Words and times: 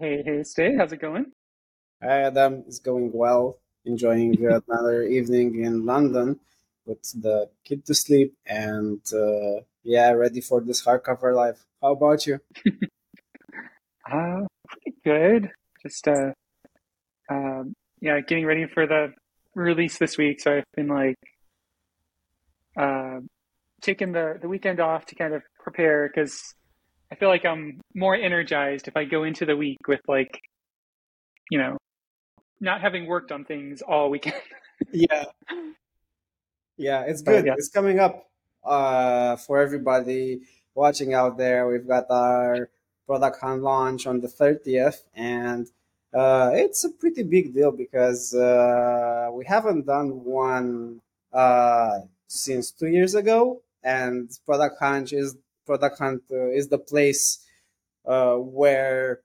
Hey, 0.00 0.22
hey, 0.24 0.42
Stay, 0.44 0.74
how's 0.76 0.92
it 0.92 1.00
going? 1.00 1.26
Hi, 2.02 2.22
Adam. 2.22 2.64
It's 2.66 2.78
going 2.78 3.12
well. 3.12 3.58
Enjoying 3.84 4.34
another 4.68 5.02
evening 5.04 5.62
in 5.64 5.86
London. 5.86 6.40
with 6.86 7.02
the 7.22 7.50
kid 7.64 7.84
to 7.86 7.94
sleep 7.94 8.34
and 8.46 9.00
uh, 9.12 9.60
yeah, 9.84 10.10
ready 10.12 10.40
for 10.40 10.60
this 10.62 10.84
hardcover 10.84 11.34
life. 11.34 11.64
How 11.82 11.92
about 11.92 12.26
you? 12.26 12.40
Uh, 14.10 14.42
pretty 14.68 14.96
good. 15.04 15.50
Just 15.82 16.06
uh, 16.08 16.32
um, 17.30 17.74
yeah, 18.00 18.20
getting 18.20 18.46
ready 18.46 18.66
for 18.66 18.86
the 18.86 19.12
release 19.54 19.98
this 19.98 20.18
week. 20.18 20.40
So 20.40 20.56
I've 20.58 20.64
been 20.76 20.88
like 20.88 21.16
uh, 22.76 23.20
taking 23.82 24.12
the 24.12 24.38
the 24.40 24.48
weekend 24.48 24.80
off 24.80 25.06
to 25.06 25.14
kind 25.14 25.34
of 25.34 25.42
prepare 25.62 26.08
because 26.08 26.54
I 27.12 27.16
feel 27.16 27.28
like 27.28 27.44
I'm 27.44 27.80
more 27.94 28.14
energized 28.14 28.86
if 28.88 28.96
I 28.96 29.04
go 29.04 29.24
into 29.24 29.44
the 29.44 29.56
week 29.56 29.78
with 29.88 30.00
like, 30.06 30.40
you 31.50 31.58
know, 31.58 31.76
not 32.60 32.80
having 32.80 33.06
worked 33.06 33.32
on 33.32 33.44
things 33.44 33.82
all 33.82 34.10
weekend. 34.10 34.36
Yeah, 34.92 35.24
yeah, 36.78 37.02
it's 37.02 37.20
good. 37.20 37.44
yeah, 37.44 37.52
It's 37.58 37.68
coming 37.68 37.98
up 38.00 38.30
uh, 38.64 39.36
for 39.36 39.60
everybody 39.60 40.40
watching 40.74 41.12
out 41.12 41.36
there. 41.36 41.68
We've 41.68 41.86
got 41.86 42.06
our 42.08 42.70
product 43.06 43.42
hunt 43.42 43.62
launch 43.62 44.06
on 44.06 44.22
the 44.22 44.26
30th, 44.26 45.02
and 45.14 45.66
uh, 46.14 46.52
it's 46.54 46.82
a 46.84 46.88
pretty 46.88 47.24
big 47.24 47.52
deal 47.52 47.72
because 47.72 48.34
uh, 48.34 49.28
we 49.34 49.44
haven't 49.44 49.84
done 49.84 50.24
one 50.24 51.02
uh, 51.30 52.00
since 52.26 52.70
two 52.70 52.86
years 52.88 53.14
ago, 53.14 53.60
and 53.84 54.30
product 54.46 54.78
hunt 54.80 55.12
is 55.12 55.36
product 55.70 55.98
hunt 56.00 56.22
uh, 56.32 56.50
is 56.60 56.68
the 56.68 56.78
place 56.92 57.24
uh, 58.06 58.36
where 58.36 59.20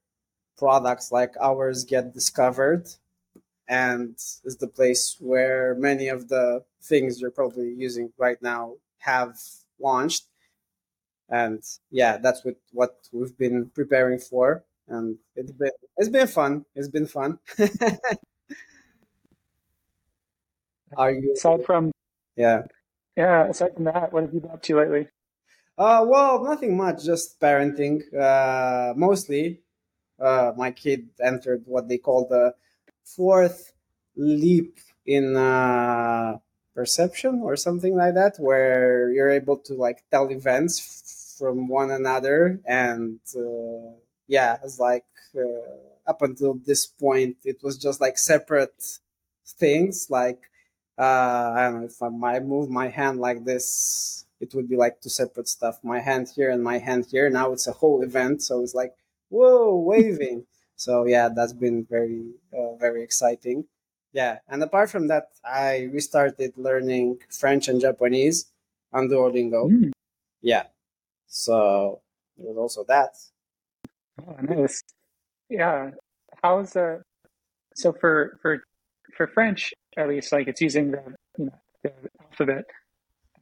products 0.57 1.11
like 1.11 1.33
ours 1.41 1.83
get 1.85 2.13
discovered 2.13 2.85
and 3.67 4.11
is 4.49 4.57
the 4.59 4.67
place 4.79 5.17
where 5.19 5.75
many 5.75 6.07
of 6.07 6.27
the 6.29 6.63
things 6.83 7.19
you're 7.21 7.37
probably 7.41 7.69
using 7.87 8.11
right 8.17 8.41
now 8.41 8.73
have 8.99 9.35
launched. 9.79 10.25
And 11.29 11.63
yeah 11.89 12.17
that's 12.17 12.45
what 12.45 12.55
what 12.71 12.93
we've 13.11 13.37
been 13.37 13.69
preparing 13.79 14.19
for. 14.19 14.63
And 14.87 15.17
it's 15.35 15.51
been 15.51 15.71
it's 15.97 16.09
been 16.09 16.27
fun. 16.27 16.65
It's 16.75 16.87
been 16.89 17.07
fun. 17.07 17.39
Are 20.97 21.11
you 21.11 21.33
aside 21.33 21.65
from 21.65 21.91
yeah. 22.35 22.63
Yeah, 23.15 23.47
aside 23.47 23.75
from 23.75 23.85
that, 23.85 24.11
what 24.11 24.23
have 24.23 24.33
you 24.33 24.41
been 24.41 24.51
up 24.51 24.61
to 24.63 24.77
lately? 24.77 25.07
Uh 25.77 26.05
well 26.07 26.43
nothing 26.43 26.75
much 26.77 27.03
just 27.03 27.39
parenting 27.39 28.01
uh 28.17 28.93
mostly. 28.95 29.61
Uh 30.19 30.53
my 30.57 30.71
kid 30.71 31.09
entered 31.21 31.63
what 31.67 31.87
they 31.89 31.97
call 31.97 32.27
the 32.27 32.55
fourth 33.03 33.73
leap 34.15 34.79
in 35.05 35.35
uh 35.35 36.37
perception 36.75 37.41
or 37.43 37.55
something 37.55 37.95
like 37.95 38.13
that 38.15 38.35
where 38.39 39.11
you're 39.11 39.29
able 39.29 39.57
to 39.57 39.73
like 39.75 40.03
tell 40.11 40.29
events 40.31 41.35
from 41.37 41.67
one 41.67 41.91
another 41.91 42.59
and 42.65 43.19
uh, 43.37 43.91
yeah 44.27 44.57
it's 44.63 44.79
like 44.79 45.05
uh, 45.37 46.09
up 46.09 46.21
until 46.21 46.55
this 46.65 46.85
point 46.87 47.37
it 47.45 47.63
was 47.63 47.77
just 47.77 48.01
like 48.01 48.17
separate 48.17 48.99
things 49.47 50.07
like 50.09 50.41
uh 50.97 51.53
i 51.55 51.63
don't 51.63 51.81
know 51.81 51.85
if 51.87 52.01
i 52.01 52.09
might 52.09 52.43
move 52.43 52.69
my 52.69 52.87
hand 52.89 53.19
like 53.19 53.43
this 53.45 54.24
it 54.39 54.53
would 54.53 54.69
be 54.69 54.75
like 54.75 55.01
two 55.01 55.09
separate 55.09 55.47
stuff 55.47 55.79
my 55.83 55.99
hand 55.99 56.27
here 56.35 56.49
and 56.49 56.63
my 56.63 56.77
hand 56.77 57.05
here. 57.09 57.29
Now 57.29 57.51
it's 57.53 57.67
a 57.67 57.71
whole 57.71 58.01
event 58.03 58.41
so 58.41 58.61
it's 58.61 58.75
like 58.75 58.93
whoa 59.29 59.75
waving. 59.75 60.45
So 60.77 61.05
yeah 61.05 61.29
that's 61.33 61.53
been 61.53 61.85
very 61.89 62.33
uh, 62.53 62.75
very 62.75 63.01
exciting. 63.01 63.65
Yeah 64.11 64.39
and 64.49 64.61
apart 64.61 64.89
from 64.89 65.07
that 65.07 65.27
i 65.45 65.89
restarted 65.93 66.51
learning 66.57 67.19
french 67.29 67.69
and 67.69 67.79
japanese 67.79 68.51
on 68.91 69.07
duolingo. 69.07 69.71
Mm, 69.71 69.91
yeah 70.41 70.63
so 71.27 72.01
there 72.37 72.47
was 72.47 72.57
also 72.57 72.83
that. 72.85 73.15
Oh, 74.21 74.35
nice. 74.41 74.81
Yeah, 75.49 75.91
how's 76.41 76.75
uh 76.75 76.99
so 77.75 77.93
for 77.93 78.39
for 78.41 78.63
for 79.15 79.27
French 79.27 79.73
at 79.97 80.07
least 80.07 80.31
like 80.31 80.47
it's 80.47 80.61
using 80.61 80.91
the 80.91 81.03
you 81.37 81.45
know 81.45 81.59
the 81.83 81.91
alphabet. 82.21 82.65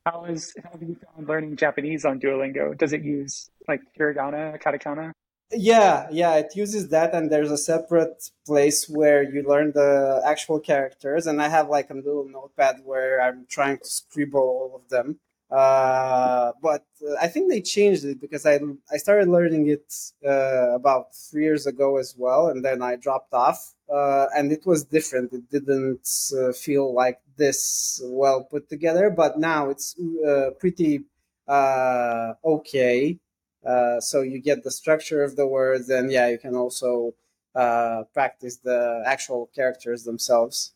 How 0.05 0.25
is 0.25 0.53
how 0.61 0.71
have 0.71 0.81
you 0.81 0.95
found 0.95 1.27
learning 1.27 1.55
Japanese 1.55 2.03
on 2.03 2.19
Duolingo? 2.19 2.77
Does 2.77 2.91
it 2.91 3.03
use 3.03 3.49
like 3.67 3.81
hiragana, 3.97 4.61
katakana? 4.61 5.13
Yeah, 5.51 6.07
yeah, 6.11 6.35
it 6.35 6.55
uses 6.55 6.89
that, 6.89 7.13
and 7.13 7.31
there's 7.31 7.51
a 7.51 7.57
separate 7.57 8.29
place 8.45 8.89
where 8.89 9.23
you 9.23 9.43
learn 9.47 9.71
the 9.73 10.21
actual 10.25 10.59
characters. 10.59 11.27
And 11.27 11.41
I 11.41 11.47
have 11.47 11.69
like 11.69 11.89
a 11.89 11.93
little 11.93 12.27
notepad 12.27 12.81
where 12.83 13.21
I'm 13.21 13.45
trying 13.47 13.77
to 13.77 13.85
scribble 13.85 14.41
all 14.41 14.75
of 14.75 14.89
them. 14.89 15.19
Uh, 15.53 16.51
but 16.61 16.85
uh, 17.07 17.15
I 17.21 17.27
think 17.27 17.51
they 17.51 17.61
changed 17.61 18.05
it 18.05 18.19
because 18.19 18.45
I 18.45 18.59
I 18.91 18.97
started 18.97 19.27
learning 19.27 19.67
it 19.67 19.93
uh, 20.25 20.73
about 20.73 21.13
three 21.13 21.43
years 21.43 21.67
ago 21.67 21.97
as 21.97 22.15
well, 22.17 22.47
and 22.47 22.65
then 22.65 22.81
I 22.81 22.95
dropped 22.95 23.33
off. 23.33 23.73
Uh, 23.93 24.25
and 24.35 24.51
it 24.51 24.65
was 24.65 24.83
different. 24.85 25.31
It 25.33 25.49
didn't 25.51 26.07
uh, 26.35 26.53
feel 26.53 26.93
like 26.93 27.19
this 27.37 28.01
well 28.03 28.43
put 28.43 28.67
together, 28.69 29.11
but 29.11 29.37
now 29.37 29.69
it's 29.69 29.95
uh, 30.27 30.51
pretty 30.59 31.03
uh, 31.47 32.33
okay 32.43 33.19
uh, 33.65 33.99
so 33.99 34.21
you 34.21 34.39
get 34.39 34.63
the 34.63 34.71
structure 34.71 35.23
of 35.23 35.35
the 35.35 35.47
words, 35.47 35.89
and 35.89 36.11
yeah, 36.11 36.27
you 36.27 36.37
can 36.37 36.55
also 36.55 37.13
uh, 37.55 38.03
practice 38.13 38.57
the 38.57 39.03
actual 39.05 39.49
characters 39.55 40.03
themselves. 40.03 40.73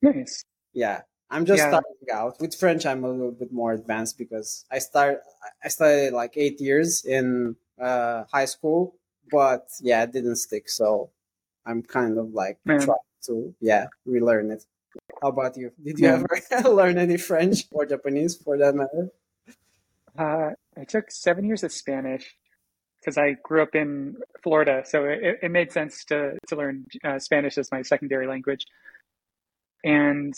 Nice. 0.00 0.44
Yeah, 0.72 1.02
I'm 1.30 1.44
just 1.44 1.58
Yeah. 1.58 1.70
starting 1.70 2.10
out 2.12 2.40
with 2.40 2.54
French. 2.54 2.86
I'm 2.86 3.04
a 3.04 3.10
little 3.10 3.32
bit 3.32 3.52
more 3.52 3.72
advanced 3.72 4.16
because 4.18 4.64
I 4.70 4.78
start 4.78 5.22
I 5.64 5.68
started 5.68 6.12
like 6.12 6.36
eight 6.36 6.60
years 6.60 7.04
in 7.04 7.56
uh, 7.80 8.24
high 8.32 8.44
school, 8.44 8.96
but 9.30 9.68
yeah, 9.80 10.02
it 10.04 10.12
didn't 10.12 10.36
stick. 10.36 10.68
So 10.68 11.10
I'm 11.64 11.82
kind 11.82 12.18
of 12.18 12.32
like 12.32 12.58
trying 12.64 12.86
to 13.26 13.54
yeah 13.60 13.86
relearn 14.04 14.50
it. 14.52 14.64
How 15.20 15.28
about 15.28 15.56
you? 15.56 15.72
Did 15.82 15.98
you 15.98 16.08
man. 16.08 16.24
ever 16.54 16.68
learn 16.80 16.98
any 16.98 17.16
French 17.16 17.66
or 17.72 17.84
Japanese 17.86 18.36
for 18.36 18.56
that 18.58 18.74
matter? 18.74 19.10
Uh, 20.16 20.50
I 20.76 20.84
took 20.84 21.10
seven 21.10 21.44
years 21.44 21.62
of 21.64 21.72
Spanish 21.72 22.34
because 23.00 23.18
I 23.18 23.36
grew 23.42 23.62
up 23.62 23.74
in 23.74 24.16
Florida, 24.42 24.82
so 24.86 25.04
it, 25.04 25.40
it 25.42 25.50
made 25.50 25.72
sense 25.72 26.04
to 26.06 26.38
to 26.48 26.56
learn 26.56 26.86
uh, 27.04 27.18
Spanish 27.18 27.58
as 27.58 27.70
my 27.72 27.82
secondary 27.82 28.26
language. 28.26 28.64
And 29.84 30.32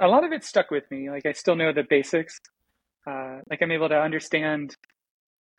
a 0.00 0.08
lot 0.08 0.24
of 0.24 0.32
it 0.32 0.44
stuck 0.44 0.70
with 0.70 0.90
me. 0.90 1.10
Like 1.10 1.26
I 1.26 1.32
still 1.32 1.56
know 1.56 1.72
the 1.72 1.84
basics. 1.88 2.40
Uh, 3.06 3.40
like 3.48 3.62
I'm 3.62 3.70
able 3.72 3.88
to 3.88 4.00
understand 4.00 4.76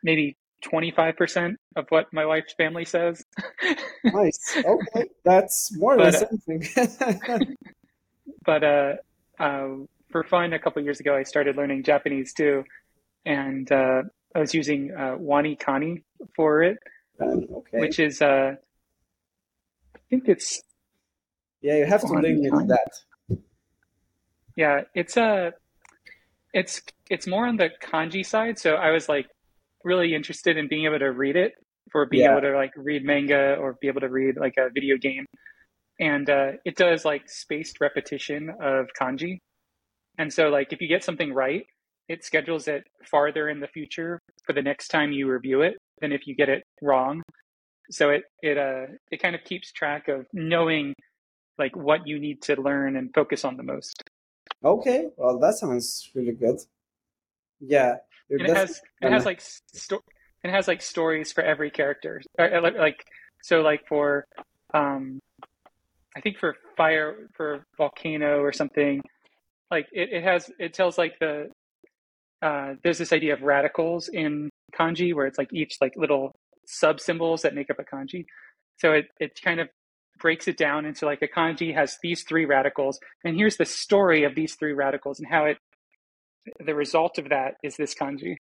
maybe 0.02 0.36
25% 0.64 1.56
of 1.76 1.86
what 1.88 2.06
my 2.12 2.24
wife's 2.26 2.54
family 2.54 2.84
says. 2.84 3.24
Nice. 4.04 4.56
Okay, 4.64 5.06
that's 5.24 5.74
more 5.76 5.96
than 5.96 6.12
But 6.12 6.14
uh, 6.14 6.26
something. 6.28 7.56
but 8.44 8.64
uh, 8.64 8.92
uh, 9.38 9.68
for 10.10 10.24
fun, 10.24 10.52
a 10.52 10.58
couple 10.58 10.82
years 10.82 11.00
ago, 11.00 11.16
I 11.16 11.22
started 11.22 11.56
learning 11.56 11.84
Japanese 11.84 12.32
too, 12.32 12.64
and 13.24 13.70
uh, 13.70 14.02
I 14.34 14.38
was 14.40 14.54
using 14.54 14.92
uh, 14.94 15.16
Wani 15.18 15.56
Kani 15.56 16.02
for 16.36 16.62
it, 16.62 16.78
Um, 17.20 17.46
okay. 17.58 17.78
which 17.80 17.98
is 17.98 18.20
uh, 18.20 18.54
I 19.94 19.98
think 20.10 20.28
it's 20.28 20.62
Yeah, 21.62 21.76
you 21.78 21.86
have 21.86 22.00
to 22.02 22.12
Wani 22.12 22.34
limit 22.34 22.50
Kani. 22.52 22.68
that. 22.68 22.90
Yeah, 24.56 24.82
it's 24.94 25.16
a 25.16 25.52
it's 26.52 26.82
it's 27.10 27.26
more 27.26 27.46
on 27.46 27.56
the 27.56 27.70
kanji 27.82 28.24
side. 28.24 28.58
So 28.58 28.74
I 28.74 28.90
was 28.90 29.08
like 29.08 29.26
really 29.84 30.14
interested 30.14 30.56
in 30.56 30.68
being 30.68 30.84
able 30.84 30.98
to 30.98 31.12
read 31.12 31.36
it 31.36 31.52
for 31.90 32.06
being 32.06 32.24
Yeah. 32.24 32.30
able 32.30 32.40
to 32.42 32.54
like 32.56 32.72
read 32.76 33.04
manga 33.04 33.56
or 33.56 33.76
be 33.80 33.88
able 33.88 34.00
to 34.02 34.08
read 34.08 34.36
like 34.36 34.54
a 34.58 34.70
video 34.72 34.96
game. 34.96 35.26
And 36.00 36.28
uh, 36.30 36.52
it 36.64 36.76
does 36.76 37.04
like 37.04 37.28
spaced 37.28 37.80
repetition 37.80 38.50
of 38.62 38.86
kanji. 39.00 39.38
And 40.18 40.32
so 40.32 40.48
like 40.48 40.72
if 40.72 40.80
you 40.80 40.88
get 40.88 41.04
something 41.04 41.32
right, 41.32 41.64
it 42.08 42.24
schedules 42.24 42.68
it 42.68 42.84
farther 43.10 43.48
in 43.48 43.60
the 43.60 43.68
future 43.68 44.20
for 44.46 44.52
the 44.52 44.62
next 44.62 44.88
time 44.88 45.12
you 45.12 45.30
review 45.30 45.62
it 45.62 45.74
than 46.00 46.12
if 46.12 46.26
you 46.26 46.34
get 46.34 46.48
it 46.48 46.62
wrong. 46.82 47.22
So 47.90 48.10
it 48.10 48.22
it 48.42 48.58
uh 48.58 48.86
it 49.10 49.22
kind 49.22 49.34
of 49.34 49.44
keeps 49.44 49.72
track 49.72 50.08
of 50.08 50.26
knowing 50.32 50.94
like 51.58 51.76
what 51.76 52.06
you 52.06 52.18
need 52.18 52.42
to 52.42 52.60
learn 52.60 52.96
and 52.96 53.10
focus 53.14 53.44
on 53.44 53.56
the 53.56 53.62
most. 53.62 54.02
Okay, 54.64 55.08
well, 55.16 55.38
that 55.38 55.54
sounds 55.54 56.10
really 56.14 56.32
good. 56.32 56.58
Yeah, 57.60 57.96
it 58.28 58.48
has 58.56 58.80
it 59.00 59.10
has 59.10 59.24
like 59.26 59.40
sto- 59.40 60.00
it 60.42 60.50
has 60.50 60.66
like 60.68 60.82
stories 60.82 61.32
for 61.32 61.42
every 61.42 61.70
character 61.70 62.20
Uh, 62.38 62.42
uh, 62.56 62.60
like 62.62 62.76
like- 62.76 63.04
so 63.42 63.60
like 63.60 63.82
for 63.88 64.24
um 64.74 65.18
i 66.16 66.20
think 66.20 66.38
for 66.38 66.54
fire 66.76 67.28
for 67.36 67.64
volcano 67.76 68.38
or 68.40 68.52
something 68.52 69.02
like 69.70 69.86
it, 69.92 70.08
it 70.12 70.22
has 70.24 70.50
it 70.58 70.72
tells 70.74 70.96
like 70.98 71.14
the 71.20 71.48
uh 72.42 72.74
there's 72.82 72.98
this 72.98 73.12
idea 73.12 73.32
of 73.34 73.42
radicals 73.42 74.08
in 74.08 74.48
kanji 74.78 75.14
where 75.14 75.26
it's 75.26 75.38
like 75.38 75.52
each 75.52 75.76
like 75.80 75.92
little 75.96 76.32
sub 76.66 77.00
symbols 77.00 77.42
that 77.42 77.54
make 77.54 77.70
up 77.70 77.78
a 77.78 77.84
kanji. 77.84 78.24
So 78.78 78.92
it, 78.92 79.06
it 79.20 79.38
kind 79.44 79.60
of 79.60 79.68
breaks 80.22 80.48
it 80.48 80.56
down 80.56 80.86
into 80.86 81.04
like 81.04 81.20
a 81.20 81.28
kanji 81.28 81.74
has 81.74 81.98
these 82.02 82.22
three 82.22 82.46
radicals, 82.46 82.98
and 83.24 83.36
here's 83.36 83.56
the 83.56 83.66
story 83.66 84.22
of 84.22 84.34
these 84.34 84.54
three 84.54 84.72
radicals 84.72 85.18
and 85.18 85.28
how 85.28 85.44
it 85.44 85.58
the 86.64 86.74
result 86.74 87.18
of 87.18 87.28
that 87.28 87.54
is 87.62 87.76
this 87.76 87.94
kanji. 87.94 88.36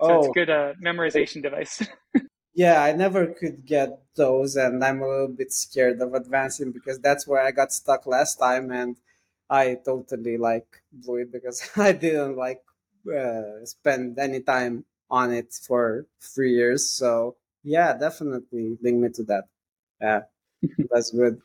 So 0.00 0.08
oh. 0.08 0.18
it's 0.18 0.28
a 0.28 0.32
good 0.32 0.50
uh, 0.50 0.72
memorization 0.82 1.42
device. 1.42 1.82
yeah, 2.54 2.82
I 2.82 2.92
never 2.92 3.26
could 3.26 3.66
get 3.66 4.00
those, 4.16 4.56
and 4.56 4.82
I'm 4.82 5.02
a 5.02 5.08
little 5.08 5.28
bit 5.28 5.52
scared 5.52 6.00
of 6.00 6.14
advancing 6.14 6.72
because 6.72 6.98
that's 6.98 7.26
where 7.26 7.42
I 7.42 7.50
got 7.50 7.72
stuck 7.72 8.06
last 8.06 8.36
time, 8.36 8.70
and 8.72 8.96
I 9.48 9.76
totally 9.84 10.38
like 10.38 10.82
blew 10.90 11.18
it 11.22 11.32
because 11.32 11.68
I 11.76 11.92
didn't 11.92 12.36
like 12.36 12.62
uh, 13.06 13.64
spend 13.64 14.18
any 14.18 14.40
time 14.40 14.84
on 15.10 15.32
it 15.32 15.52
for 15.52 16.06
three 16.20 16.54
years. 16.54 16.88
So 16.88 17.36
yeah, 17.62 17.96
definitely 17.96 18.78
link 18.80 18.98
me 18.98 19.08
to 19.10 19.24
that. 19.24 19.44
Yeah, 20.00 20.22
that's 20.90 21.10
good. 21.10 21.40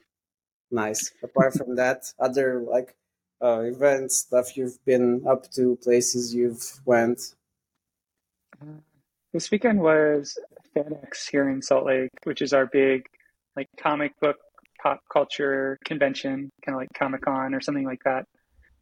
Nice. 0.71 1.11
Apart 1.23 1.53
from 1.53 1.75
that, 1.75 2.11
other 2.19 2.61
like 2.61 2.95
uh, 3.41 3.61
events, 3.61 4.19
stuff 4.19 4.57
you've 4.57 4.83
been 4.85 5.23
up 5.27 5.49
to, 5.51 5.77
places 5.83 6.33
you've 6.33 6.79
went. 6.85 7.19
This 9.33 9.51
weekend 9.51 9.79
was 9.79 10.37
FanX 10.75 11.29
here 11.29 11.49
in 11.49 11.61
Salt 11.61 11.85
Lake, 11.85 12.09
which 12.23 12.41
is 12.41 12.53
our 12.53 12.65
big 12.65 13.05
like 13.55 13.67
comic 13.77 14.11
book 14.19 14.37
pop 14.81 14.99
culture 15.11 15.77
convention, 15.85 16.51
kind 16.65 16.75
of 16.75 16.79
like 16.79 16.89
Comic 16.97 17.21
Con 17.21 17.53
or 17.53 17.61
something 17.61 17.85
like 17.85 18.03
that. 18.05 18.25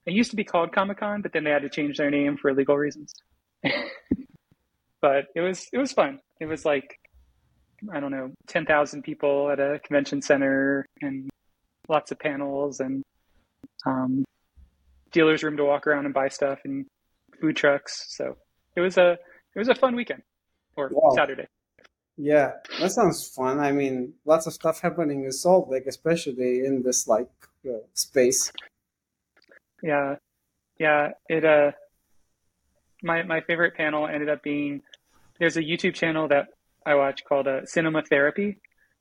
It 0.05 0.13
used 0.13 0.31
to 0.31 0.35
be 0.35 0.43
called 0.43 0.73
Comic 0.73 0.99
Con, 0.99 1.21
but 1.21 1.31
then 1.31 1.43
they 1.43 1.49
had 1.49 1.61
to 1.61 1.69
change 1.69 1.97
their 1.97 2.11
name 2.11 2.37
for 2.37 2.53
legal 2.53 2.77
reasons. 2.77 3.13
but 5.01 5.25
it 5.35 5.41
was 5.41 5.67
it 5.71 5.77
was 5.77 5.93
fun. 5.93 6.19
It 6.39 6.45
was 6.45 6.65
like 6.65 6.99
I 7.91 7.99
don't 7.99 8.11
know, 8.11 8.31
ten 8.47 8.65
thousand 8.65 9.03
people 9.03 9.49
at 9.49 9.59
a 9.59 9.79
convention 9.79 10.21
center 10.21 10.85
and 11.01 11.29
lots 11.87 12.11
of 12.11 12.19
panels 12.19 12.79
and 12.79 13.03
um, 13.85 14.23
dealers 15.11 15.43
room 15.43 15.57
to 15.57 15.65
walk 15.65 15.87
around 15.87 16.05
and 16.05 16.13
buy 16.13 16.27
stuff 16.27 16.59
and 16.65 16.85
food 17.39 17.55
trucks. 17.55 18.05
So 18.09 18.37
it 18.75 18.81
was 18.81 18.97
a 18.97 19.17
it 19.55 19.59
was 19.59 19.69
a 19.69 19.75
fun 19.75 19.95
weekend 19.95 20.21
or 20.75 20.89
wow. 20.91 21.13
Saturday. 21.15 21.47
Yeah, 22.17 22.51
that 22.79 22.91
sounds 22.91 23.27
fun. 23.27 23.59
I 23.59 23.71
mean, 23.71 24.13
lots 24.25 24.45
of 24.45 24.53
stuff 24.53 24.81
happening 24.81 25.23
in 25.23 25.31
Salt 25.31 25.69
Lake, 25.69 25.87
especially 25.87 26.65
in 26.65 26.83
this 26.83 27.07
like 27.07 27.29
uh, 27.67 27.79
space. 27.93 28.51
Yeah, 29.81 30.15
yeah. 30.79 31.11
It 31.27 31.43
uh, 31.43 31.71
my 33.01 33.23
my 33.23 33.41
favorite 33.41 33.75
panel 33.75 34.07
ended 34.07 34.29
up 34.29 34.43
being 34.43 34.81
there's 35.39 35.57
a 35.57 35.61
YouTube 35.61 35.95
channel 35.95 36.27
that 36.27 36.49
I 36.85 36.95
watch 36.95 37.23
called 37.27 37.47
uh, 37.47 37.65
Cinema 37.65 38.03
Therapy, 38.03 38.57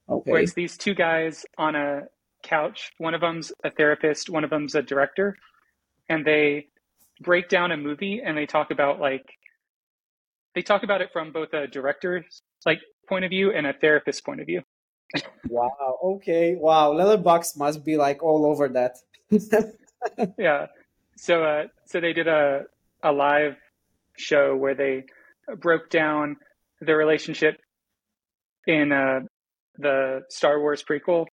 okay. 0.08 0.31
where 0.31 0.40
it's 0.40 0.55
these 0.55 0.76
two 0.76 0.94
guys 0.94 1.44
on 1.58 1.75
a 1.75 2.02
couch. 2.43 2.93
One 2.99 3.14
of 3.14 3.20
them's 3.20 3.52
a 3.64 3.70
therapist, 3.70 4.31
one 4.31 4.44
of 4.44 4.50
them's 4.50 4.75
a 4.75 4.82
director, 4.82 5.37
and 6.08 6.25
they 6.25 6.67
break 7.20 7.49
down 7.49 7.73
a 7.73 7.76
movie 7.76 8.20
and 8.25 8.37
they 8.37 8.46
talk 8.46 8.70
about 8.70 9.00
like 9.00 9.25
they 10.55 10.62
talk 10.62 10.82
about 10.82 11.00
it 11.00 11.11
from 11.12 11.32
both 11.32 11.52
a 11.52 11.67
director's 11.67 12.43
like 12.67 12.81
point 13.08 13.25
of 13.25 13.31
view 13.31 13.52
and 13.52 13.67
a 13.67 13.73
therapist's 13.73 14.20
point 14.20 14.40
of 14.40 14.46
view. 14.46 14.62
wow. 15.49 15.99
Okay. 16.02 16.55
Wow. 16.55 16.93
Letterboxd 16.93 17.56
must 17.56 17.84
be 17.84 17.96
like 17.96 18.23
all 18.23 18.46
over 18.46 18.69
that. 18.69 18.96
yeah. 20.38 20.67
So, 21.17 21.44
uh, 21.44 21.64
so 21.87 22.00
they 22.00 22.12
did 22.12 22.29
a 22.29 22.62
a 23.02 23.12
live 23.12 23.56
show 24.17 24.55
where 24.56 24.75
they 24.75 25.05
broke 25.58 25.90
down 25.90 26.37
the 26.81 26.94
relationship 26.94 27.61
in 28.66 28.92
uh, 28.92 29.20
the 29.78 30.22
Star 30.28 30.60
Wars 30.60 30.82
prequel 30.82 31.26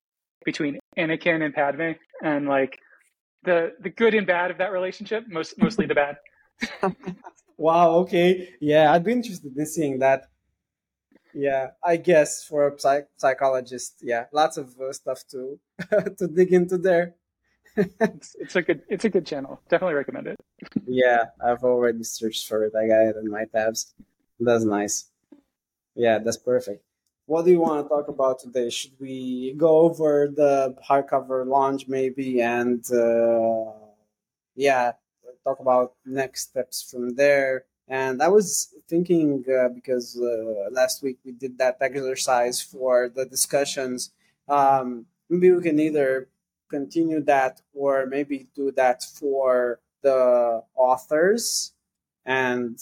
between 0.45 0.79
Anakin 0.97 1.43
and 1.43 1.53
Padme, 1.53 1.91
and 2.23 2.47
like 2.47 2.79
the 3.43 3.73
the 3.79 3.89
good 3.89 4.13
and 4.13 4.27
bad 4.27 4.51
of 4.51 4.57
that 4.57 4.71
relationship. 4.71 5.25
Most 5.27 5.57
mostly 5.57 5.85
the 5.85 5.95
bad. 5.95 6.17
wow. 7.57 7.91
Okay. 7.99 8.49
Yeah, 8.59 8.91
I'd 8.91 9.03
be 9.03 9.11
interested 9.11 9.55
in 9.55 9.65
seeing 9.65 9.99
that. 9.99 10.25
Yeah, 11.33 11.67
I 11.83 11.97
guess 11.97 12.43
for 12.43 12.67
a 12.67 12.79
psych- 12.79 13.09
psychologist, 13.17 13.99
yeah, 14.01 14.25
lots 14.33 14.57
of 14.57 14.79
uh, 14.79 14.91
stuff 14.91 15.23
to 15.31 15.59
to 16.17 16.27
dig 16.27 16.53
into 16.53 16.77
there. 16.77 17.15
it's, 17.77 18.35
it's 18.39 18.55
a 18.55 18.61
good 18.61 18.81
it's 18.89 19.05
a 19.05 19.09
good 19.09 19.25
channel. 19.25 19.61
Definitely 19.69 19.93
recommend 19.93 20.27
it. 20.27 20.37
yeah, 20.87 21.25
I've 21.39 21.63
already 21.63 22.03
searched 22.03 22.47
for 22.47 22.63
it. 22.63 22.73
I 22.75 22.87
got 22.87 23.01
it 23.01 23.15
in 23.17 23.29
my 23.29 23.45
tabs. 23.45 23.93
That's 24.39 24.63
nice. 24.63 25.05
Yeah, 25.95 26.19
that's 26.19 26.37
perfect. 26.37 26.83
What 27.29 27.45
do 27.45 27.51
you 27.51 27.59
want 27.59 27.85
to 27.85 27.87
talk 27.87 28.07
about 28.07 28.39
today? 28.39 28.71
Should 28.71 28.93
we 28.99 29.53
go 29.55 29.81
over 29.81 30.27
the 30.35 30.75
hardcover 30.81 31.45
launch 31.45 31.87
maybe 31.87 32.41
and 32.41 32.83
uh, 32.91 33.69
yeah, 34.55 34.93
talk 35.43 35.59
about 35.59 35.93
next 36.07 36.49
steps 36.49 36.81
from 36.81 37.13
there? 37.13 37.65
And 37.87 38.23
I 38.23 38.29
was 38.29 38.73
thinking 38.87 39.45
uh, 39.47 39.69
because 39.69 40.17
uh, 40.19 40.71
last 40.71 41.03
week 41.03 41.19
we 41.23 41.33
did 41.33 41.59
that 41.59 41.77
exercise 41.79 42.63
for 42.63 43.11
the 43.15 43.27
discussions. 43.27 44.11
Um, 44.47 45.05
maybe 45.29 45.51
we 45.51 45.61
can 45.61 45.79
either 45.79 46.29
continue 46.67 47.21
that 47.25 47.61
or 47.75 48.07
maybe 48.07 48.47
do 48.55 48.71
that 48.71 49.03
for 49.03 49.79
the 50.01 50.63
authors 50.75 51.73
and 52.25 52.79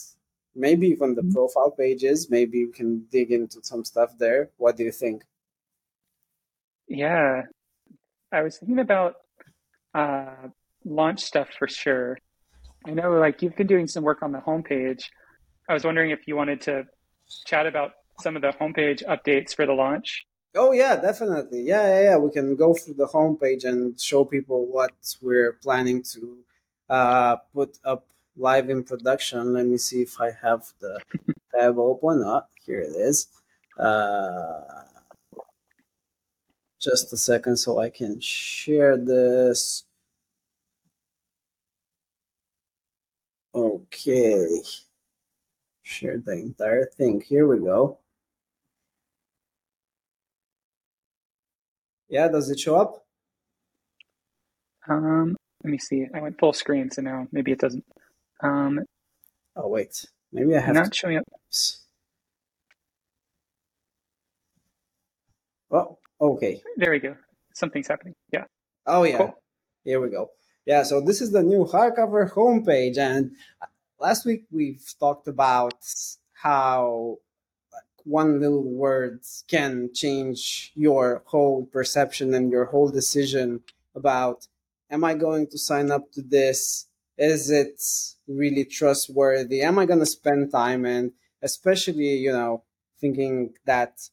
maybe 0.57 0.87
even 0.87 1.15
the 1.15 1.21
mm-hmm. 1.21 1.31
profile 1.31 1.71
pages. 1.71 2.29
Maybe 2.29 2.65
we 2.65 2.71
can 2.71 3.05
dig 3.11 3.31
into 3.31 3.59
some 3.61 3.85
stuff 3.85 4.11
there. 4.17 4.49
What 4.57 4.75
do 4.77 4.83
you 4.83 4.91
think? 4.91 5.23
Yeah, 6.87 7.43
I 8.31 8.41
was 8.41 8.57
thinking 8.57 8.79
about 8.79 9.15
uh, 9.93 10.49
launch 10.85 11.21
stuff 11.21 11.49
for 11.57 11.67
sure. 11.67 12.17
I 12.85 12.91
know 12.91 13.11
like 13.11 13.41
you've 13.41 13.55
been 13.55 13.67
doing 13.67 13.87
some 13.87 14.03
work 14.03 14.23
on 14.23 14.31
the 14.31 14.39
homepage. 14.39 15.03
I 15.69 15.73
was 15.73 15.83
wondering 15.83 16.11
if 16.11 16.27
you 16.27 16.35
wanted 16.35 16.61
to 16.61 16.85
chat 17.45 17.67
about 17.67 17.91
some 18.21 18.35
of 18.35 18.41
the 18.41 18.53
homepage 18.59 19.03
updates 19.05 19.53
for 19.53 19.65
the 19.65 19.73
launch. 19.73 20.25
Oh 20.55 20.71
yeah, 20.71 20.95
definitely. 20.95 21.61
Yeah, 21.63 21.87
yeah, 21.87 22.01
yeah. 22.03 22.17
We 22.17 22.31
can 22.31 22.55
go 22.55 22.73
through 22.73 22.95
the 22.95 23.07
homepage 23.07 23.65
and 23.65 23.99
show 23.99 24.23
people 24.23 24.65
what 24.65 24.93
we're 25.21 25.53
planning 25.61 26.03
to 26.13 26.37
uh, 26.89 27.35
put 27.53 27.77
up 27.83 28.07
live 28.37 28.69
in 28.69 28.83
production. 28.83 29.53
Let 29.53 29.65
me 29.65 29.77
see 29.77 30.01
if 30.01 30.19
I 30.21 30.31
have 30.41 30.65
the 30.79 30.99
tab 31.55 31.77
open. 31.77 32.23
Oh, 32.23 32.43
here 32.65 32.79
it 32.79 32.95
is. 32.95 33.27
Uh, 33.77 34.61
just 36.79 37.11
a 37.13 37.17
second 37.17 37.57
so 37.57 37.79
I 37.79 37.89
can 37.89 38.19
share 38.19 38.97
this. 38.97 39.83
Okay. 43.53 44.61
Share 45.83 46.17
the 46.17 46.33
entire 46.33 46.85
thing. 46.85 47.21
Here 47.21 47.47
we 47.47 47.59
go. 47.59 47.97
Yeah, 52.09 52.27
does 52.29 52.49
it 52.49 52.59
show 52.59 52.75
up? 52.75 53.05
Um, 54.87 55.35
let 55.63 55.71
me 55.71 55.77
see. 55.77 56.07
I 56.13 56.21
went 56.21 56.39
full 56.39 56.53
screen, 56.53 56.89
so 56.89 57.01
now 57.01 57.27
maybe 57.31 57.51
it 57.51 57.59
doesn't. 57.59 57.83
Um, 58.41 58.81
oh 59.55 59.67
wait, 59.67 60.05
maybe 60.31 60.55
I 60.55 60.59
have 60.59 60.75
not 60.75 60.91
to... 60.91 60.97
showing 60.97 61.17
up. 61.17 61.25
Oh, 65.69 65.97
okay. 66.21 66.61
There 66.77 66.91
we 66.91 66.99
go. 66.99 67.15
Something's 67.53 67.87
happening. 67.87 68.15
Yeah. 68.31 68.45
Oh 68.85 69.03
yeah. 69.03 69.17
Cool. 69.17 69.43
Here 69.83 69.99
we 69.99 70.09
go. 70.09 70.31
Yeah. 70.65 70.83
So 70.83 71.01
this 71.01 71.21
is 71.21 71.31
the 71.31 71.43
new 71.43 71.65
hardcover 71.65 72.31
homepage, 72.31 72.97
and 72.97 73.31
last 73.99 74.25
week 74.25 74.45
we've 74.51 74.83
talked 74.99 75.27
about 75.27 75.83
how 76.33 77.17
one 78.03 78.39
little 78.39 78.63
word 78.63 79.19
can 79.49 79.89
change 79.93 80.71
your 80.75 81.23
whole 81.25 81.65
perception 81.65 82.33
and 82.33 82.51
your 82.51 82.65
whole 82.65 82.89
decision 82.89 83.61
about 83.95 84.47
am 84.89 85.03
I 85.03 85.13
going 85.13 85.47
to 85.47 85.57
sign 85.57 85.91
up 85.91 86.11
to 86.13 86.21
this? 86.21 86.87
Is 87.17 87.49
it 87.49 87.81
really 88.27 88.65
trustworthy? 88.65 89.61
Am 89.61 89.79
I 89.79 89.85
going 89.85 89.99
to 89.99 90.05
spend 90.05 90.51
time? 90.51 90.85
And 90.85 91.11
especially, 91.41 92.15
you 92.15 92.31
know, 92.31 92.63
thinking 92.99 93.53
that 93.65 94.09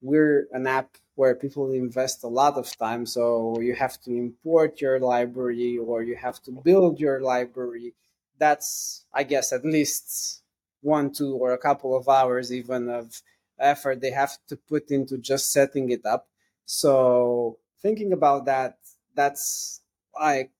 we're 0.00 0.46
an 0.52 0.66
app 0.66 0.96
where 1.14 1.34
people 1.34 1.72
invest 1.72 2.24
a 2.24 2.28
lot 2.28 2.54
of 2.54 2.76
time. 2.76 3.06
So 3.06 3.60
you 3.60 3.74
have 3.74 4.00
to 4.02 4.10
import 4.10 4.80
your 4.80 4.98
library 5.00 5.78
or 5.78 6.02
you 6.02 6.16
have 6.16 6.42
to 6.42 6.50
build 6.50 7.00
your 7.00 7.20
library. 7.20 7.94
That's, 8.38 9.04
I 9.12 9.22
guess, 9.22 9.52
at 9.52 9.64
least 9.64 10.42
one, 10.80 11.12
two, 11.12 11.34
or 11.34 11.52
a 11.52 11.58
couple 11.58 11.96
of 11.96 12.08
hours 12.08 12.52
even 12.52 12.88
of 12.88 13.22
effort 13.58 14.00
they 14.00 14.10
have 14.10 14.36
to 14.48 14.56
put 14.56 14.90
into 14.90 15.16
just 15.18 15.52
setting 15.52 15.90
it 15.90 16.04
up. 16.04 16.28
So 16.66 17.58
thinking 17.80 18.12
about 18.12 18.46
that, 18.46 18.78
that's 19.14 19.80
like 20.18 20.50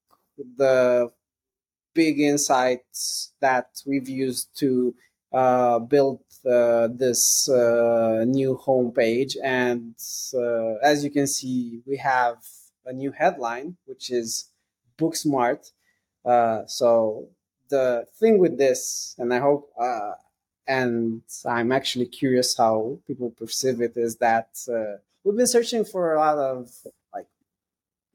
the 0.57 1.11
big 1.95 2.21
insights 2.21 3.33
that 3.41 3.69
we've 3.87 4.09
used 4.09 4.49
to 4.59 4.95
uh, 5.33 5.79
built 5.79 6.23
uh, 6.49 6.89
this 6.93 7.49
uh, 7.49 8.25
new 8.27 8.61
homepage, 8.65 9.37
and 9.43 9.95
uh, 10.35 10.75
as 10.83 11.03
you 11.03 11.11
can 11.11 11.27
see, 11.27 11.81
we 11.87 11.97
have 11.97 12.37
a 12.87 12.93
new 12.93 13.11
headline, 13.11 13.77
which 13.87 14.11
is 14.11 14.51
Booksmart. 14.99 15.73
Uh, 16.25 16.67
so 16.67 17.29
the 17.69 18.07
thing 18.21 18.39
with 18.39 18.59
this, 18.59 19.15
and 19.19 19.33
I 19.33 19.39
hope, 19.39 19.71
uh, 19.81 20.13
and 20.67 21.23
I'm 21.47 21.73
actually 21.73 22.07
curious 22.07 22.57
how 22.57 22.99
people 23.07 23.31
perceive 23.31 23.81
it, 23.81 23.97
is 23.97 24.17
that 24.17 24.51
we've 25.25 25.37
been 25.37 25.47
searching 25.47 25.85
for 25.85 26.15
a 26.15 26.19
lot 26.19 26.39
of 26.39 26.71
like 27.13 27.27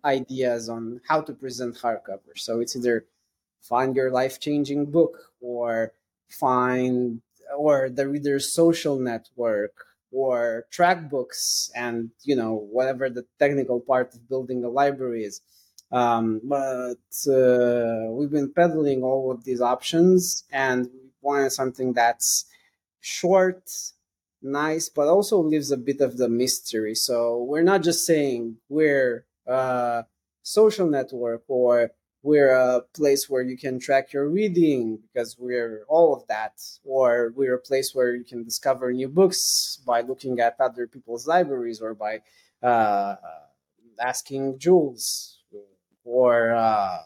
ideas 0.06 0.70
on 0.70 1.02
how 1.08 1.22
to 1.22 1.34
present 1.34 1.76
hardcover. 1.76 2.36
So 2.36 2.60
it's 2.62 2.76
either 2.76 3.06
find 3.62 3.96
your 3.96 4.12
life 4.12 4.40
changing 4.40 4.86
book 4.86 5.32
or 5.42 5.94
find 6.30 7.22
or 7.58 7.90
the 7.90 8.08
reader's 8.08 8.52
social 8.52 9.00
network 9.00 9.86
or 10.12 10.66
track 10.72 11.10
books 11.10 11.72
and 11.76 12.12
you 12.24 12.36
know 12.36 12.54
whatever 12.72 13.10
the 13.10 13.26
technical 13.38 13.80
part 13.80 14.14
of 14.14 14.28
building 14.30 14.64
a 14.64 14.70
library 14.70 15.24
is. 15.24 15.42
Um, 15.92 16.42
but 16.44 17.02
uh, 17.28 18.12
we've 18.12 18.30
been 18.30 18.54
peddling 18.54 19.04
all 19.04 19.32
of 19.32 19.44
these 19.44 19.60
options 19.62 20.44
and 20.52 20.86
we 20.86 21.10
wanted 21.22 21.52
something 21.52 21.94
that's 21.94 22.46
short 23.02 23.72
nice 24.42 24.88
but 24.88 25.08
also 25.08 25.40
leaves 25.40 25.72
a 25.72 25.78
bit 25.78 26.02
of 26.02 26.18
the 26.18 26.30
mystery. 26.30 26.96
So 26.96 27.44
we're 27.44 27.64
not 27.64 27.82
just 27.84 28.06
saying 28.06 28.58
we're 28.70 29.26
a 29.48 30.06
social 30.44 30.88
network 30.88 31.44
or 31.48 31.92
we're 32.22 32.52
a 32.52 32.82
place 32.94 33.30
where 33.30 33.42
you 33.42 33.58
can 33.58 33.80
track 33.80 34.12
your 34.12 34.28
reading 34.28 35.00
because 35.02 35.38
we're 35.40 35.84
all 35.88 36.14
of 36.16 36.28
that 36.28 36.54
or 36.84 37.34
we're 37.36 37.56
a 37.56 37.60
place 37.60 37.96
where 37.96 38.14
you 38.14 38.24
can 38.24 38.44
discover 38.44 38.92
new 38.92 39.08
books 39.08 39.80
by 39.86 40.02
looking 40.02 40.40
at 40.40 40.60
other 40.60 40.86
people's 40.86 41.28
libraries 41.28 41.82
or 41.82 41.94
by 41.94 42.22
uh, 42.62 43.16
asking 44.00 44.60
jules 44.60 45.40
or 46.04 46.52
uh, 46.52 47.00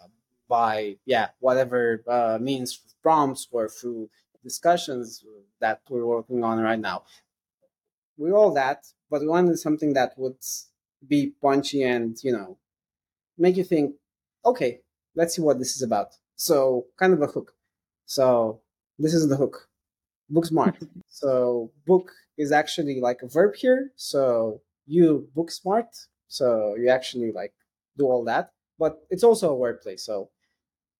by 0.49 0.95
yeah 1.05 1.29
whatever 1.39 2.03
uh, 2.07 2.37
means 2.41 2.81
prompts 3.01 3.47
or 3.51 3.69
through 3.69 4.09
discussions 4.43 5.23
that 5.59 5.81
we're 5.89 6.05
working 6.05 6.43
on 6.43 6.59
right 6.59 6.79
now. 6.79 7.03
We're 8.17 8.35
all 8.35 8.53
that 8.53 8.85
but 9.13 9.21
we 9.21 9.27
wanted 9.27 9.59
something 9.59 9.93
that 9.93 10.17
would 10.17 10.37
be 11.07 11.33
punchy 11.39 11.83
and 11.83 12.17
you 12.23 12.31
know 12.31 12.57
make 13.37 13.55
you 13.55 13.63
think 13.63 13.95
okay 14.43 14.79
let's 15.15 15.35
see 15.35 15.41
what 15.41 15.59
this 15.59 15.75
is 15.75 15.81
about. 15.81 16.15
So 16.35 16.85
kind 16.97 17.13
of 17.13 17.21
a 17.21 17.27
hook. 17.27 17.53
So 18.05 18.61
this 18.99 19.13
is 19.13 19.29
the 19.29 19.35
hook. 19.35 19.69
Book 20.29 20.45
smart. 20.45 20.75
so 21.07 21.71
book 21.85 22.11
is 22.37 22.51
actually 22.51 22.99
like 22.99 23.21
a 23.21 23.27
verb 23.27 23.55
here. 23.55 23.91
So 23.95 24.61
you 24.85 25.29
book 25.35 25.51
smart. 25.51 25.87
So 26.27 26.75
you 26.75 26.89
actually 26.89 27.31
like 27.31 27.53
do 27.97 28.05
all 28.05 28.23
that. 28.25 28.51
But 28.79 29.05
it's 29.09 29.23
also 29.23 29.55
a 29.55 29.57
wordplay. 29.57 29.99
So 29.99 30.29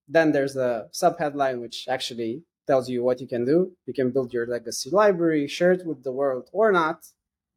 then 0.08 0.32
there's 0.32 0.54
the 0.54 0.90
sub 0.92 1.18
headline 1.18 1.60
which 1.60 1.88
actually 1.90 2.44
tells 2.68 2.90
you 2.90 3.04
what 3.04 3.20
you 3.20 3.28
can 3.28 3.46
do. 3.46 3.72
You 3.86 3.94
can 3.94 4.12
build 4.12 4.34
your 4.34 4.48
legacy 4.48 4.90
library, 4.90 5.48
share 5.48 5.72
it 5.72 5.86
with 5.86 6.04
the 6.04 6.12
world 6.12 6.50
or 6.54 6.72
not, 6.72 7.06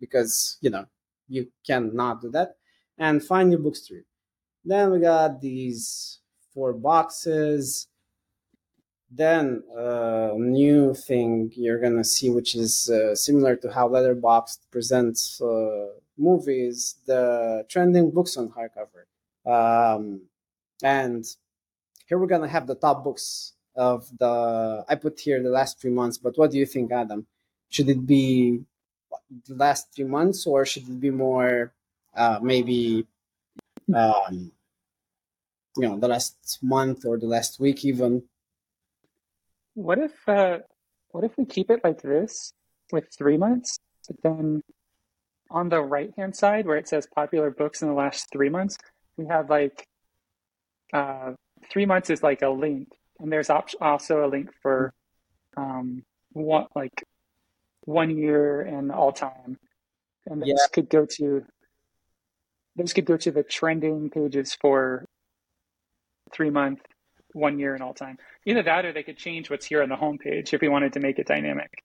because 0.00 0.58
you 0.60 0.70
know 0.70 0.86
you 1.28 1.48
cannot 1.66 2.22
do 2.22 2.30
that. 2.30 2.56
And 2.98 3.22
find 3.22 3.50
new 3.50 3.58
books 3.58 3.88
read. 3.90 4.04
Then 4.64 4.90
we 4.90 5.00
got 5.00 5.40
these 5.40 6.20
four 6.56 6.72
boxes. 6.72 7.86
Then 9.10 9.62
a 9.76 10.32
uh, 10.32 10.34
new 10.36 10.94
thing 10.94 11.52
you're 11.54 11.78
gonna 11.78 12.02
see, 12.02 12.28
which 12.30 12.56
is 12.56 12.90
uh, 12.90 13.14
similar 13.14 13.54
to 13.56 13.70
how 13.70 13.88
Letterboxd 13.88 14.58
presents 14.72 15.40
uh, 15.40 15.88
movies, 16.18 16.96
the 17.06 17.64
trending 17.68 18.10
books 18.10 18.36
on 18.36 18.48
hardcover. 18.56 19.02
Um, 19.54 20.22
and 20.82 21.24
here 22.06 22.18
we're 22.18 22.34
gonna 22.34 22.48
have 22.48 22.66
the 22.66 22.74
top 22.74 23.04
books 23.04 23.52
of 23.76 24.08
the. 24.18 24.84
I 24.88 24.94
put 24.96 25.20
here 25.20 25.40
the 25.40 25.56
last 25.60 25.78
three 25.80 25.92
months, 26.00 26.18
but 26.18 26.36
what 26.36 26.50
do 26.50 26.58
you 26.58 26.66
think, 26.66 26.90
Adam? 26.90 27.26
Should 27.68 27.90
it 27.90 28.04
be 28.06 28.64
the 29.46 29.54
last 29.54 29.94
three 29.94 30.10
months, 30.18 30.46
or 30.46 30.64
should 30.64 30.88
it 30.88 31.00
be 31.00 31.10
more, 31.10 31.72
uh, 32.14 32.38
maybe, 32.42 33.06
um, 33.94 34.52
you 35.76 35.88
know 35.88 35.98
the 35.98 36.08
last 36.08 36.58
month 36.62 37.04
or 37.04 37.18
the 37.18 37.26
last 37.26 37.60
week 37.60 37.84
even 37.84 38.22
what 39.74 39.98
if 39.98 40.28
uh 40.28 40.58
what 41.10 41.24
if 41.24 41.36
we 41.36 41.44
keep 41.44 41.70
it 41.70 41.80
like 41.84 42.02
this 42.02 42.52
with 42.92 43.06
three 43.16 43.36
months 43.36 43.78
but 44.08 44.16
then 44.22 44.62
on 45.50 45.68
the 45.68 45.80
right 45.80 46.12
hand 46.16 46.34
side 46.34 46.66
where 46.66 46.76
it 46.76 46.88
says 46.88 47.06
popular 47.14 47.50
books 47.50 47.82
in 47.82 47.88
the 47.88 47.94
last 47.94 48.28
three 48.32 48.48
months 48.48 48.76
we 49.16 49.26
have 49.26 49.50
like 49.50 49.86
uh 50.92 51.32
three 51.70 51.86
months 51.86 52.10
is 52.10 52.22
like 52.22 52.42
a 52.42 52.48
link 52.48 52.88
and 53.18 53.32
there's 53.32 53.50
op- 53.50 53.70
also 53.80 54.26
a 54.26 54.28
link 54.28 54.50
for 54.62 54.92
um 55.56 56.02
one 56.32 56.66
like 56.74 57.04
one 57.82 58.16
year 58.16 58.60
and 58.60 58.90
all 58.90 59.12
time 59.12 59.58
and 60.26 60.42
this 60.42 60.48
yeah. 60.48 60.66
could 60.72 60.88
go 60.88 61.06
to 61.06 61.44
this 62.74 62.92
could 62.92 63.06
go 63.06 63.16
to 63.16 63.30
the 63.30 63.42
trending 63.42 64.10
pages 64.10 64.56
for 64.60 65.05
three 66.36 66.50
month, 66.50 66.80
one 67.32 67.58
year, 67.58 67.74
and 67.74 67.82
all 67.82 67.94
time. 67.94 68.18
Either 68.44 68.62
that, 68.62 68.84
or 68.84 68.92
they 68.92 69.02
could 69.02 69.16
change 69.16 69.50
what's 69.50 69.66
here 69.66 69.82
on 69.82 69.88
the 69.88 69.96
homepage 69.96 70.52
if 70.52 70.60
we 70.60 70.68
wanted 70.68 70.92
to 70.92 71.00
make 71.00 71.18
it 71.18 71.26
dynamic. 71.26 71.82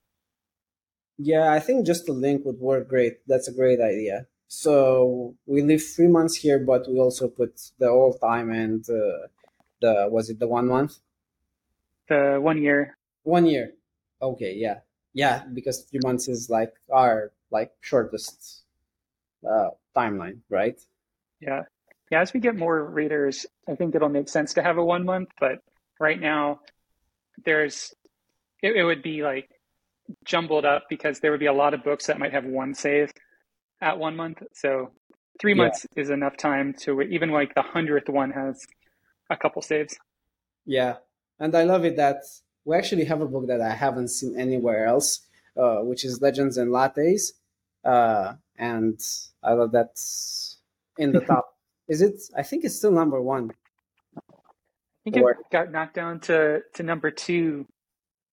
Yeah, 1.17 1.51
I 1.51 1.60
think 1.60 1.86
just 1.86 2.05
the 2.05 2.13
link 2.13 2.46
would 2.46 2.60
work 2.60 2.88
great. 2.88 3.25
That's 3.27 3.48
a 3.48 3.53
great 3.53 3.79
idea. 3.79 4.25
So 4.48 5.36
we 5.46 5.62
leave 5.62 5.84
three 5.84 6.08
months 6.08 6.36
here, 6.36 6.60
but 6.60 6.89
we 6.89 7.00
also 7.00 7.29
put 7.29 7.72
the 7.79 7.89
all 7.89 8.13
time 8.13 8.51
and 8.51 8.84
uh, 8.89 9.27
the 9.81 10.08
was 10.10 10.29
it 10.29 10.39
the 10.39 10.48
one 10.48 10.67
month? 10.67 10.98
The 12.10 12.39
one 12.41 12.62
year. 12.62 12.98
One 13.24 13.46
year. 13.46 13.74
Okay, 14.22 14.53
yeah, 14.55 14.79
yeah, 15.13 15.43
because 15.53 15.84
three 15.84 16.01
months 16.03 16.27
is 16.27 16.50
like 16.50 16.74
our 16.91 17.31
like 17.50 17.72
shortest 17.81 18.63
uh, 19.50 19.70
timeline, 19.96 20.39
right? 20.50 20.79
Yeah, 21.39 21.63
yeah, 22.12 22.22
as 22.22 22.34
we 22.34 22.41
get 22.41 22.58
more 22.58 22.84
readers, 22.84 23.46
I 23.70 23.75
think 23.75 23.96
it'll 23.96 24.10
make 24.10 24.27
sense 24.27 24.53
to 24.56 24.63
have 24.63 24.77
a 24.77 24.84
one 24.84 25.06
month. 25.06 25.30
But 25.39 25.60
right 26.00 26.20
now, 26.20 26.60
there's 27.46 27.94
it, 28.62 28.75
it 28.75 28.84
would 28.84 29.01
be 29.01 29.24
like 29.24 29.50
jumbled 30.25 30.65
up 30.65 30.84
because 30.89 31.22
there 31.22 31.32
would 31.32 31.39
be 31.39 31.46
a 31.46 31.53
lot 31.53 31.74
of 31.74 31.86
books 31.86 32.08
that 32.08 32.20
might 32.20 32.34
have 32.34 32.44
one 32.44 32.74
save 32.74 33.12
at 33.80 33.98
one 33.98 34.18
month. 34.18 34.44
So 34.53 34.91
three 35.39 35.53
yeah. 35.53 35.63
months 35.63 35.88
is 35.96 36.10
enough 36.10 36.36
time 36.36 36.75
to 36.82 37.01
even 37.01 37.32
like 37.32 37.56
the 37.56 37.62
hundredth 37.62 38.10
one 38.10 38.32
has 38.32 38.65
a 39.30 39.38
couple 39.38 39.62
saves. 39.62 39.96
Yeah, 40.65 40.96
and 41.39 41.56
I 41.56 41.63
love 41.63 41.86
it 41.86 41.96
that 41.96 42.24
we 42.65 42.75
actually 42.75 43.06
have 43.06 43.22
a 43.22 43.25
book 43.25 43.48
that 43.48 43.62
I 43.62 43.74
haven't 43.74 44.10
seen 44.10 44.38
anywhere 44.38 44.86
else, 44.86 45.22
uh, 45.56 45.77
which 45.77 46.03
is 46.03 46.22
Legends 46.22 46.58
and 46.58 46.72
Lattes, 46.72 47.32
uh, 47.86 48.34
and 48.58 49.00
I 49.41 49.53
love 49.53 49.72
that 49.72 49.96
in 50.98 51.13
the 51.13 51.22
top 51.32 51.50
is 51.92 52.02
it? 52.02 52.16
I 52.38 52.44
think 52.44 52.64
it's 52.64 52.78
still 52.78 52.92
number 52.92 53.22
one. 53.22 53.52
I 54.18 54.22
think 55.04 55.18
or, 55.18 55.32
it 55.32 55.38
got 55.52 55.72
knocked 55.72 55.96
down 55.96 56.22
to, 56.22 56.62
to 56.76 56.84
number 56.84 57.12
two 57.12 57.68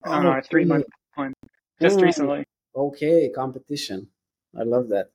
on 0.05 0.27
oh, 0.27 0.31
our 0.31 0.43
three 0.43 0.65
month 0.65 0.87
one 1.17 1.35
just 1.83 2.01
recently. 2.01 2.45
Okay, 2.77 3.31
competition. 3.35 4.09
I 4.57 4.63
love 4.63 4.89
that. 4.91 5.07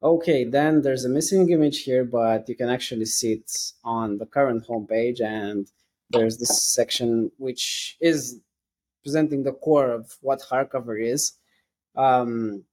Okay, 0.00 0.44
then 0.44 0.82
there's 0.82 1.04
a 1.04 1.08
missing 1.08 1.50
image 1.50 1.82
here, 1.82 2.04
but 2.04 2.48
you 2.48 2.54
can 2.54 2.70
actually 2.70 3.06
see 3.06 3.32
it 3.32 3.50
on 3.82 4.18
the 4.18 4.26
current 4.26 4.64
homepage, 4.68 5.20
and 5.20 5.66
there's 6.10 6.38
this 6.38 6.72
section 6.72 7.32
which 7.36 7.96
is 8.00 8.40
presenting 9.02 9.42
the 9.42 9.52
core 9.52 9.90
of 9.90 10.16
what 10.20 10.40
hardcover 10.48 10.96
is. 11.02 11.32
Um, 11.96 12.64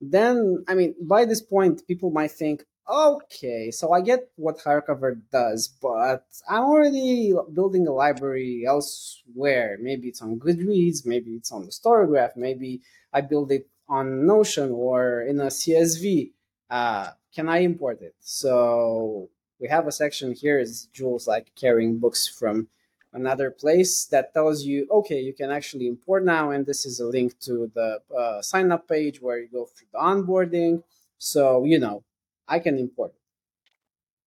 then, 0.00 0.64
I 0.68 0.74
mean, 0.74 0.94
by 1.00 1.24
this 1.24 1.40
point, 1.40 1.86
people 1.88 2.10
might 2.10 2.32
think, 2.32 2.64
Okay, 2.88 3.72
so 3.72 3.92
I 3.92 4.00
get 4.00 4.30
what 4.36 4.58
hardcover 4.58 5.20
does, 5.32 5.66
but 5.66 6.24
I'm 6.48 6.62
already 6.62 7.34
building 7.52 7.88
a 7.88 7.92
library 7.92 8.64
elsewhere. 8.64 9.76
Maybe 9.80 10.06
it's 10.06 10.22
on 10.22 10.38
Goodreads, 10.38 11.04
maybe 11.04 11.32
it's 11.32 11.50
on 11.50 11.64
the 11.64 11.72
Storygraph, 11.72 12.36
maybe 12.36 12.82
I 13.12 13.22
build 13.22 13.50
it 13.50 13.66
on 13.88 14.24
Notion 14.24 14.70
or 14.70 15.22
in 15.22 15.40
a 15.40 15.46
CSV. 15.46 16.30
Uh, 16.70 17.10
can 17.34 17.48
I 17.48 17.58
import 17.58 18.02
it? 18.02 18.14
So 18.20 19.30
we 19.58 19.66
have 19.66 19.88
a 19.88 19.92
section 19.92 20.32
here 20.32 20.60
is 20.60 20.86
Jules 20.92 21.26
like 21.26 21.52
carrying 21.56 21.98
books 21.98 22.28
from 22.28 22.68
another 23.12 23.50
place 23.50 24.04
that 24.12 24.32
tells 24.32 24.62
you, 24.62 24.86
okay, 24.92 25.18
you 25.20 25.32
can 25.32 25.50
actually 25.50 25.88
import 25.88 26.24
now, 26.24 26.50
and 26.50 26.64
this 26.64 26.86
is 26.86 27.00
a 27.00 27.06
link 27.06 27.36
to 27.40 27.68
the 27.74 28.00
uh, 28.16 28.42
sign 28.42 28.70
up 28.70 28.86
page 28.86 29.20
where 29.20 29.38
you 29.40 29.48
go 29.48 29.64
through 29.64 29.88
the 29.92 29.98
onboarding. 29.98 30.84
So 31.18 31.64
you 31.64 31.80
know 31.80 32.04
I 32.48 32.58
can 32.58 32.78
import 32.78 33.12
it. 33.14 33.20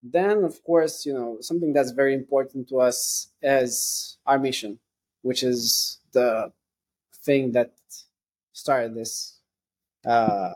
Then, 0.01 0.43
of 0.43 0.63
course, 0.63 1.05
you 1.05 1.13
know, 1.13 1.37
something 1.41 1.73
that's 1.73 1.91
very 1.91 2.13
important 2.13 2.69
to 2.69 2.79
us 2.79 3.31
is 3.41 4.17
our 4.25 4.39
mission, 4.39 4.79
which 5.21 5.43
is 5.43 5.99
the 6.13 6.51
thing 7.23 7.51
that 7.51 7.73
started 8.53 8.95
this. 8.95 9.39
Uh, 10.05 10.51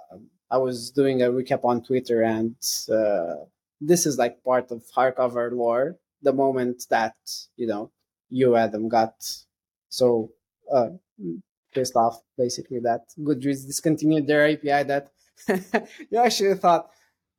I 0.49 0.57
was 0.57 0.91
doing 0.91 1.21
a 1.21 1.29
recap 1.29 1.65
on 1.65 1.83
Twitter, 1.83 2.21
and 2.21 2.55
uh, 2.89 3.45
this 3.81 4.05
is 4.05 4.17
like 4.17 4.43
part 4.43 4.71
of 4.71 4.83
hardcover 4.95 5.51
lore. 5.51 5.97
The 6.21 6.31
moment 6.31 6.85
that 6.89 7.15
you 7.57 7.67
know 7.67 7.91
you 8.29 8.55
Adam 8.55 8.87
got 8.87 9.15
so 9.89 10.31
uh, 10.71 10.89
pissed 11.73 11.95
off, 11.95 12.21
basically 12.37 12.79
that 12.79 13.01
Goodreads 13.19 13.65
discontinued 13.65 14.27
their 14.27 14.47
API, 14.47 14.83
that 14.83 15.11
you 16.09 16.17
actually 16.17 16.55
thought, 16.55 16.89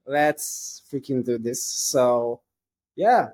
let's 0.07 0.83
freaking 0.91 1.25
do 1.25 1.39
this. 1.39 1.65
So 1.65 2.41
yeah, 2.97 3.29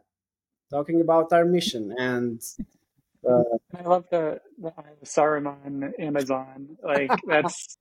talking 0.71 1.01
about 1.01 1.33
our 1.33 1.45
mission 1.45 1.95
and 1.99 2.43
uh, 3.29 3.43
I 3.79 3.83
love 3.83 4.05
the, 4.11 4.41
the 4.59 4.73
Saruman 5.05 5.93
Amazon. 5.99 6.77
Like 6.83 7.11
that's 7.27 7.77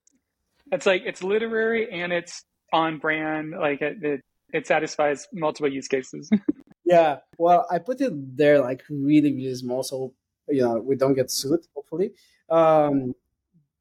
it's 0.71 0.85
like 0.85 1.03
it's 1.05 1.23
literary 1.23 1.91
and 1.91 2.11
it's 2.13 2.43
on 2.71 2.97
brand. 2.97 3.51
Like 3.51 3.81
it, 3.81 3.97
it, 4.03 4.21
it 4.53 4.67
satisfies 4.67 5.27
multiple 5.33 5.71
use 5.71 5.87
cases. 5.87 6.29
yeah, 6.85 7.17
well, 7.37 7.65
I 7.71 7.79
put 7.79 8.01
it 8.01 8.37
there 8.37 8.59
like 8.59 8.83
really 8.89 9.33
really 9.33 9.55
small, 9.55 9.83
so 9.83 10.13
you 10.47 10.61
know 10.61 10.79
we 10.79 10.95
don't 10.95 11.13
get 11.13 11.31
sued. 11.31 11.65
Hopefully, 11.75 12.11
um, 12.49 13.15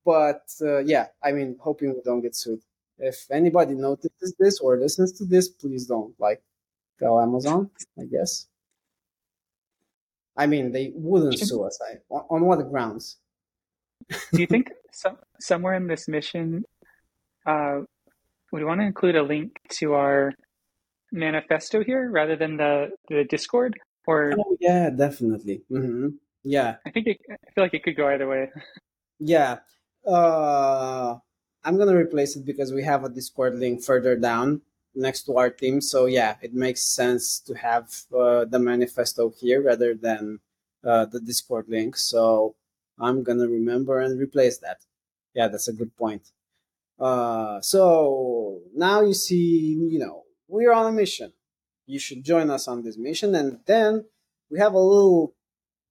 but 0.05 0.43
uh, 0.63 0.79
yeah, 0.79 1.07
I 1.23 1.33
mean, 1.33 1.57
hoping 1.61 1.95
we 1.95 2.03
don't 2.05 2.21
get 2.21 2.37
sued. 2.37 2.61
If 2.99 3.27
anybody 3.31 3.75
notices 3.75 4.35
this 4.39 4.61
or 4.61 4.77
listens 4.77 5.13
to 5.19 5.25
this, 5.25 5.49
please 5.49 5.87
don't 5.87 6.15
like 6.19 6.43
tell 6.99 7.21
Amazon. 7.21 7.71
I 7.99 8.05
guess. 8.05 8.47
I 10.37 10.47
mean, 10.47 10.71
they 10.73 10.93
wouldn't 10.95 11.39
sue 11.39 11.65
us. 11.65 11.79
I, 11.83 12.15
on 12.31 12.45
what 12.45 12.71
grounds? 12.71 13.17
Do 14.33 14.41
you 14.41 14.47
think 14.47 14.71
some, 14.93 15.19
somewhere 15.41 15.75
in 15.75 15.89
this 15.89 16.07
mission, 16.07 16.65
uh, 17.45 17.81
we 18.53 18.65
want 18.65 18.81
to 18.81 18.87
include 18.87 19.17
a 19.17 19.23
link 19.23 19.59
to 19.81 19.95
our 19.95 20.33
manifesto 21.11 21.83
here 21.83 22.09
rather 22.09 22.37
than 22.37 22.57
the, 22.57 22.91
the 23.09 23.25
Discord? 23.29 23.77
Or 24.07 24.33
oh, 24.39 24.57
yeah, 24.61 24.91
definitely. 24.91 25.63
Mm-hmm. 25.71 26.09
Yeah, 26.45 26.77
I 26.87 26.91
think 26.91 27.09
it, 27.09 27.19
I 27.31 27.53
feel 27.55 27.65
like 27.65 27.75
it 27.75 27.83
could 27.83 27.97
go 27.97 28.09
either 28.09 28.29
way. 28.29 28.49
Yeah, 29.19 29.59
uh, 30.07 31.17
I'm 31.65 31.77
gonna 31.77 31.97
replace 31.97 32.37
it 32.37 32.45
because 32.45 32.73
we 32.73 32.85
have 32.85 33.05
a 33.05 33.09
Discord 33.09 33.59
link 33.59 33.83
further 33.85 34.17
down 34.17 34.63
next 34.95 35.25
to 35.25 35.37
our 35.37 35.51
team. 35.51 35.81
So 35.81 36.07
yeah, 36.07 36.37
it 36.43 36.55
makes 36.55 36.83
sense 36.83 37.41
to 37.41 37.55
have 37.55 37.85
uh, 38.17 38.45
the 38.45 38.59
manifesto 38.59 39.33
here 39.39 39.63
rather 39.63 39.95
than 39.95 40.41
uh, 40.85 41.07
the 41.07 41.21
Discord 41.21 41.67
link. 41.69 41.97
So 41.97 42.55
I'm 42.99 43.23
gonna 43.23 43.49
remember 43.49 44.01
and 44.01 44.21
replace 44.21 44.59
that. 44.59 44.79
Yeah, 45.35 45.49
that's 45.49 45.69
a 45.69 45.73
good 45.73 45.97
point. 45.97 46.31
Uh, 46.99 47.61
so 47.61 48.61
now 48.75 49.03
you 49.03 49.15
see, 49.15 49.77
you 49.91 49.99
know, 49.99 50.25
we're 50.49 50.73
on 50.73 50.87
a 50.87 50.93
mission. 50.93 51.33
You 51.87 51.99
should 51.99 52.25
join 52.25 52.51
us 52.51 52.69
on 52.69 52.83
this 52.83 52.99
mission, 52.99 53.35
and 53.35 53.61
then 53.67 54.05
we 54.51 54.59
have 54.59 54.75
a 54.75 54.79
little 54.79 55.35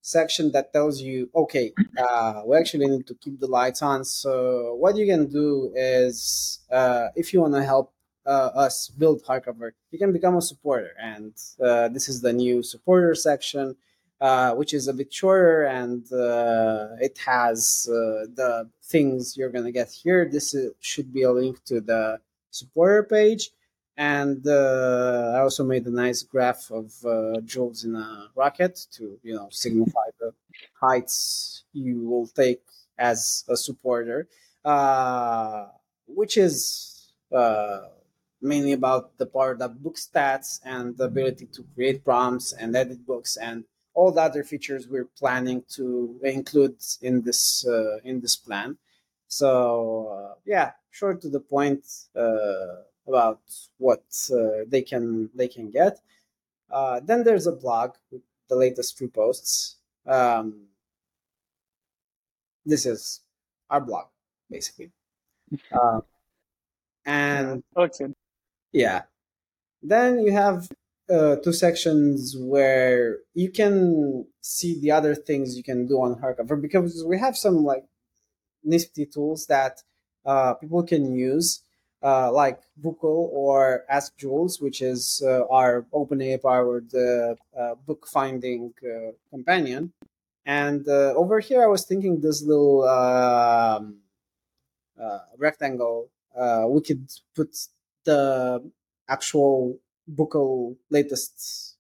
section 0.08 0.52
that 0.54 0.72
tells 0.72 1.02
you, 1.02 1.30
okay, 1.36 1.74
uh, 1.98 2.42
we 2.46 2.56
actually 2.56 2.88
need 2.88 3.06
to 3.06 3.16
keep 3.16 3.40
the 3.42 3.48
lights 3.48 3.82
on. 3.82 4.06
So 4.06 4.74
what 4.76 4.96
you 4.96 5.06
can 5.06 5.28
do 5.28 5.74
is, 5.76 6.60
uh, 6.72 7.08
if 7.16 7.34
you 7.34 7.42
want 7.42 7.56
to 7.56 7.64
help 7.64 7.92
uh, 8.26 8.52
us 8.66 8.88
build 8.88 9.22
hardcover, 9.26 9.72
you 9.92 10.00
can 10.00 10.14
become 10.14 10.38
a 10.38 10.42
supporter. 10.42 10.92
And 10.98 11.34
uh, 11.62 11.90
this 11.90 12.08
is 12.08 12.22
the 12.22 12.32
new 12.32 12.64
supporter 12.64 13.16
section, 13.16 13.76
uh, 14.22 14.54
which 14.54 14.74
is 14.74 14.88
a 14.88 14.94
bit 14.94 15.14
shorter 15.14 15.64
and 15.66 16.02
uh, 16.14 17.08
it 17.08 17.18
has 17.26 17.90
uh, 17.90 18.32
the 18.42 18.70
things 18.84 19.36
you're 19.36 19.50
going 19.50 19.66
to 19.66 19.74
get 19.74 19.92
here. 19.92 20.30
This 20.32 20.54
is, 20.54 20.72
should 20.80 21.12
be 21.14 21.24
a 21.24 21.32
link 21.32 21.62
to 21.66 21.82
the 21.82 22.20
supporter 22.50 23.04
page. 23.04 23.52
And 23.98 24.46
uh, 24.48 25.34
I 25.36 25.40
also 25.40 25.64
made 25.64 25.86
a 25.88 25.92
nice 25.92 26.22
graph 26.22 26.70
of 26.72 26.86
joules 27.46 27.84
in 27.84 27.96
a 27.96 28.28
rocket 28.36 28.80
to, 28.92 29.20
you 29.24 29.34
know, 29.34 29.48
signify 29.52 30.08
the 30.20 30.34
heights 30.80 31.64
you 31.74 32.08
will 32.08 32.28
take 32.28 32.62
as 33.00 33.44
a 33.50 33.58
supporter, 33.58 34.28
which 36.08 36.38
is 36.38 37.12
mainly 38.42 38.74
about 38.74 39.18
the 39.18 39.26
part 39.26 39.62
of 39.62 39.82
book 39.82 39.96
stats 39.96 40.60
and 40.64 40.98
the 40.98 41.06
ability 41.06 41.48
to 41.48 41.66
create 41.74 42.04
prompts 42.04 42.54
and 42.54 42.76
edit 42.76 43.06
books 43.06 43.38
and 43.38 43.64
all 43.94 44.12
the 44.12 44.22
other 44.22 44.44
features 44.44 44.88
we're 44.88 45.10
planning 45.18 45.64
to 45.68 46.20
include 46.24 46.78
in 47.02 47.24
this 47.24 47.66
uh, 47.68 47.98
in 48.04 48.22
this 48.22 48.36
plan. 48.36 48.78
So 49.28 49.50
uh, 50.08 50.36
yeah, 50.46 50.72
short 50.92 51.22
to 51.22 51.30
the 51.30 51.40
point 51.40 51.84
uh, 52.16 52.84
about 53.08 53.42
what 53.78 54.04
uh, 54.32 54.66
they 54.68 54.82
can 54.82 55.30
they 55.36 55.48
can 55.48 55.72
get. 55.72 56.00
Uh, 56.70 57.00
then 57.04 57.24
there's 57.24 57.48
a 57.48 57.52
blog 57.52 57.92
with 58.12 58.22
the 58.50 58.56
latest 58.56 58.98
free 58.98 59.08
posts. 59.08 59.78
Um, 60.06 60.68
this 62.66 62.86
is 62.86 63.22
our 63.70 63.82
blog 63.82 64.08
basically. 64.50 64.92
Uh, 65.72 66.02
and 67.06 67.64
yeah. 67.76 68.08
Yeah. 68.72 69.02
Then 69.82 70.20
you 70.20 70.34
have 70.34 70.70
uh, 71.10 71.38
two 71.38 71.54
sections 71.54 72.36
where 72.38 73.20
you 73.34 73.50
can 73.52 74.26
see 74.42 74.80
the 74.80 74.92
other 74.92 75.16
things 75.16 75.56
you 75.56 75.64
can 75.64 75.86
do 75.88 76.02
on 76.02 76.16
hardcover 76.16 76.62
because 76.62 77.04
we 77.06 77.18
have 77.18 77.38
some 77.38 77.64
like 77.64 77.86
nifty 78.64 79.06
tools 79.06 79.48
that 79.48 79.82
uh, 80.26 80.54
people 80.56 80.84
can 80.84 81.16
use, 81.16 81.64
uh, 82.04 82.32
like 82.32 82.62
Bookle 82.78 83.30
or 83.34 83.84
Ask 83.90 84.18
Joules, 84.18 84.62
which 84.62 84.82
is 84.82 85.22
uh, 85.26 85.46
our 85.50 85.86
OpenAI 85.94 86.42
powered 86.42 86.94
uh, 86.94 87.36
uh, 87.58 87.76
book 87.76 88.08
finding 88.08 88.74
companion. 89.30 89.92
And 90.46 90.88
over 90.88 91.40
here, 91.40 91.62
I 91.62 91.68
was 91.68 91.84
thinking 91.84 92.22
this 92.22 92.42
little 92.42 92.88
um, 92.88 93.98
rectangle, 95.38 96.10
we 96.70 96.82
could 96.82 97.12
put 97.36 97.58
the 98.06 98.64
actual 99.10 99.78
Bookle 100.08 100.78
latest 100.90 101.76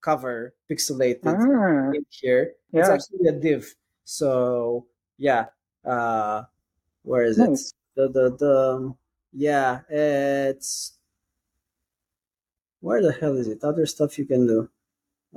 cover 0.00 0.54
pixelated 0.70 1.26
ah, 1.26 1.90
in 1.90 2.06
here. 2.10 2.52
Yeah. 2.70 2.80
It's 2.80 2.88
actually 2.88 3.28
a 3.28 3.32
div. 3.32 3.74
So 4.04 4.86
yeah, 5.18 5.46
uh, 5.84 6.44
where 7.02 7.24
is 7.24 7.38
nice. 7.38 7.70
it? 7.70 7.74
The 7.96 8.08
the 8.08 8.36
the 8.36 8.94
yeah, 9.32 9.80
it's 9.88 10.98
where 12.80 13.02
the 13.02 13.12
hell 13.12 13.36
is 13.36 13.48
it? 13.48 13.62
Other 13.64 13.86
stuff 13.86 14.18
you 14.18 14.24
can 14.26 14.46
do. 14.46 14.68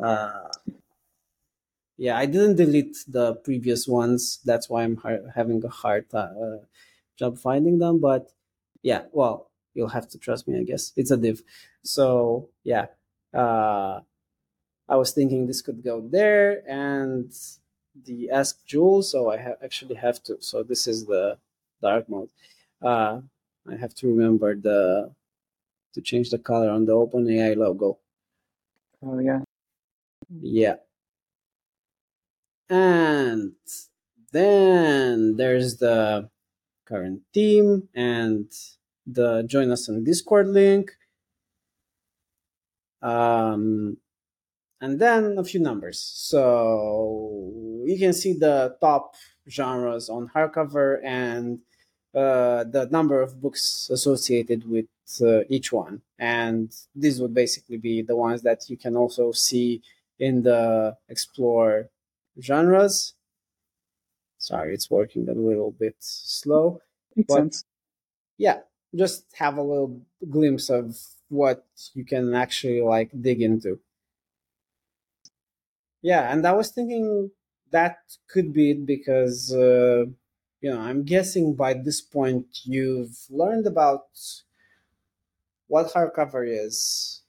Uh, 0.01 0.47
yeah, 1.97 2.17
I 2.17 2.25
didn't 2.25 2.55
delete 2.57 2.97
the 3.07 3.35
previous 3.35 3.87
ones. 3.87 4.39
That's 4.43 4.69
why 4.69 4.83
I'm 4.83 4.97
having 5.33 5.63
a 5.63 5.69
hard 5.69 6.05
uh, 6.13 6.27
job 7.17 7.37
finding 7.37 7.79
them. 7.79 8.01
But 8.01 8.31
yeah, 8.81 9.03
well, 9.11 9.49
you'll 9.73 9.89
have 9.89 10.09
to 10.09 10.17
trust 10.17 10.47
me, 10.47 10.59
I 10.59 10.63
guess. 10.63 10.91
It's 10.97 11.11
a 11.11 11.17
div. 11.17 11.41
So 11.83 12.49
yeah, 12.63 12.87
uh, 13.33 14.01
I 14.89 14.95
was 14.97 15.11
thinking 15.13 15.47
this 15.47 15.61
could 15.61 15.83
go 15.83 16.01
there 16.01 16.63
and 16.69 17.31
the 18.05 18.29
ask 18.31 18.65
Joule. 18.65 19.03
So 19.03 19.31
I 19.31 19.37
ha- 19.37 19.59
actually 19.63 19.95
have 19.95 20.23
to. 20.23 20.37
So 20.41 20.63
this 20.63 20.87
is 20.87 21.05
the 21.05 21.37
dark 21.81 22.09
mode. 22.09 22.29
Uh, 22.81 23.21
I 23.69 23.75
have 23.75 23.93
to 23.95 24.07
remember 24.07 24.55
the 24.55 25.11
to 25.93 26.01
change 26.01 26.29
the 26.29 26.37
color 26.37 26.69
on 26.69 26.85
the 26.85 26.93
OpenAI 26.93 27.55
logo. 27.55 27.97
Oh 29.03 29.19
yeah. 29.19 29.41
Yeah. 30.41 30.75
And 32.69 33.53
then 34.31 35.35
there's 35.37 35.77
the 35.77 36.29
current 36.85 37.21
team 37.33 37.89
and 37.95 38.51
the 39.07 39.43
join 39.43 39.71
us 39.71 39.87
on 39.89 40.03
Discord 40.03 40.47
link. 40.47 40.91
Um, 43.01 43.97
and 44.81 44.99
then 44.99 45.37
a 45.37 45.43
few 45.43 45.59
numbers. 45.59 45.99
So 45.99 47.83
you 47.85 47.97
can 47.97 48.13
see 48.13 48.33
the 48.33 48.75
top 48.81 49.15
genres 49.49 50.09
on 50.09 50.29
hardcover 50.35 50.99
and 51.03 51.59
uh, 52.15 52.63
the 52.63 52.87
number 52.91 53.21
of 53.21 53.41
books 53.41 53.89
associated 53.91 54.69
with 54.69 54.85
uh, 55.21 55.41
each 55.49 55.73
one. 55.73 56.01
And 56.17 56.73
these 56.95 57.21
would 57.21 57.33
basically 57.33 57.77
be 57.77 58.01
the 58.01 58.15
ones 58.15 58.41
that 58.43 58.69
you 58.69 58.77
can 58.77 58.95
also 58.95 59.33
see 59.33 59.81
in 60.17 60.43
the 60.43 60.95
explore 61.09 61.89
genres. 62.41 63.13
Sorry, 64.37 64.73
it's 64.73 64.89
working 64.89 65.27
a 65.27 65.33
little 65.33 65.71
bit 65.71 65.95
slow. 65.99 66.81
Makes 67.15 67.27
but 67.27 67.35
sense. 67.35 67.65
Yeah, 68.37 68.59
just 68.95 69.25
have 69.35 69.57
a 69.57 69.61
little 69.61 70.01
glimpse 70.29 70.69
of 70.69 70.97
what 71.29 71.65
you 71.93 72.05
can 72.05 72.33
actually 72.33 72.81
like 72.81 73.09
dig 73.19 73.41
into. 73.41 73.79
Yeah, 76.01 76.31
and 76.31 76.45
I 76.45 76.53
was 76.53 76.69
thinking 76.71 77.31
that 77.71 77.97
could 78.27 78.53
be 78.53 78.71
it 78.71 78.85
because 78.85 79.53
uh, 79.53 80.05
you 80.65 80.71
know, 80.71 80.79
I'm 80.79 81.03
guessing 81.03 81.53
by 81.53 81.75
this 81.75 82.01
point 82.01 82.47
you've 82.63 83.15
learned 83.29 83.67
about 83.67 84.07
what 85.67 85.93
hardcover 85.93 86.43
is, 86.43 87.21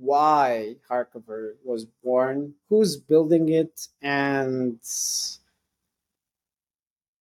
why 0.00 0.76
hardcover 0.90 1.50
was 1.62 1.84
born, 2.02 2.54
who's 2.70 2.96
building 2.96 3.50
it, 3.50 3.88
and 4.00 4.80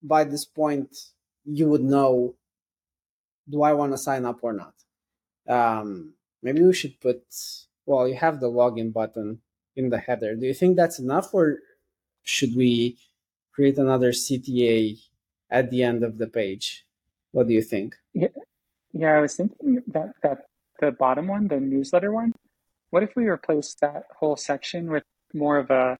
by 0.01 0.23
this 0.23 0.45
point 0.45 0.95
you 1.43 1.67
would 1.67 1.83
know 1.83 2.35
do 3.49 3.61
I 3.61 3.73
want 3.73 3.91
to 3.91 3.97
sign 3.97 4.23
up 4.23 4.39
or 4.43 4.53
not. 4.53 4.75
Um, 5.49 6.13
maybe 6.41 6.61
we 6.61 6.73
should 6.73 6.97
put 7.01 7.25
well, 7.85 8.07
you 8.07 8.15
have 8.15 8.39
the 8.39 8.49
login 8.49 8.93
button 8.93 9.41
in 9.75 9.89
the 9.89 9.97
header. 9.97 10.33
Do 10.33 10.45
you 10.45 10.53
think 10.53 10.77
that's 10.77 10.99
enough, 10.99 11.33
or 11.33 11.59
should 12.23 12.55
we 12.55 12.97
create 13.51 13.77
another 13.77 14.13
CTA 14.13 14.97
at 15.49 15.69
the 15.71 15.83
end 15.83 16.03
of 16.03 16.17
the 16.17 16.27
page? 16.27 16.85
What 17.31 17.47
do 17.47 17.53
you 17.53 17.61
think? 17.61 17.95
Yeah, 18.13 18.29
yeah. 18.93 19.17
I 19.17 19.19
was 19.19 19.35
thinking 19.35 19.83
that 19.87 20.13
that 20.23 20.45
the 20.79 20.91
bottom 20.91 21.27
one, 21.27 21.47
the 21.47 21.59
newsletter 21.59 22.11
one. 22.11 22.33
What 22.89 23.03
if 23.03 23.15
we 23.15 23.27
replace 23.27 23.75
that 23.81 24.03
whole 24.17 24.37
section 24.37 24.89
with 24.89 25.03
more 25.33 25.57
of 25.57 25.69
a 25.69 25.97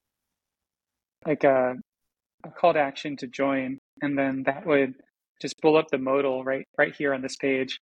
like 1.26 1.44
a, 1.44 1.76
a 2.44 2.50
call 2.52 2.74
to 2.74 2.80
action 2.80 3.18
to 3.18 3.28
join, 3.28 3.80
and 4.02 4.18
then 4.18 4.44
that 4.44 4.66
would 4.66 4.96
just 5.42 5.62
pull 5.62 5.78
up 5.78 5.90
the 5.92 5.98
modal 5.98 6.44
right 6.44 6.68
right 6.78 6.96
here 6.96 7.14
on 7.14 7.22
this 7.22 7.36
page. 7.36 7.80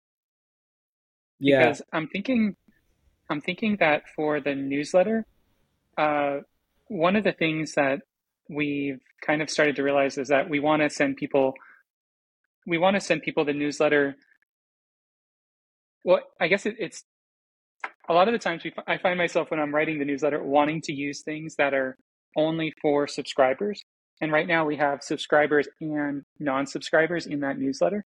Yeah. 1.39 1.59
Because 1.59 1.81
I'm 1.91 2.07
thinking 2.07 2.55
I'm 3.29 3.41
thinking 3.41 3.77
that 3.79 4.03
for 4.15 4.39
the 4.39 4.55
newsletter, 4.55 5.25
uh, 5.97 6.39
one 6.87 7.15
of 7.15 7.23
the 7.23 7.31
things 7.31 7.73
that 7.73 8.01
we've 8.49 8.99
kind 9.25 9.41
of 9.41 9.49
started 9.49 9.75
to 9.77 9.83
realize 9.83 10.17
is 10.17 10.27
that 10.27 10.49
we 10.49 10.59
want 10.59 10.81
to 10.81 10.89
send 10.89 11.17
people 11.17 11.53
we 12.65 12.77
want 12.77 12.95
to 12.95 13.01
send 13.01 13.21
people 13.21 13.43
the 13.43 13.53
newsletter. 13.53 14.15
Well 16.03 16.19
i 16.39 16.47
guess 16.47 16.65
it, 16.65 16.75
it's 16.79 17.03
a 18.09 18.13
lot 18.13 18.27
of 18.27 18.33
the 18.33 18.39
times 18.39 18.63
we, 18.63 18.73
i 18.87 18.97
find 18.97 19.17
myself 19.17 19.51
when 19.51 19.59
i'm 19.59 19.73
writing 19.73 19.99
the 19.99 20.05
newsletter 20.05 20.43
wanting 20.43 20.81
to 20.81 20.93
use 20.93 21.21
things 21.21 21.55
that 21.55 21.73
are 21.73 21.97
only 22.35 22.73
for 22.81 23.07
subscribers. 23.07 23.83
And 24.21 24.31
right 24.31 24.47
now 24.47 24.65
we 24.65 24.77
have 24.77 25.03
subscribers 25.03 25.67
and 25.81 26.23
non-subscribers 26.39 27.25
in 27.25 27.41
that 27.41 27.57
newsletter. 27.57 28.05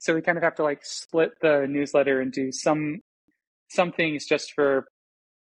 So 0.00 0.14
we 0.14 0.22
kind 0.22 0.38
of 0.38 0.44
have 0.44 0.54
to 0.56 0.62
like 0.62 0.84
split 0.84 1.32
the 1.42 1.66
newsletter 1.68 2.20
and 2.20 2.30
do 2.30 2.52
some 2.52 3.00
some 3.70 3.92
things 3.92 4.26
just 4.26 4.52
for 4.54 4.86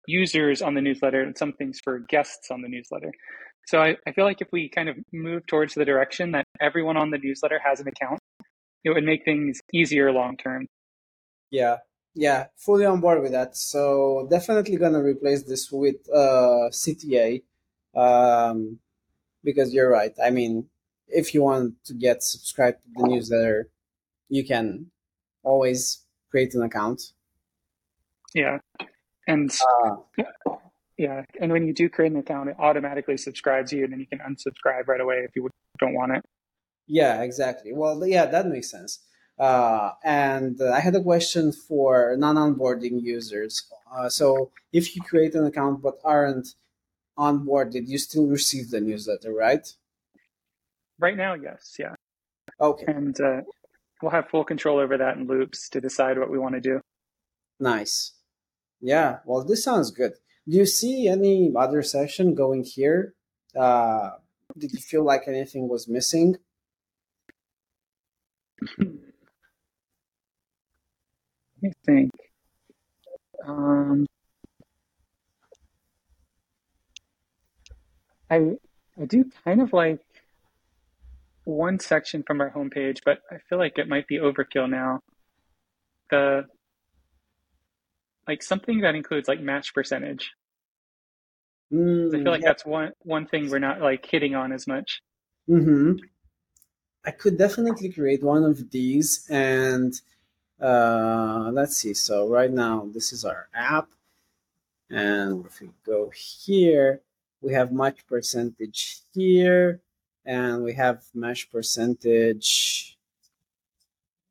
users 0.07 0.61
on 0.61 0.73
the 0.73 0.81
newsletter 0.81 1.21
and 1.21 1.37
some 1.37 1.53
things 1.53 1.79
for 1.83 1.99
guests 1.99 2.49
on 2.49 2.61
the 2.61 2.69
newsletter. 2.69 3.11
So 3.65 3.81
I, 3.81 3.97
I 4.05 4.11
feel 4.11 4.25
like 4.25 4.41
if 4.41 4.47
we 4.51 4.69
kind 4.69 4.89
of 4.89 4.97
move 5.11 5.45
towards 5.47 5.73
the 5.73 5.85
direction 5.85 6.31
that 6.31 6.45
everyone 6.61 6.97
on 6.97 7.09
the 7.09 7.17
newsletter 7.17 7.59
has 7.63 7.79
an 7.79 7.87
account, 7.87 8.19
it 8.83 8.91
would 8.91 9.03
make 9.03 9.25
things 9.25 9.61
easier 9.73 10.11
long 10.11 10.37
term. 10.37 10.67
Yeah, 11.49 11.77
yeah, 12.13 12.47
fully 12.57 12.85
on 12.85 13.01
board 13.01 13.21
with 13.21 13.31
that. 13.31 13.55
So 13.55 14.27
definitely 14.29 14.77
gonna 14.77 15.01
replace 15.01 15.43
this 15.43 15.71
with 15.71 15.97
uh, 16.13 16.69
CTA, 16.71 17.43
um, 17.95 18.79
because 19.43 19.73
you're 19.73 19.89
right. 19.89 20.13
I 20.23 20.29
mean, 20.29 20.67
if 21.07 21.33
you 21.33 21.41
want 21.41 21.83
to 21.85 21.93
get 21.93 22.23
subscribed 22.23 22.79
to 22.83 23.03
the 23.03 23.07
newsletter, 23.07 23.69
you 24.29 24.45
can 24.45 24.91
always 25.43 26.01
create 26.29 26.53
an 26.55 26.63
account 26.63 27.13
yeah. 28.35 28.57
And 29.27 29.49
uh, 29.83 29.95
yeah, 30.97 31.23
and 31.41 31.51
when 31.51 31.65
you 31.67 31.73
do 31.73 31.89
create 31.89 32.11
an 32.11 32.17
account, 32.17 32.49
it 32.49 32.55
automatically 32.59 33.17
subscribes 33.17 33.71
you, 33.71 33.83
and 33.83 33.93
then 33.93 33.99
you 33.99 34.07
can 34.07 34.19
unsubscribe 34.19 34.87
right 34.87 35.01
away 35.01 35.17
if 35.27 35.35
you 35.35 35.49
don't 35.79 35.93
want 35.93 36.15
it. 36.15 36.23
Yeah, 36.87 37.21
exactly. 37.21 37.73
Well, 37.73 38.05
yeah, 38.05 38.25
that 38.27 38.47
makes 38.47 38.71
sense. 38.71 38.99
Uh, 39.37 39.91
and 40.03 40.61
uh, 40.61 40.71
I 40.71 40.79
had 40.79 40.95
a 40.95 41.01
question 41.03 41.51
for 41.51 42.15
non-onboarding 42.17 43.01
users. 43.01 43.67
Uh, 43.93 44.07
so, 44.07 44.51
if 44.71 44.95
you 44.95 45.01
create 45.01 45.35
an 45.35 45.45
account 45.45 45.81
but 45.81 45.95
aren't 46.05 46.47
onboarded, 47.17 47.87
you 47.87 47.97
still 47.97 48.27
receive 48.27 48.69
the 48.69 48.79
newsletter, 48.79 49.33
right? 49.33 49.67
Right 50.99 51.17
now, 51.17 51.33
yes. 51.33 51.75
Yeah. 51.77 51.95
Okay. 52.61 52.85
And 52.87 53.19
uh, 53.19 53.41
we'll 54.01 54.11
have 54.11 54.29
full 54.29 54.45
control 54.45 54.79
over 54.79 54.97
that 54.97 55.17
in 55.17 55.27
loops 55.27 55.67
to 55.69 55.81
decide 55.81 56.17
what 56.17 56.29
we 56.29 56.39
want 56.39 56.55
to 56.55 56.61
do. 56.61 56.79
Nice. 57.59 58.13
Yeah, 58.79 59.19
well, 59.25 59.43
this 59.43 59.63
sounds 59.63 59.91
good. 59.91 60.13
Do 60.47 60.57
you 60.57 60.65
see 60.65 61.07
any 61.07 61.51
other 61.55 61.81
section 61.81 62.35
going 62.35 62.63
here? 62.63 63.13
Uh, 63.55 64.11
did 64.57 64.71
you 64.71 64.79
feel 64.79 65.03
like 65.03 65.23
anything 65.27 65.67
was 65.67 65.87
missing? 65.87 66.37
Let 68.77 68.87
me 71.61 71.71
think. 71.85 72.11
Um, 73.47 74.05
I 78.29 78.57
I 78.99 79.05
do 79.05 79.29
kind 79.43 79.61
of 79.61 79.73
like 79.73 79.99
one 81.43 81.79
section 81.79 82.23
from 82.23 82.41
our 82.41 82.51
homepage, 82.51 82.99
but 83.05 83.19
I 83.31 83.37
feel 83.49 83.57
like 83.57 83.77
it 83.77 83.87
might 83.87 84.07
be 84.07 84.17
overkill 84.17 84.69
now. 84.69 85.01
The 86.09 86.45
like 88.27 88.43
something 88.43 88.81
that 88.81 88.95
includes 88.95 89.27
like 89.27 89.39
match 89.39 89.73
percentage. 89.73 90.31
Mm, 91.71 92.13
I 92.13 92.23
feel 92.23 92.31
like 92.31 92.41
yeah. 92.41 92.49
that's 92.49 92.65
one 92.65 92.91
one 92.99 93.25
thing 93.25 93.49
we're 93.49 93.59
not 93.59 93.81
like 93.81 94.05
hitting 94.05 94.35
on 94.35 94.51
as 94.51 94.67
much. 94.67 95.01
Hmm. 95.47 95.93
I 97.05 97.11
could 97.11 97.37
definitely 97.37 97.91
create 97.91 98.23
one 98.23 98.43
of 98.43 98.71
these, 98.71 99.27
and 99.29 99.93
uh, 100.59 101.51
let's 101.53 101.77
see. 101.77 101.93
So 101.93 102.27
right 102.27 102.51
now, 102.51 102.89
this 102.93 103.13
is 103.13 103.25
our 103.25 103.47
app, 103.53 103.89
and 104.89 105.45
if 105.45 105.61
we 105.61 105.69
go 105.85 106.11
here, 106.15 107.01
we 107.41 107.53
have 107.53 107.71
match 107.71 108.07
percentage 108.07 109.01
here, 109.13 109.81
and 110.25 110.63
we 110.63 110.73
have 110.73 111.03
match 111.13 111.51
percentage 111.51 112.94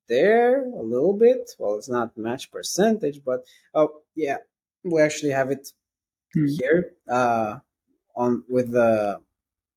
there 0.09 0.65
a 0.65 0.83
little 0.83 1.15
bit. 1.15 1.51
Well, 1.59 1.77
it's 1.77 1.89
not 1.89 2.17
match 2.17 2.51
percentage, 2.51 3.21
but 3.25 3.45
oh 3.75 4.03
yeah, 4.15 4.39
we 4.83 5.01
actually 5.01 5.31
have 5.31 5.51
it 5.51 5.69
mm-hmm. 6.37 6.47
here 6.47 6.93
uh, 7.09 7.59
on 8.17 8.45
with 8.49 8.73
the 8.73 9.21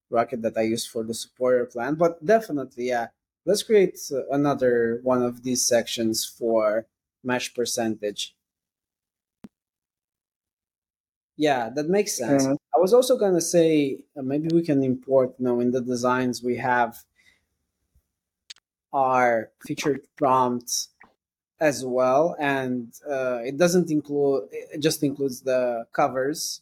rocket 0.10 0.42
that 0.42 0.58
I 0.58 0.62
used 0.62 0.90
for 0.90 1.04
the 1.04 1.14
supporter 1.14 1.66
plan. 1.66 1.96
But 1.96 2.26
definitely, 2.26 2.88
yeah, 2.88 3.08
let's 3.46 3.64
create 3.64 3.98
another 4.32 5.00
one 5.04 5.24
of 5.24 5.44
these 5.44 5.66
sections 5.66 6.26
for 6.26 6.86
match 7.24 7.56
percentage. 7.56 8.36
Yeah, 11.36 11.70
that 11.76 11.88
makes 11.88 12.18
sense. 12.18 12.44
Mm-hmm. 12.46 12.54
I 12.76 12.80
was 12.80 12.94
also 12.94 13.18
gonna 13.18 13.42
say 13.42 14.04
uh, 14.18 14.24
maybe 14.24 14.50
we 14.52 14.64
can 14.64 14.84
import, 14.84 15.36
you 15.38 15.46
know, 15.46 15.60
in 15.60 15.72
the 15.72 15.82
designs 15.82 16.44
we 16.44 16.58
have 16.58 16.98
are 18.94 19.52
featured 19.66 20.02
prompts 20.16 20.90
as 21.60 21.84
well, 21.86 22.36
and 22.40 22.94
uh, 23.10 23.40
it 23.44 23.58
doesn't 23.58 23.90
include 23.90 24.50
it 24.52 24.80
just 24.80 25.04
includes 25.04 25.42
the 25.42 25.86
covers, 25.92 26.62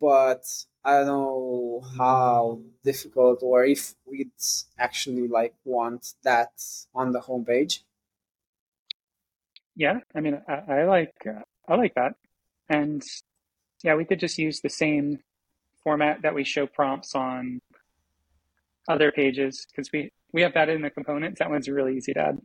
but 0.00 0.44
I 0.84 0.98
don't 0.98 1.06
know 1.06 1.82
how 1.96 2.60
difficult 2.84 3.42
or 3.42 3.64
if 3.64 3.94
we'd 4.06 4.30
actually 4.78 5.28
like 5.28 5.54
want 5.64 6.14
that 6.22 6.52
on 6.94 7.12
the 7.12 7.20
homepage. 7.20 7.80
Yeah, 9.74 10.00
I 10.14 10.20
mean, 10.20 10.40
I, 10.48 10.80
I 10.80 10.84
like 10.84 11.14
uh, 11.26 11.42
I 11.66 11.76
like 11.76 11.94
that, 11.94 12.14
and 12.68 13.02
yeah, 13.82 13.94
we 13.94 14.04
could 14.04 14.20
just 14.20 14.38
use 14.38 14.60
the 14.60 14.70
same 14.70 15.20
format 15.82 16.22
that 16.22 16.34
we 16.34 16.44
show 16.44 16.66
prompts 16.66 17.14
on 17.14 17.60
other 18.88 19.12
pages 19.12 19.66
because 19.70 19.90
we 19.92 20.10
we 20.32 20.42
have 20.42 20.54
that 20.54 20.68
in 20.68 20.82
the 20.82 20.90
components. 20.90 21.38
That 21.38 21.50
one's 21.50 21.68
really 21.68 21.96
easy 21.96 22.14
to 22.14 22.20
add. 22.20 22.38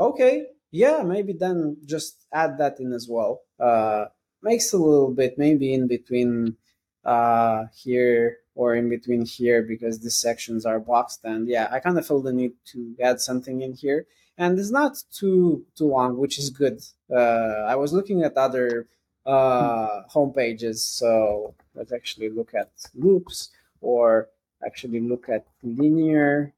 Okay. 0.00 0.46
Yeah, 0.70 1.02
maybe 1.02 1.32
then 1.32 1.76
just 1.84 2.26
add 2.32 2.58
that 2.58 2.80
in 2.80 2.92
as 2.92 3.06
well. 3.08 3.42
Uh, 3.60 4.06
makes 4.42 4.72
a 4.72 4.78
little 4.78 5.12
bit 5.12 5.38
maybe 5.38 5.72
in 5.72 5.86
between 5.86 6.56
uh, 7.04 7.64
here 7.74 8.38
or 8.54 8.74
in 8.74 8.88
between 8.88 9.24
here 9.24 9.62
because 9.62 10.00
these 10.00 10.16
sections 10.16 10.64
are 10.64 10.78
boxed 10.78 11.20
and 11.24 11.48
yeah 11.48 11.68
i 11.72 11.80
kind 11.80 11.98
of 11.98 12.06
feel 12.06 12.22
the 12.22 12.32
need 12.32 12.52
to 12.64 12.94
add 13.02 13.20
something 13.20 13.62
in 13.62 13.72
here 13.72 14.06
and 14.38 14.58
it's 14.58 14.70
not 14.70 15.02
too 15.12 15.64
too 15.76 15.86
long 15.86 16.16
which 16.16 16.38
is 16.38 16.50
good 16.50 16.80
uh, 17.10 17.64
i 17.66 17.74
was 17.74 17.92
looking 17.92 18.22
at 18.22 18.36
other 18.36 18.86
uh, 19.26 20.02
home 20.08 20.32
pages 20.32 20.84
so 20.84 21.54
let's 21.74 21.92
actually 21.92 22.28
look 22.28 22.54
at 22.54 22.70
loops 22.94 23.50
or 23.80 24.28
actually 24.64 25.00
look 25.00 25.28
at 25.28 25.46
linear 25.62 26.52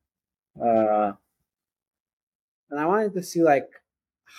uh, 0.61 1.13
and 2.71 2.81
I 2.81 2.87
wanted 2.87 3.15
to 3.15 3.23
see 3.23 3.43
like 3.43 3.71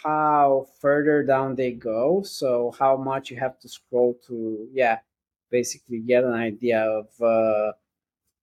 how 0.04 0.68
further 0.80 1.24
down 1.24 1.56
they 1.56 1.72
go. 1.72 2.24
So 2.24 2.74
how 2.78 2.98
much 2.98 3.32
you 3.32 3.38
have 3.38 3.60
to 3.60 3.70
scroll 3.70 4.18
to, 4.28 4.68
yeah, 4.74 5.00
basically 5.50 6.00
get 6.00 6.24
an 6.24 6.34
idea 6.34 6.82
of 6.82 7.08
uh, 7.22 7.74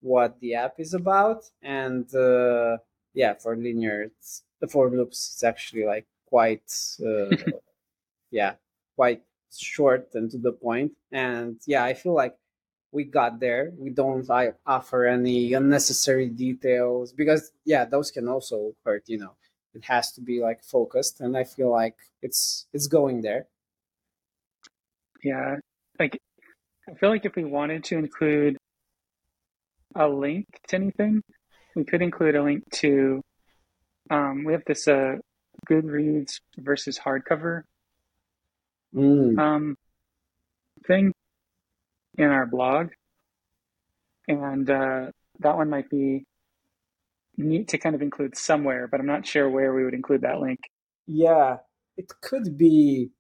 what 0.00 0.40
the 0.40 0.55
app 0.55 0.74
is 0.79 0.94
about. 0.94 1.44
And 1.62 2.12
uh, 2.14 2.79
yeah, 3.12 3.35
for 3.35 3.57
linear, 3.57 4.03
it's, 4.03 4.42
the 4.61 4.68
for 4.68 4.88
loops 4.88 5.33
it's 5.35 5.44
actually 5.44 5.85
like 5.85 6.07
quite 6.27 6.72
uh, 7.05 7.37
yeah 8.31 8.55
quite 8.96 9.22
short 9.55 10.09
and 10.14 10.31
to 10.31 10.38
the 10.38 10.53
point. 10.53 10.92
And 11.12 11.61
yeah, 11.66 11.85
I 11.85 11.94
feel 11.94 12.14
like 12.14 12.37
we 12.94 13.04
got 13.04 13.40
there. 13.40 13.72
We 13.76 13.90
don't 13.90 14.28
like 14.28 14.57
offer 14.66 15.07
any 15.07 15.52
unnecessary 15.52 16.28
details 16.28 17.12
because 17.12 17.52
yeah, 17.64 17.85
those 17.85 18.11
can 18.11 18.28
also 18.28 18.74
hurt. 18.85 19.04
You 19.09 19.18
know, 19.18 19.35
it 19.74 19.85
has 19.85 20.12
to 20.12 20.20
be 20.20 20.40
like 20.40 20.64
focused, 20.64 21.20
and 21.20 21.37
I 21.37 21.44
feel 21.44 21.70
like 21.70 21.96
it's 22.22 22.66
it's 22.72 22.87
going 22.87 23.22
there. 23.22 23.46
Yeah, 25.22 25.57
like 25.98 26.18
I 26.88 26.94
feel 26.94 27.11
like 27.11 27.24
if 27.24 27.35
we 27.37 27.44
wanted 27.44 27.85
to 27.85 27.98
include 27.98 28.57
a 29.96 30.09
link 30.09 30.46
to 30.68 30.76
anything, 30.76 31.22
we 31.74 31.85
could 31.85 32.02
include 32.02 32.37
a 32.37 32.42
link 32.42 32.62
to. 32.74 33.22
Um, 34.11 34.44
we 34.44 34.52
have 34.52 34.64
this 34.66 34.87
uh, 34.87 35.16
Goodreads 35.68 36.40
versus 36.59 36.98
hardcover 36.98 37.62
Mm. 38.94 39.37
um, 39.40 39.76
thing 40.87 41.12
in 42.16 42.27
our 42.31 42.46
blog, 42.46 42.90
and 44.29 44.68
uh, 44.70 45.11
that 45.40 45.57
one 45.57 45.70
might 45.70 45.90
be 45.90 46.24
neat 47.37 47.68
to 47.68 47.79
kind 47.79 47.94
of 47.94 48.03
include 48.03 48.37
somewhere, 48.37 48.87
but 48.87 49.00
I'm 49.00 49.07
not 49.07 49.27
sure 49.27 49.48
where 49.50 49.74
we 49.74 49.85
would 49.85 49.94
include 49.94 50.22
that 50.22 50.40
link. 50.40 50.61
Yeah, 51.07 51.59
it 51.96 52.12
could 52.20 52.57
be 52.57 53.11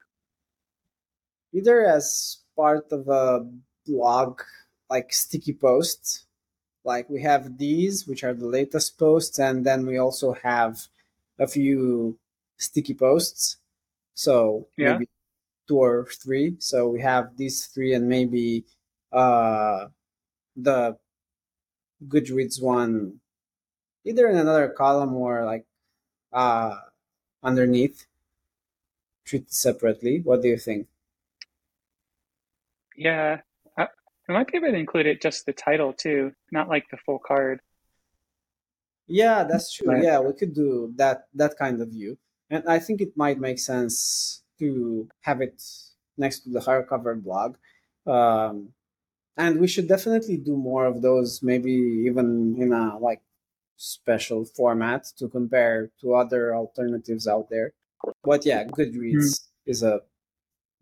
either 1.52 1.84
as 1.84 2.38
part 2.56 2.90
of 2.92 3.08
a 3.08 3.46
blog, 3.86 4.40
like 4.88 5.12
sticky 5.12 5.54
posts. 5.54 6.26
Like 6.84 7.08
we 7.08 7.22
have 7.22 7.58
these, 7.58 8.06
which 8.06 8.24
are 8.24 8.34
the 8.34 8.46
latest 8.46 8.98
posts, 8.98 9.38
and 9.38 9.64
then 9.64 9.86
we 9.86 9.98
also 9.98 10.34
have 10.42 10.86
a 11.38 11.46
few 11.46 12.18
sticky 12.56 12.94
posts. 12.94 13.56
So 14.14 14.68
Yeah. 14.76 14.92
maybe 14.92 15.08
two 15.66 15.78
or 15.78 16.06
three. 16.06 16.56
So 16.58 16.88
we 16.88 17.00
have 17.00 17.36
these 17.36 17.66
three, 17.66 17.94
and 17.94 18.08
maybe 18.08 18.64
uh, 19.14 19.86
the 20.56 20.98
Goodreads 22.06 22.60
one, 22.60 23.20
either 24.04 24.28
in 24.28 24.36
another 24.36 24.68
column 24.68 25.14
or 25.14 25.44
like 25.44 25.64
uh, 26.32 26.76
underneath, 27.42 28.06
treated 29.24 29.52
separately. 29.52 30.20
What 30.20 30.42
do 30.42 30.48
you 30.48 30.58
think? 30.58 30.88
Yeah, 32.96 33.40
I, 33.78 33.86
I 34.28 34.32
might 34.32 34.48
be 34.48 34.58
able 34.58 34.72
to 34.72 34.76
include 34.76 35.06
it 35.06 35.22
just 35.22 35.46
the 35.46 35.52
title 35.52 35.92
too, 35.92 36.32
not 36.52 36.68
like 36.68 36.90
the 36.90 36.98
full 36.98 37.18
card. 37.18 37.60
Yeah, 39.06 39.44
that's 39.44 39.72
true. 39.72 40.02
Yeah, 40.02 40.20
we 40.20 40.32
could 40.32 40.54
do 40.54 40.92
that 40.96 41.28
that 41.34 41.56
kind 41.58 41.80
of 41.80 41.88
view, 41.88 42.18
and 42.50 42.64
I 42.66 42.78
think 42.78 43.00
it 43.00 43.16
might 43.16 43.38
make 43.38 43.58
sense 43.58 44.42
to 44.58 45.08
have 45.20 45.40
it 45.40 45.62
next 46.16 46.40
to 46.40 46.50
the 46.50 46.60
hardcover 46.60 47.20
blog. 47.22 47.56
Um, 48.06 48.70
and 49.36 49.60
we 49.60 49.68
should 49.68 49.88
definitely 49.88 50.36
do 50.36 50.56
more 50.56 50.86
of 50.86 51.02
those, 51.02 51.42
maybe 51.42 51.72
even 52.06 52.56
in 52.58 52.72
a 52.72 52.98
like 52.98 53.20
special 53.76 54.44
format 54.44 55.04
to 55.18 55.28
compare 55.28 55.90
to 56.00 56.14
other 56.14 56.54
alternatives 56.54 57.26
out 57.26 57.48
there. 57.50 57.72
But 58.22 58.46
yeah, 58.46 58.64
Goodreads 58.64 59.48
is 59.66 59.82
a 59.82 60.00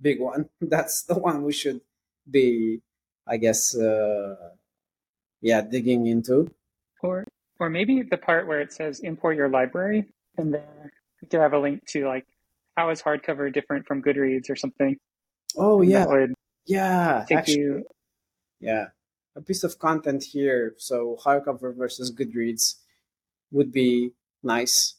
big 0.00 0.20
one. 0.20 0.48
That's 0.60 1.02
the 1.02 1.14
one 1.14 1.42
we 1.42 1.52
should 1.52 1.80
be, 2.30 2.82
I 3.26 3.36
guess, 3.36 3.76
uh, 3.76 4.50
yeah, 5.40 5.62
digging 5.62 6.06
into. 6.06 6.50
Or 7.02 7.24
or 7.58 7.70
maybe 7.70 8.02
the 8.02 8.16
part 8.16 8.46
where 8.46 8.60
it 8.60 8.72
says 8.72 9.00
import 9.00 9.36
your 9.36 9.48
library, 9.48 10.06
and 10.36 10.52
then 10.52 10.90
we 11.20 11.28
could 11.28 11.40
have 11.40 11.52
a 11.52 11.58
link 11.58 11.84
to 11.88 12.06
like 12.06 12.26
how 12.76 12.90
is 12.90 13.02
hardcover 13.02 13.52
different 13.52 13.86
from 13.86 14.02
Goodreads 14.02 14.50
or 14.50 14.56
something. 14.56 14.96
Oh 15.56 15.82
yeah, 15.82 16.06
yeah. 16.66 17.24
take 17.28 17.38
Actually, 17.38 17.58
you. 17.58 17.84
Yeah, 18.62 18.86
a 19.36 19.42
piece 19.42 19.64
of 19.64 19.78
content 19.78 20.24
here. 20.24 20.74
So 20.78 21.18
hardcover 21.22 21.76
versus 21.76 22.12
Goodreads 22.12 22.76
would 23.50 23.72
be 23.72 24.12
nice. 24.42 24.94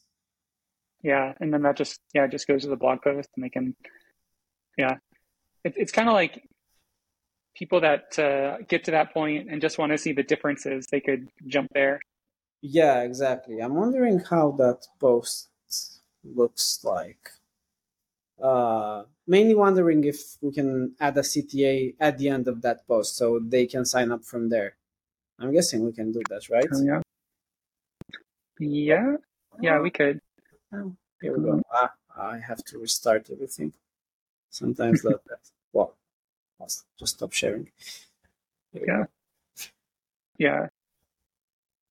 Yeah, 1.02 1.34
and 1.40 1.52
then 1.52 1.62
that 1.62 1.76
just 1.76 2.00
yeah 2.14 2.26
just 2.26 2.46
goes 2.46 2.62
to 2.62 2.68
the 2.68 2.76
blog 2.76 3.02
post, 3.02 3.28
and 3.34 3.44
they 3.44 3.50
can 3.50 3.74
yeah. 4.78 4.98
It, 5.64 5.74
it's 5.76 5.92
kind 5.92 6.08
of 6.08 6.14
like 6.14 6.46
people 7.56 7.80
that 7.80 8.18
uh, 8.18 8.58
get 8.68 8.84
to 8.84 8.90
that 8.90 9.12
point 9.14 9.48
and 9.50 9.60
just 9.60 9.78
want 9.78 9.92
to 9.92 9.98
see 9.98 10.12
the 10.12 10.22
differences. 10.22 10.86
They 10.90 11.00
could 11.00 11.28
jump 11.46 11.70
there. 11.72 12.00
Yeah, 12.60 13.02
exactly. 13.02 13.60
I'm 13.60 13.74
wondering 13.74 14.20
how 14.20 14.52
that 14.52 14.86
post 15.00 15.48
looks 16.24 16.80
like. 16.82 17.30
Uh, 18.40 19.04
mainly 19.26 19.54
wondering 19.54 20.04
if 20.04 20.36
we 20.42 20.52
can 20.52 20.94
add 21.00 21.16
a 21.16 21.20
CTA 21.22 21.94
at 22.00 22.18
the 22.18 22.28
end 22.28 22.48
of 22.48 22.60
that 22.62 22.86
post 22.86 23.16
so 23.16 23.38
they 23.38 23.66
can 23.66 23.84
sign 23.84 24.10
up 24.10 24.24
from 24.24 24.48
there. 24.48 24.76
I'm 25.38 25.52
guessing 25.52 25.84
we 25.84 25.92
can 25.92 26.12
do 26.12 26.22
that, 26.28 26.48
right? 26.50 26.66
Yeah. 26.82 27.00
Yeah, 28.58 29.16
yeah, 29.60 29.80
we 29.80 29.90
could. 29.90 30.20
Oh, 30.72 30.94
here 31.20 31.36
we 31.36 31.44
go. 31.44 31.60
Ah, 31.72 31.92
I 32.16 32.38
have 32.38 32.62
to 32.66 32.78
restart 32.78 33.28
everything. 33.30 33.72
Sometimes 34.50 35.02
that. 35.02 35.24
that- 35.28 35.50
Well, 35.72 35.94
I'll 36.60 36.68
just 36.98 37.16
stop 37.16 37.32
sharing. 37.32 37.70
Here 38.72 38.84
Yeah. 38.86 39.04
Yeah. 40.38 40.66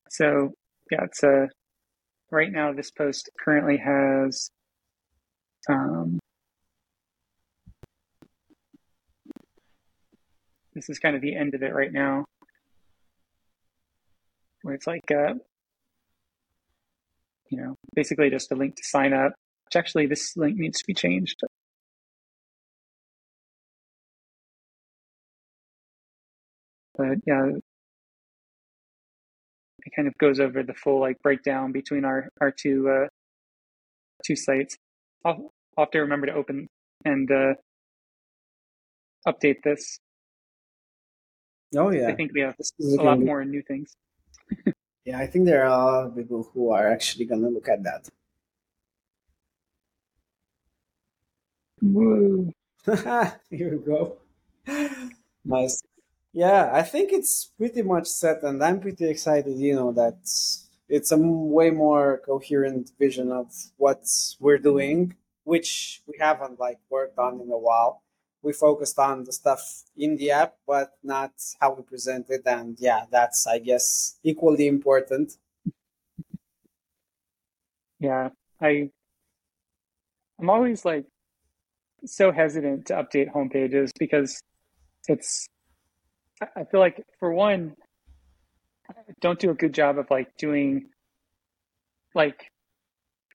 So 0.09 0.53
yeah, 0.91 1.03
it's 1.03 1.23
a 1.23 1.49
right 2.31 2.51
now 2.51 2.71
this 2.73 2.91
post 2.91 3.29
currently 3.43 3.77
has 3.77 4.49
um 5.67 6.19
this 10.83 10.97
is 10.97 10.99
kind 10.99 11.15
of 11.15 11.21
the 11.21 11.35
end 11.35 11.55
of 11.55 11.63
it 11.63 11.73
right 11.73 11.93
now. 11.93 12.25
Where 14.63 14.75
it's 14.75 14.87
like 14.87 15.09
uh 15.11 15.35
you 17.49 17.57
know, 17.57 17.75
basically 17.95 18.29
just 18.29 18.51
a 18.51 18.55
link 18.55 18.75
to 18.75 18.83
sign 18.83 19.13
up. 19.13 19.33
Which 19.65 19.75
actually 19.77 20.07
this 20.07 20.35
link 20.35 20.57
needs 20.57 20.79
to 20.79 20.83
be 20.85 20.93
changed. 20.93 21.39
But 26.97 27.17
yeah, 27.25 27.45
it 29.85 29.91
kind 29.95 30.07
of 30.07 30.17
goes 30.17 30.39
over 30.39 30.63
the 30.63 30.73
full 30.73 30.99
like 30.99 31.17
breakdown 31.23 31.71
between 31.71 32.03
our 32.03 32.27
our 32.41 32.51
two 32.51 32.89
uh, 32.89 33.07
two 34.25 34.35
sites. 34.35 34.75
I'll, 35.23 35.51
I'll 35.77 35.85
have 35.85 35.91
to 35.91 35.99
remember 35.99 36.27
to 36.27 36.33
open 36.33 36.67
and 37.05 37.31
uh, 37.31 37.53
update 39.27 39.63
this. 39.63 39.99
Oh 41.75 41.89
yeah, 41.91 42.07
I 42.09 42.15
think 42.15 42.31
we 42.33 42.41
have 42.41 42.55
This 42.57 42.71
is 42.79 42.93
a 42.97 43.01
lot 43.03 43.19
looking 43.19 43.19
good. 43.19 43.25
more 43.25 43.45
new 43.45 43.61
things. 43.61 43.95
Yeah, 45.05 45.19
I 45.19 45.27
think 45.27 45.45
there 45.45 45.63
are 45.63 45.67
a 45.67 45.69
lot 45.85 46.05
of 46.07 46.15
people 46.15 46.49
who 46.53 46.71
are 46.71 46.87
actually 46.91 47.25
gonna 47.25 47.49
look 47.49 47.67
at 47.69 47.83
that. 47.83 48.09
Woo! 51.81 52.51
Here 53.49 53.71
we 53.71 53.77
go. 53.85 54.17
Nice. 55.45 55.81
Yeah, 56.33 56.71
I 56.73 56.81
think 56.83 57.11
it's 57.13 57.51
pretty 57.57 57.81
much 57.83 58.07
set, 58.07 58.43
and 58.43 58.63
I'm 58.63 58.79
pretty 58.79 59.07
excited. 59.09 59.57
You 59.57 59.75
know 59.75 59.91
that 59.93 60.17
it's 60.89 61.11
a 61.11 61.17
way 61.17 61.69
more 61.69 62.21
coherent 62.25 62.91
vision 62.99 63.31
of 63.31 63.51
what 63.77 64.03
we're 64.39 64.57
doing, 64.57 65.15
which 65.43 66.01
we 66.07 66.15
haven't 66.19 66.59
like 66.59 66.79
worked 66.89 67.19
on 67.19 67.39
in 67.41 67.51
a 67.51 67.57
while. 67.57 68.01
We 68.43 68.53
focused 68.53 68.99
on 68.99 69.23
the 69.23 69.31
stuff 69.31 69.83
in 69.95 70.17
the 70.17 70.31
app, 70.31 70.55
but 70.67 70.91
not 71.03 71.31
how 71.59 71.73
we 71.73 71.83
present 71.83 72.27
it, 72.29 72.41
and 72.45 72.77
yeah, 72.79 73.05
that's 73.09 73.47
I 73.47 73.59
guess 73.59 74.19
equally 74.23 74.67
important. 74.67 75.33
Yeah, 77.99 78.29
I 78.61 78.89
I'm 80.39 80.49
always 80.49 80.83
like 80.83 81.05
so 82.05 82.31
hesitant 82.31 82.87
to 82.87 82.93
update 82.95 83.31
homepages 83.33 83.91
because 83.97 84.41
it's 85.07 85.47
I 86.55 86.65
feel 86.65 86.79
like 86.79 87.01
for 87.19 87.31
one, 87.31 87.75
don't 89.21 89.39
do 89.39 89.51
a 89.51 89.53
good 89.53 89.73
job 89.73 89.97
of 89.97 90.07
like 90.09 90.35
doing 90.37 90.89
like 92.13 92.51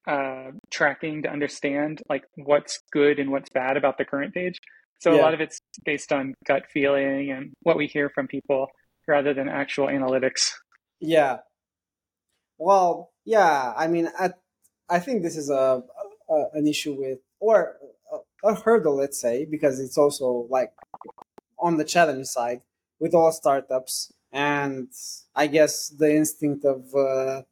uh, 0.07 0.51
tracking 0.69 1.23
to 1.23 1.29
understand 1.29 2.01
like 2.09 2.23
what's 2.35 2.79
good 2.91 3.19
and 3.19 3.31
what's 3.31 3.49
bad 3.49 3.77
about 3.77 3.97
the 3.97 4.05
current 4.05 4.33
page. 4.33 4.59
So 4.99 5.15
a 5.15 5.21
lot 5.21 5.33
of 5.33 5.41
it's 5.41 5.61
based 5.85 6.11
on 6.11 6.35
gut 6.45 6.63
feeling 6.71 7.31
and 7.31 7.53
what 7.61 7.77
we 7.77 7.87
hear 7.87 8.09
from 8.09 8.27
people 8.27 8.67
rather 9.07 9.33
than 9.33 9.49
actual 9.49 9.87
analytics. 9.87 10.51
Yeah. 10.99 11.37
Well, 12.57 13.11
yeah. 13.25 13.73
I 13.77 13.87
mean, 13.87 14.09
I, 14.19 14.31
I 14.89 14.99
think 14.99 15.23
this 15.23 15.37
is 15.37 15.49
a, 15.49 15.83
a 16.29 16.45
an 16.53 16.67
issue 16.67 16.93
with 16.93 17.19
or 17.39 17.77
a, 18.43 18.49
a 18.49 18.55
hurdle, 18.55 18.97
let's 18.97 19.19
say, 19.19 19.45
because 19.45 19.79
it's 19.79 19.97
also 19.97 20.47
like 20.49 20.73
on 21.57 21.77
the 21.77 21.85
challenge 21.85 22.27
side 22.27 22.61
with 22.99 23.13
all 23.13 23.31
startups, 23.31 24.11
and 24.31 24.89
I 25.35 25.47
guess 25.47 25.89
the 25.89 26.13
instinct 26.13 26.65
of 26.65 26.93
uh, 26.93 27.43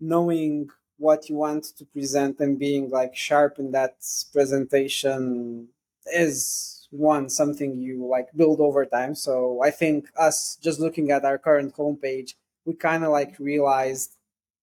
knowing 0.00 0.68
what 0.98 1.28
you 1.28 1.36
want 1.36 1.64
to 1.78 1.84
present 1.86 2.40
and 2.40 2.58
being 2.58 2.90
like 2.90 3.16
sharp 3.16 3.58
in 3.58 3.70
that 3.70 3.96
presentation 4.32 5.68
is 6.14 6.88
one 6.90 7.28
something 7.28 7.78
you 7.78 8.06
like 8.06 8.28
build 8.36 8.60
over 8.60 8.84
time. 8.86 9.14
So 9.14 9.60
i 9.62 9.70
think 9.70 10.08
us 10.16 10.58
just 10.62 10.80
looking 10.80 11.10
at 11.10 11.24
our 11.24 11.38
current 11.38 11.74
homepage 11.76 12.34
we 12.64 12.74
kind 12.74 13.04
of 13.04 13.10
like 13.10 13.34
realized 13.38 14.16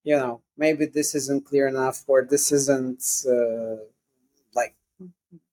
you 0.03 0.15
know 0.17 0.41
maybe 0.57 0.85
this 0.85 1.15
isn't 1.15 1.45
clear 1.45 1.67
enough 1.67 2.03
or 2.07 2.23
this 2.23 2.51
isn't 2.51 3.03
uh, 3.27 3.77
like 4.55 4.75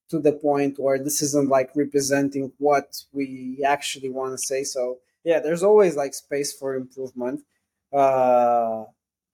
to 0.09 0.19
the 0.19 0.33
point 0.33 0.77
or 0.79 0.99
this 0.99 1.21
isn't 1.21 1.49
like 1.49 1.71
representing 1.75 2.51
what 2.59 3.03
we 3.11 3.63
actually 3.65 4.09
want 4.09 4.31
to 4.33 4.37
say. 4.37 4.63
So 4.63 4.99
yeah 5.23 5.39
there's 5.39 5.63
always 5.63 5.95
like 5.95 6.13
space 6.13 6.53
for 6.53 6.75
improvement. 6.75 7.41
Uh, 7.91 8.85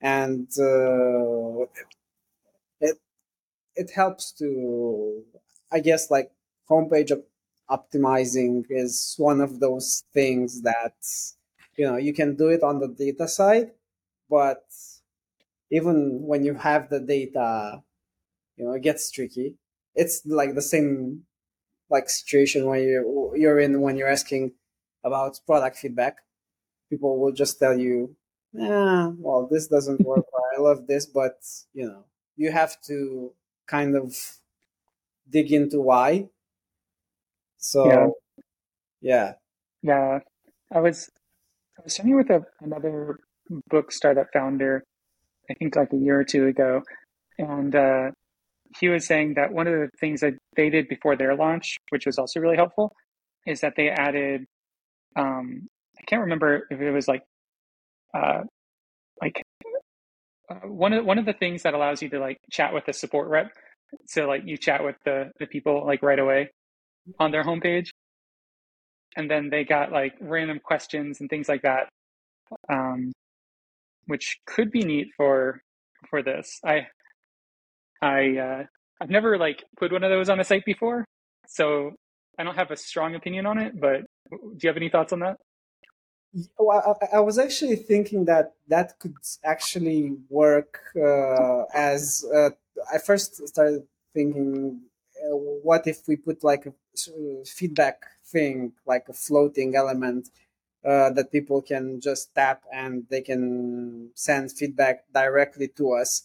and 0.02 0.48
uh, 0.60 1.65
it 2.82 2.98
it 3.76 3.91
helps 3.91 4.32
to 4.34 5.24
i 5.72 5.80
guess 5.80 6.12
like 6.12 6.32
homepage 6.69 7.12
optimizing 7.69 8.65
is 8.69 9.15
one 9.17 9.41
of 9.41 9.60
those 9.60 10.03
things 10.13 10.62
that 10.62 10.95
you 11.77 11.86
know 11.86 11.97
you 11.97 12.13
can 12.13 12.36
do 12.36 12.47
it 12.47 12.63
on 12.63 12.79
the 12.79 12.88
data 12.88 13.27
side 13.27 13.71
but 14.29 14.63
even 15.71 16.21
when 16.23 16.43
you 16.43 16.53
have 16.55 16.89
the 16.89 16.99
data 16.99 17.82
you 18.58 18.65
know 18.65 18.73
it 18.73 18.82
gets 18.82 19.12
tricky 19.12 19.55
it's 19.95 20.21
like 20.25 20.55
the 20.55 20.62
same 20.62 21.23
like 21.89 22.10
situation 22.10 22.65
when 22.65 22.82
you 22.82 23.34
you're 23.36 23.60
in 23.60 23.82
when 23.82 23.95
you're 23.95 24.10
asking 24.10 24.51
about 25.03 25.39
product 25.45 25.77
feedback 25.77 26.17
people 26.89 27.19
will 27.19 27.32
just 27.32 27.60
tell 27.60 27.77
you 27.77 28.15
yeah, 28.53 29.12
well, 29.17 29.47
this 29.49 29.67
doesn't 29.67 30.01
work. 30.01 30.25
I 30.58 30.62
love 30.62 30.88
this, 30.88 31.05
but 31.05 31.39
you 31.73 31.86
know, 31.86 32.05
you 32.36 32.51
have 32.51 32.82
to 32.84 33.34
kind 33.67 33.95
of 33.95 34.15
dig 35.29 35.51
into 35.51 35.79
why. 35.79 36.29
So, 37.60 37.86
yeah, 37.89 38.08
yeah, 39.02 39.34
yeah. 39.82 40.19
I 40.74 40.80
was 40.80 41.10
I 41.78 41.82
was 41.84 41.95
sitting 41.95 42.15
with 42.15 42.30
a, 42.30 42.41
another 42.62 43.19
book 43.67 43.91
startup 43.91 44.28
founder, 44.34 44.84
I 45.50 45.54
think 45.56 45.76
like 45.76 45.91
a 45.93 45.98
year 45.98 46.19
or 46.19 46.24
two 46.24 46.48
ago, 46.48 46.82
and 47.38 47.76
uh, 47.76 48.12
he 48.80 48.88
was 48.88 49.06
saying 49.06 49.34
that 49.36 49.52
one 49.52 49.67
of 49.67 49.74
the 49.74 49.89
things 50.00 50.22
that 50.22 50.36
they 50.56 50.69
did 50.69 50.88
before 50.88 51.15
their 51.15 51.36
launch, 51.36 51.78
which 51.89 52.06
was 52.06 52.17
also 52.17 52.39
really 52.39 52.56
helpful, 52.56 52.93
is 53.45 53.62
that 53.62 53.74
they 53.76 53.89
added. 53.89 54.45
Um, 55.17 55.67
I 55.98 56.04
can't 56.08 56.22
remember 56.22 56.65
if 56.69 56.80
it 56.80 56.91
was 56.91 57.10
like 57.10 57.24
uh, 58.13 58.43
like 59.22 59.41
uh, 60.50 60.67
one 60.67 60.93
of 60.93 61.06
one 61.06 61.19
of 61.19 61.26
the 61.26 61.34
things 61.34 61.63
that 61.63 61.74
allows 61.74 62.02
you 62.02 62.10
to 62.10 62.19
like 62.19 62.38
chat 62.52 62.74
with 62.74 62.86
the 62.86 62.93
support 62.93 63.28
rep. 63.28 63.52
So 64.08 64.28
like 64.28 64.43
you 64.45 64.56
chat 64.56 64.82
with 64.84 64.95
the 65.04 65.32
the 65.39 65.48
people 65.48 65.86
like 65.86 66.02
right 66.04 66.19
away 66.19 66.52
on 67.17 67.32
their 67.32 67.43
homepage, 67.43 67.89
and 69.15 69.30
then 69.30 69.50
they 69.50 69.63
got 69.63 69.91
like 69.91 70.13
random 70.19 70.60
questions 70.60 71.19
and 71.19 71.30
things 71.30 71.50
like 71.50 71.63
that, 71.63 71.89
um, 72.69 73.12
which 74.06 74.39
could 74.45 74.72
be 74.72 74.82
neat 74.82 75.10
for 75.17 75.62
for 76.10 76.22
this. 76.22 76.60
I 76.63 76.88
I 78.02 78.38
uh, 78.38 78.63
I've 79.02 79.10
never 79.10 79.38
like 79.38 79.63
put 79.78 79.91
one 79.91 80.04
of 80.04 80.12
those 80.12 80.30
on 80.30 80.39
a 80.39 80.43
site 80.43 80.65
before, 80.65 81.06
so 81.48 81.91
I 82.38 82.43
don't 82.43 82.56
have 82.56 82.72
a 82.72 82.78
strong 82.78 83.15
opinion 83.15 83.45
on 83.45 83.58
it. 83.58 83.80
But 83.80 84.02
do 84.30 84.58
you 84.62 84.69
have 84.69 84.78
any 84.78 84.89
thoughts 84.89 85.13
on 85.13 85.19
that? 85.19 85.38
Well, 86.60 86.98
I, 87.02 87.17
I, 87.17 87.19
was 87.22 87.39
actually 87.39 87.76
thinking 87.76 88.26
that 88.26 88.54
that 88.67 89.00
could 89.00 89.15
actually 89.43 90.15
work 90.30 90.80
uh, 90.95 91.63
as 91.74 92.24
uh, 92.32 92.52
I 92.93 93.00
first 93.00 93.48
started 93.48 93.88
thinking, 94.13 94.82
uh, 95.24 95.36
what 95.36 95.88
if 95.88 96.08
we 96.08 96.15
put 96.15 96.43
like 96.43 96.67
a 96.67 96.74
feedback 97.45 98.03
thing, 98.25 98.73
like 98.85 99.05
a 99.09 99.13
floating 99.13 99.75
element 99.75 100.29
uh, 100.85 101.09
that 101.12 101.31
people 101.31 101.62
can 101.62 101.99
just 101.99 102.33
tap 102.35 102.63
and 102.71 103.05
they 103.09 103.21
can 103.21 104.09
send 104.15 104.51
feedback 104.51 105.03
directly 105.13 105.67
to 105.67 105.93
us, 105.93 106.23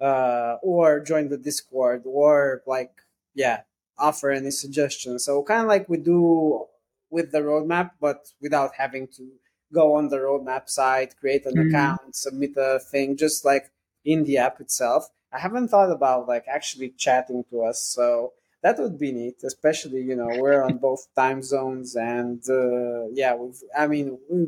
uh, 0.00 0.56
or 0.62 1.00
join 1.00 1.28
the 1.28 1.36
Discord, 1.38 2.02
or 2.04 2.62
like 2.66 2.92
yeah, 3.34 3.62
offer 3.98 4.30
any 4.30 4.50
suggestions. 4.50 5.24
So 5.24 5.42
kind 5.42 5.62
of 5.62 5.68
like 5.68 5.88
we 5.88 5.98
do 5.98 6.66
with 7.10 7.32
the 7.32 7.40
roadmap, 7.40 7.92
but 8.00 8.28
without 8.40 8.72
having 8.76 9.08
to 9.16 9.28
go 9.72 9.94
on 9.94 10.08
the 10.08 10.18
roadmap 10.18 10.68
site, 10.68 11.16
create 11.16 11.46
an 11.46 11.54
mm. 11.54 11.68
account, 11.68 12.14
submit 12.14 12.52
a 12.56 12.78
thing, 12.78 13.16
just 13.16 13.44
like 13.44 13.70
in 14.04 14.24
the 14.24 14.38
app 14.38 14.60
itself. 14.60 15.08
I 15.32 15.38
haven't 15.38 15.68
thought 15.68 15.90
about 15.90 16.28
like 16.28 16.44
actually 16.48 16.90
chatting 16.90 17.44
to 17.50 17.64
us, 17.64 17.80
so 17.80 18.32
that 18.62 18.78
would 18.78 18.98
be 18.98 19.12
neat. 19.12 19.36
Especially 19.44 20.02
you 20.02 20.16
know 20.16 20.28
we're 20.38 20.62
on 20.62 20.78
both 20.78 21.06
time 21.14 21.42
zones, 21.42 21.96
and 21.96 22.42
uh, 22.48 23.06
yeah, 23.12 23.34
we've, 23.34 23.60
I 23.76 23.86
mean 23.86 24.18
we 24.28 24.46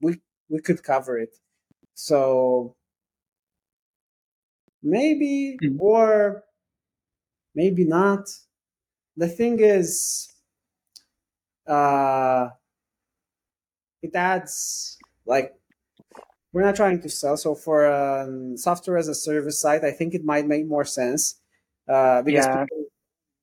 we 0.00 0.20
we 0.48 0.60
could 0.60 0.82
cover 0.82 1.18
it. 1.18 1.34
So 1.94 2.76
maybe 4.82 5.58
mm. 5.62 5.80
or 5.80 6.44
maybe 7.54 7.84
not. 7.84 8.28
The 9.16 9.28
thing 9.28 9.58
is, 9.58 10.32
uh, 11.66 12.50
it 14.00 14.14
adds 14.14 14.96
like 15.26 15.54
we're 16.52 16.62
not 16.62 16.76
trying 16.76 17.00
to 17.02 17.08
sell. 17.08 17.36
So 17.36 17.54
for 17.54 17.92
um, 17.92 18.56
software 18.56 18.96
as 18.96 19.08
a 19.08 19.14
service 19.14 19.60
site, 19.60 19.82
I 19.84 19.90
think 19.90 20.14
it 20.14 20.24
might 20.24 20.46
make 20.46 20.66
more 20.66 20.84
sense 20.84 21.40
uh, 21.88 22.22
because 22.22 22.46
yeah. 22.46 22.64
people 22.64 22.84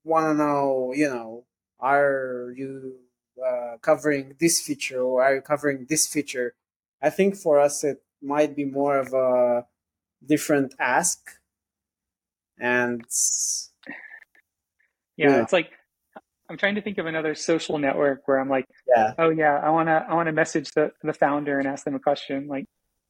want 0.04 0.26
to 0.26 0.34
know, 0.34 0.94
you 0.96 1.10
know, 1.10 1.46
are 1.80 2.54
you 2.56 2.96
uh, 3.46 3.78
covering 3.82 4.36
this 4.40 4.62
feature 4.62 5.02
or 5.02 5.24
are 5.24 5.36
you 5.36 5.42
covering 5.42 5.86
this 5.90 6.08
feature? 6.08 6.54
I 7.02 7.10
think 7.10 7.36
for 7.36 7.60
us 7.60 7.84
it 7.84 8.02
might 8.22 8.56
be 8.56 8.66
more 8.66 8.98
of 8.98 9.14
a 9.14 9.66
different 10.26 10.74
ask, 10.80 11.20
and 12.60 13.02
yeah, 15.18 15.42
it's 15.42 15.54
like 15.54 15.72
I'm 16.50 16.58
trying 16.58 16.76
to 16.76 16.82
think 16.82 16.98
of 16.98 17.06
another 17.06 17.36
social 17.36 17.78
network 17.78 18.28
where 18.28 18.40
I'm 18.40 18.50
like, 18.50 18.66
yeah. 18.88 19.14
oh 19.18 19.30
yeah, 19.30 19.60
I 19.62 19.70
wanna 19.70 20.06
I 20.10 20.14
wanna 20.14 20.32
message 20.32 20.72
the 20.72 20.92
the 21.04 21.14
founder 21.14 21.60
and 21.60 21.68
ask 21.68 21.86
them 21.86 21.96
a 21.96 22.00
question. 22.00 22.48
Like 22.48 22.66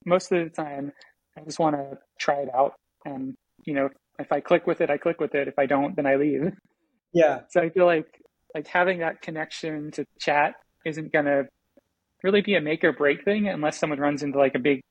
most 0.05 0.31
of 0.31 0.43
the 0.43 0.49
time, 0.49 0.91
I 1.37 1.41
just 1.41 1.59
want 1.59 1.75
to 1.75 1.97
try 2.19 2.35
it 2.35 2.49
out, 2.53 2.73
and 3.05 3.35
you 3.65 3.73
know, 3.73 3.89
if 4.19 4.31
I 4.31 4.39
click 4.39 4.67
with 4.67 4.81
it, 4.81 4.89
I 4.89 4.97
click 4.97 5.19
with 5.19 5.35
it. 5.35 5.47
If 5.47 5.57
I 5.57 5.65
don't, 5.65 5.95
then 5.95 6.05
I 6.05 6.15
leave. 6.15 6.51
Yeah. 7.13 7.41
So 7.49 7.61
I 7.61 7.69
feel 7.69 7.85
like 7.85 8.07
like 8.53 8.67
having 8.67 8.99
that 8.99 9.21
connection 9.21 9.91
to 9.91 10.05
chat 10.19 10.55
isn't 10.85 11.11
gonna 11.11 11.43
really 12.23 12.41
be 12.41 12.55
a 12.55 12.61
make 12.61 12.83
or 12.83 12.93
break 12.93 13.23
thing 13.23 13.47
unless 13.47 13.79
someone 13.79 13.99
runs 13.99 14.23
into 14.23 14.37
like 14.37 14.55
a 14.55 14.59
big 14.59 14.81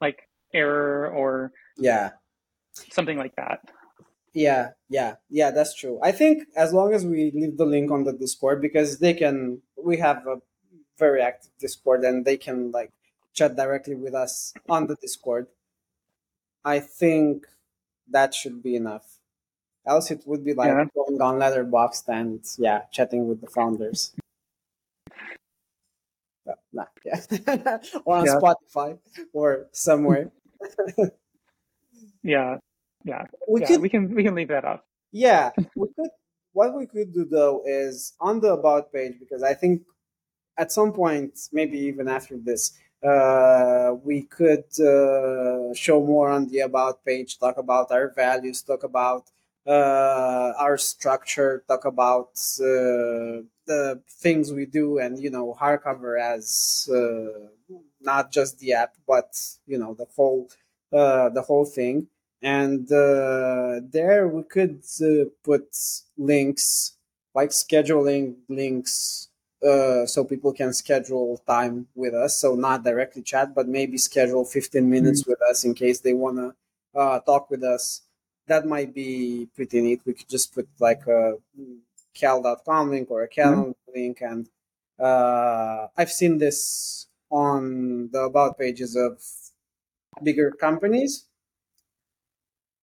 like 0.00 0.28
error 0.54 1.10
or 1.10 1.52
yeah 1.76 2.10
something 2.72 3.18
like 3.18 3.34
that. 3.36 3.60
Yeah, 4.34 4.70
yeah, 4.88 5.16
yeah, 5.28 5.50
that's 5.50 5.74
true. 5.74 5.98
I 6.02 6.12
think 6.12 6.44
as 6.56 6.72
long 6.72 6.94
as 6.94 7.04
we 7.04 7.30
leave 7.34 7.58
the 7.58 7.66
link 7.66 7.90
on 7.90 8.04
the 8.04 8.12
Discord 8.12 8.62
because 8.62 8.98
they 8.98 9.12
can 9.12 9.60
we 9.76 9.98
have 9.98 10.26
a 10.26 10.36
very 10.98 11.20
active 11.20 11.50
Discord 11.58 12.02
and 12.04 12.24
they 12.24 12.36
can 12.36 12.70
like 12.70 12.90
chat 13.34 13.56
directly 13.56 13.94
with 13.94 14.14
us 14.14 14.54
on 14.68 14.86
the 14.86 14.96
Discord. 14.96 15.48
I 16.64 16.80
think 16.80 17.46
that 18.10 18.34
should 18.34 18.62
be 18.62 18.76
enough. 18.76 19.18
Else 19.86 20.10
it 20.10 20.22
would 20.26 20.44
be 20.44 20.54
like 20.54 20.68
yeah. 20.68 20.84
going 20.94 21.20
on 21.20 21.38
Letterboxd 21.40 22.08
and 22.08 22.44
yeah, 22.58 22.82
chatting 22.92 23.26
with 23.26 23.40
the 23.40 23.48
founders. 23.48 24.14
But, 26.46 26.58
nah, 26.72 26.84
yeah. 27.04 27.20
or 28.04 28.16
on 28.16 28.26
yeah. 28.26 28.34
Spotify 28.34 28.98
or 29.32 29.66
somewhere. 29.72 30.30
yeah 32.22 32.58
yeah, 33.04 33.24
we 33.48 33.60
yeah, 33.60 33.66
could 33.66 33.80
we 33.80 33.88
can 33.88 34.14
we 34.14 34.22
can 34.22 34.34
leave 34.34 34.48
that 34.48 34.64
up. 34.64 34.84
Yeah, 35.10 35.50
we 35.76 35.88
could. 35.96 36.10
What 36.52 36.76
we 36.76 36.86
could 36.86 37.14
do 37.14 37.24
though 37.24 37.62
is 37.64 38.12
on 38.20 38.40
the 38.40 38.52
about 38.52 38.92
page 38.92 39.14
because 39.18 39.42
I 39.42 39.54
think 39.54 39.82
at 40.58 40.70
some 40.70 40.92
point, 40.92 41.38
maybe 41.52 41.78
even 41.78 42.08
after 42.08 42.36
this, 42.36 42.72
uh, 43.02 43.94
we 44.04 44.22
could 44.22 44.64
uh, 44.80 45.74
show 45.74 46.00
more 46.04 46.30
on 46.30 46.48
the 46.48 46.60
about 46.60 47.04
page, 47.04 47.38
talk 47.38 47.56
about 47.58 47.90
our 47.90 48.08
values, 48.14 48.62
talk 48.62 48.84
about 48.84 49.30
uh, 49.66 50.52
our 50.58 50.76
structure, 50.78 51.64
talk 51.68 51.84
about 51.84 52.30
uh, 52.60 53.42
the 53.66 54.00
things 54.08 54.52
we 54.52 54.66
do, 54.66 54.98
and 54.98 55.18
you 55.18 55.30
know, 55.30 55.56
hardcover 55.60 56.20
as 56.20 56.88
uh, 56.92 57.48
not 58.00 58.32
just 58.32 58.58
the 58.58 58.72
app, 58.72 58.94
but 59.06 59.34
you 59.66 59.78
know, 59.78 59.94
the 59.94 60.06
whole 60.16 60.48
the 60.90 61.44
whole 61.46 61.64
thing. 61.64 62.08
And 62.42 62.88
there 62.88 64.26
we 64.28 64.42
could 64.44 64.82
put 65.44 65.76
links 66.18 66.96
like 67.34 67.50
scheduling 67.50 68.36
links 68.48 69.28
uh, 69.62 70.06
so 70.06 70.24
people 70.24 70.52
can 70.52 70.72
schedule 70.72 71.38
time 71.46 71.86
with 71.94 72.14
us. 72.14 72.38
So 72.38 72.54
not 72.54 72.84
directly 72.84 73.22
chat, 73.22 73.54
but 73.54 73.68
maybe 73.68 73.96
schedule 73.96 74.44
15 74.44 74.88
minutes 74.88 75.22
mm-hmm. 75.22 75.30
with 75.30 75.42
us 75.42 75.64
in 75.64 75.74
case 75.74 76.00
they 76.00 76.14
want 76.14 76.38
to 76.38 76.54
uh, 76.98 77.20
talk 77.20 77.50
with 77.50 77.62
us. 77.62 78.02
That 78.48 78.66
might 78.66 78.92
be 78.92 79.48
pretty 79.54 79.80
neat. 79.80 80.02
We 80.04 80.14
could 80.14 80.28
just 80.28 80.54
put 80.54 80.68
like 80.80 81.06
a 81.06 81.34
cal.com 82.14 82.90
link 82.90 83.10
or 83.10 83.22
a 83.22 83.28
cal 83.28 83.52
mm-hmm. 83.54 83.92
link. 83.94 84.20
And 84.20 84.48
uh, 84.98 85.86
I've 85.96 86.10
seen 86.10 86.38
this 86.38 87.06
on 87.30 88.10
the 88.12 88.20
about 88.20 88.58
pages 88.58 88.94
of 88.94 89.22
bigger 90.22 90.50
companies 90.50 91.26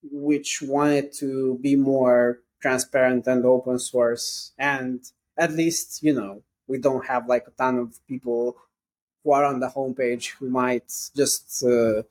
which 0.02 0.62
wanted 0.62 1.14
to 1.14 1.60
be 1.62 1.76
more 1.76 2.40
transparent 2.62 3.28
and 3.28 3.46
open 3.46 3.78
source 3.78 4.54
and 4.58 5.02
at 5.38 5.52
least 5.52 6.02
you 6.02 6.14
know 6.14 6.42
we 6.70 6.78
don't 6.78 7.06
have 7.08 7.28
like 7.28 7.46
a 7.48 7.52
ton 7.52 7.80
of 7.80 8.00
people 8.08 8.56
who 9.24 9.32
are 9.32 9.44
on 9.44 9.60
the 9.60 9.68
homepage 9.68 10.36
who 10.38 10.50
might 10.50 10.90
just 11.16 11.64
uh, 11.66 12.04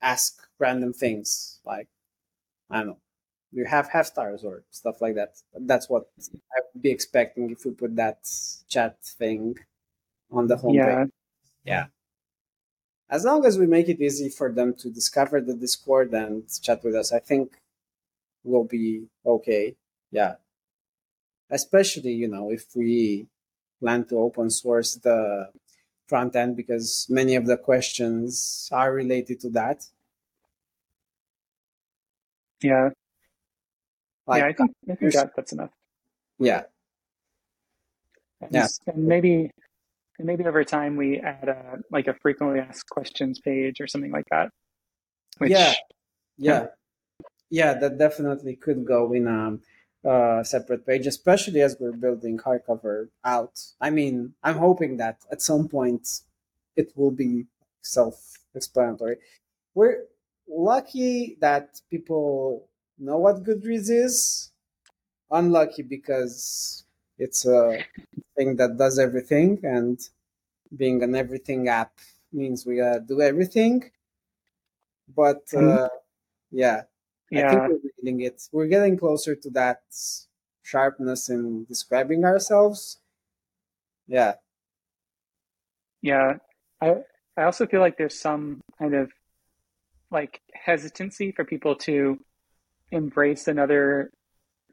ask 0.00 0.40
random 0.58 0.92
things 0.92 1.58
like 1.66 1.88
I 2.70 2.78
don't 2.78 2.86
know, 2.86 2.98
you 3.52 3.66
have 3.66 3.90
half 3.90 4.06
stars 4.06 4.44
or 4.44 4.62
stuff 4.70 5.02
like 5.02 5.16
that. 5.16 5.34
That's 5.52 5.90
what 5.90 6.08
I 6.56 6.60
would 6.72 6.82
be 6.82 6.90
expecting 6.90 7.50
if 7.50 7.66
we 7.66 7.72
put 7.72 7.96
that 7.96 8.20
chat 8.68 9.02
thing 9.02 9.58
on 10.30 10.46
the 10.46 10.56
homepage. 10.56 11.10
Yeah. 11.64 11.72
yeah. 11.72 11.86
As 13.10 13.24
long 13.24 13.44
as 13.44 13.58
we 13.58 13.66
make 13.66 13.88
it 13.88 14.00
easy 14.00 14.30
for 14.30 14.50
them 14.50 14.74
to 14.74 14.88
discover 14.88 15.40
the 15.40 15.54
Discord 15.54 16.14
and 16.14 16.44
chat 16.62 16.82
with 16.82 16.94
us, 16.94 17.12
I 17.12 17.18
think 17.18 17.58
we'll 18.44 18.64
be 18.64 19.08
okay. 19.26 19.76
Yeah 20.10 20.36
especially 21.50 22.12
you 22.12 22.28
know 22.28 22.50
if 22.50 22.64
we 22.74 23.26
plan 23.80 24.04
to 24.06 24.16
open 24.16 24.50
source 24.50 24.94
the 24.96 25.48
front 26.06 26.36
end 26.36 26.56
because 26.56 27.06
many 27.08 27.34
of 27.34 27.46
the 27.46 27.56
questions 27.56 28.68
are 28.72 28.92
related 28.92 29.40
to 29.40 29.50
that. 29.50 29.84
Yeah. 32.62 32.90
Like, 34.26 34.42
yeah 34.42 34.48
i 34.48 34.52
think, 34.52 34.70
I 34.90 34.94
think 34.94 35.12
that, 35.12 35.32
that's 35.36 35.52
enough. 35.52 35.70
Yeah. 36.38 36.62
And, 38.40 38.50
yeah. 38.52 38.66
and 38.86 39.04
maybe 39.06 39.50
and 40.18 40.26
maybe 40.26 40.44
over 40.44 40.64
time 40.64 40.96
we 40.96 41.18
add 41.20 41.48
a 41.48 41.78
like 41.90 42.06
a 42.06 42.14
frequently 42.14 42.60
asked 42.60 42.88
questions 42.88 43.40
page 43.40 43.80
or 43.80 43.86
something 43.86 44.12
like 44.12 44.26
that 44.30 44.50
which, 45.38 45.50
yeah. 45.50 45.74
Yeah. 46.38 46.66
Yeah 47.50 47.74
that 47.74 47.98
definitely 47.98 48.56
could 48.56 48.84
go 48.84 49.12
in 49.12 49.28
um 49.28 49.60
uh, 50.04 50.42
separate 50.44 50.86
page, 50.86 51.06
especially 51.06 51.62
as 51.62 51.76
we're 51.80 51.92
building 51.92 52.38
hardcover 52.38 53.08
out. 53.24 53.60
I 53.80 53.90
mean, 53.90 54.34
I'm 54.42 54.58
hoping 54.58 54.96
that 54.98 55.24
at 55.30 55.42
some 55.42 55.68
point 55.68 56.20
it 56.76 56.92
will 56.96 57.10
be 57.10 57.46
self-explanatory. 57.82 59.18
We're 59.74 60.04
lucky 60.48 61.36
that 61.40 61.80
people 61.90 62.68
know 62.98 63.18
what 63.18 63.44
Goodreads 63.44 63.90
is. 63.90 64.50
Unlucky 65.30 65.82
because 65.82 66.84
it's 67.18 67.46
a 67.46 67.84
thing 68.36 68.56
that 68.56 68.76
does 68.78 68.98
everything, 68.98 69.58
and 69.64 69.98
being 70.76 71.02
an 71.02 71.14
everything 71.14 71.68
app 71.68 71.98
means 72.32 72.66
we 72.66 72.76
gotta 72.76 73.00
do 73.00 73.20
everything. 73.20 73.90
But 75.08 75.52
uh, 75.54 75.88
yeah, 76.50 76.82
yeah. 77.30 77.52
I 77.54 77.60
think 77.60 77.82
getting 78.04 78.20
it. 78.20 78.42
We're 78.52 78.66
getting 78.66 78.96
closer 78.96 79.34
to 79.34 79.50
that 79.50 79.82
sharpness 80.62 81.28
in 81.28 81.64
describing 81.64 82.24
ourselves. 82.24 83.00
Yeah. 84.06 84.34
Yeah. 86.02 86.34
I 86.80 86.96
I 87.36 87.44
also 87.44 87.66
feel 87.66 87.80
like 87.80 87.96
there's 87.96 88.18
some 88.18 88.60
kind 88.78 88.94
of 88.94 89.10
like 90.10 90.40
hesitancy 90.52 91.32
for 91.32 91.44
people 91.44 91.74
to 91.76 92.18
embrace 92.92 93.48
another 93.48 94.10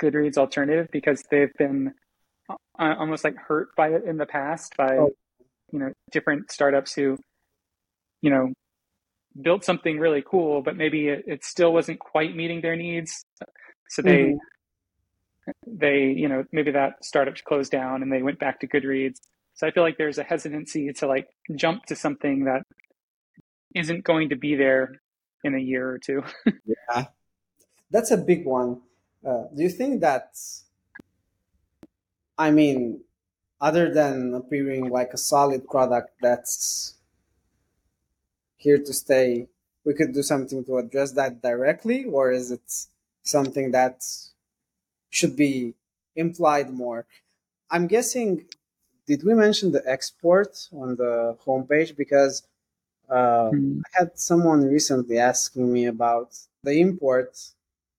Goodreads 0.02 0.38
alternative 0.38 0.90
because 0.92 1.24
they've 1.32 1.54
been 1.58 1.94
uh, 2.50 2.56
almost 2.78 3.24
like 3.24 3.36
hurt 3.36 3.70
by 3.76 3.90
it 3.90 4.04
in 4.06 4.18
the 4.18 4.26
past 4.26 4.76
by 4.78 4.98
oh. 4.98 5.12
you 5.72 5.80
know 5.80 5.92
different 6.12 6.52
startups 6.52 6.94
who 6.94 7.18
you 8.22 8.30
know 8.30 8.52
built 9.40 9.64
something 9.64 10.00
really 10.00 10.24
cool, 10.26 10.62
but 10.62 10.76
maybe 10.76 11.08
it, 11.08 11.24
it 11.28 11.46
still 11.46 11.74
wasn't 11.74 12.00
quite 12.00 12.36
meeting 12.36 12.62
their 12.62 12.76
needs. 12.76 13.26
So 13.90 14.02
they, 14.02 14.34
mm-hmm. 14.34 15.54
they, 15.66 16.06
you 16.06 16.28
know, 16.28 16.46
maybe 16.52 16.72
that 16.72 17.04
startup 17.04 17.36
closed 17.44 17.72
down 17.72 18.02
and 18.02 18.12
they 18.12 18.22
went 18.22 18.40
back 18.40 18.60
to 18.62 18.68
Goodreads. 18.68 19.20
So 19.54 19.68
I 19.68 19.72
feel 19.72 19.84
like 19.84 19.98
there's 19.98 20.18
a 20.18 20.24
hesitancy 20.24 20.92
to 20.94 21.08
like 21.08 21.28
jump 21.56 21.86
to 21.86 21.96
something 21.96 22.46
that 22.46 22.64
isn't 23.76 24.04
going 24.04 24.30
to 24.30 24.36
be 24.36 24.56
there 24.56 25.02
in 25.44 25.56
a 25.56 25.60
year 25.60 25.90
or 25.90 25.98
two. 25.98 26.24
yeah, 26.66 27.06
that's 27.90 28.12
a 28.12 28.18
big 28.18 28.46
one. 28.46 28.82
Uh, 29.26 29.44
do 29.56 29.64
you 29.64 29.70
think 29.70 30.02
that? 30.02 30.36
I 32.38 32.50
mean, 32.50 33.02
other 33.60 33.94
than 33.94 34.34
appearing 34.34 34.90
like 34.90 35.14
a 35.14 35.18
solid 35.18 35.68
product 35.68 36.10
that's 36.22 36.96
here 38.62 38.78
to 38.78 38.94
stay, 38.94 39.48
we 39.86 39.94
could 39.94 40.14
do 40.14 40.22
something 40.22 40.64
to 40.66 40.78
address 40.78 41.12
that 41.14 41.42
directly, 41.42 42.06
or 42.06 42.32
is 42.32 42.52
it 42.52 42.68
something 43.24 43.72
that 43.72 44.04
should 45.10 45.36
be 45.36 45.74
implied 46.16 46.70
more? 46.72 47.06
I'm 47.70 47.88
guessing. 47.88 48.46
Did 49.08 49.24
we 49.24 49.34
mention 49.34 49.72
the 49.72 49.84
export 49.86 50.70
on 50.72 50.96
the 50.96 51.36
homepage? 51.46 51.98
Because 51.98 52.44
uh, 53.10 53.50
mm. 53.52 53.82
I 53.88 54.00
had 54.00 54.20
someone 54.20 54.62
recently 54.66 55.18
asking 55.18 55.74
me 55.74 55.86
about 55.88 56.30
the 56.64 56.80
import 56.80 57.38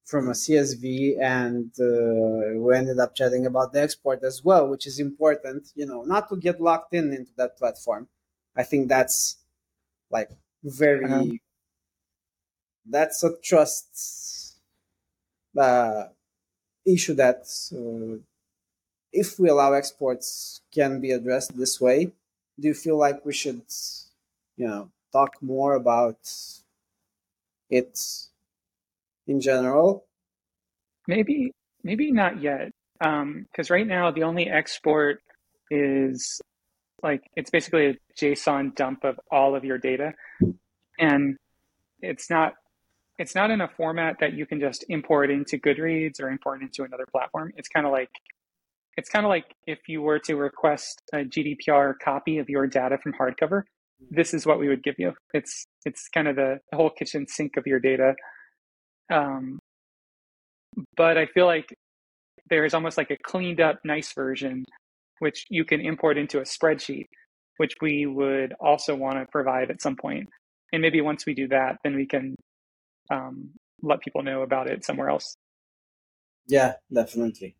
from 0.05 0.29
a 0.29 0.33
CSV, 0.33 1.21
and 1.21 1.71
uh, 1.81 2.61
we 2.61 2.77
ended 2.77 2.99
up 3.01 3.15
chatting 3.15 3.47
about 3.47 3.73
the 3.73 3.83
export 3.83 4.23
as 4.23 4.45
well, 4.45 4.69
which 4.69 4.87
is 4.87 5.01
important. 5.01 5.69
You 5.75 5.87
know, 5.87 6.03
not 6.03 6.29
to 6.29 6.37
get 6.37 6.61
locked 6.61 6.95
in 6.95 7.13
into 7.13 7.33
that 7.37 7.59
platform. 7.59 8.07
I 8.55 8.63
think 8.63 8.89
that's 8.89 9.39
like 10.11 10.31
very 10.63 11.05
uh-huh. 11.05 11.25
that's 12.89 13.23
a 13.23 13.31
trust 13.43 14.57
uh, 15.59 16.05
issue 16.87 17.15
that 17.15 17.47
uh, 17.75 18.19
if 19.13 19.39
we 19.39 19.49
allow 19.49 19.73
exports 19.73 20.63
can 20.73 21.01
be 21.01 21.11
addressed 21.11 21.57
this 21.57 21.81
way 21.81 22.13
do 22.59 22.69
you 22.69 22.75
feel 22.75 22.97
like 22.97 23.25
we 23.25 23.33
should 23.33 23.63
you 24.57 24.67
know 24.67 24.91
talk 25.13 25.35
more 25.43 25.75
about 25.75 26.19
it 27.71 27.99
in 29.27 29.41
general 29.41 30.05
maybe 31.07 31.53
maybe 31.83 32.11
not 32.13 32.41
yet 32.41 32.71
because 32.99 33.71
um, 33.71 33.75
right 33.75 33.87
now 33.87 34.11
the 34.11 34.23
only 34.23 34.49
export 34.49 35.21
is 35.71 36.41
like 37.03 37.22
it's 37.36 37.50
basically 37.50 37.86
a 37.86 37.94
json 38.18 38.74
dump 38.74 39.05
of 39.05 39.18
all 39.30 39.55
of 39.55 39.64
your 39.64 39.78
data. 39.78 40.14
And 40.98 41.36
it's 42.00 42.30
not 42.30 42.55
it's 43.18 43.34
not 43.34 43.50
in 43.50 43.61
a 43.61 43.68
format 43.68 44.16
that 44.20 44.32
you 44.32 44.46
can 44.46 44.61
just 44.61 44.84
import 44.88 45.30
into 45.30 45.59
goodreads 45.59 46.20
or 46.20 46.28
import 46.28 46.62
into 46.62 46.82
another 46.82 47.07
platform. 47.11 47.53
It's 47.57 47.68
kind 47.68 47.86
of 47.86 47.92
like 47.92 48.11
it's 48.96 49.09
kind 49.09 49.24
of 49.24 49.30
like 49.30 49.46
if 49.66 49.88
you 49.88 50.03
were 50.03 50.18
to 50.20 50.36
request 50.36 51.03
a 51.12 51.18
gdpr 51.18 51.94
copy 51.98 52.38
of 52.38 52.48
your 52.48 52.66
data 52.66 52.98
from 52.98 53.12
hardcover 53.14 53.62
this 54.11 54.34
is 54.34 54.44
what 54.44 54.59
we 54.59 54.68
would 54.68 54.82
give 54.82 54.96
you. 54.98 55.12
It's 55.32 55.64
it's 55.84 56.09
kind 56.09 56.26
of 56.26 56.34
the, 56.34 56.59
whole 56.74 56.90
kitchen 56.90 57.26
sink 57.28 57.57
of 57.57 57.66
your 57.66 57.78
data. 57.78 58.14
Um, 59.12 59.61
but 60.96 61.18
i 61.18 61.26
feel 61.26 61.46
like 61.46 61.74
there's 62.48 62.74
almost 62.74 62.96
like 62.96 63.11
a 63.11 63.16
cleaned 63.16 63.61
up 63.61 63.80
nice 63.84 64.12
version 64.12 64.64
which 65.23 65.47
you 65.49 65.64
can 65.64 65.81
import 65.81 66.18
into 66.18 66.41
a 66.41 66.43
spreadsheet, 66.43 67.07
which 67.59 67.75
we 67.81 68.07
would 68.07 68.55
also 68.59 68.97
want 68.97 69.16
to 69.20 69.25
provide 69.31 69.70
at 69.70 69.81
some 69.81 69.95
point. 69.95 70.29
And 70.73 70.83
maybe 70.83 71.01
once 71.01 71.25
we 71.25 71.33
do 71.33 71.47
that, 71.47 71.77
then 71.85 71.95
we 71.95 72.07
can 72.07 72.35
um, 73.09 73.51
let 73.83 74.01
people 74.01 74.25
know 74.25 74.43
about 74.43 74.66
it 74.66 74.85
somewhere 74.85 75.09
else. 75.09 75.37
Yeah, 76.49 76.73
definitely. 76.93 77.55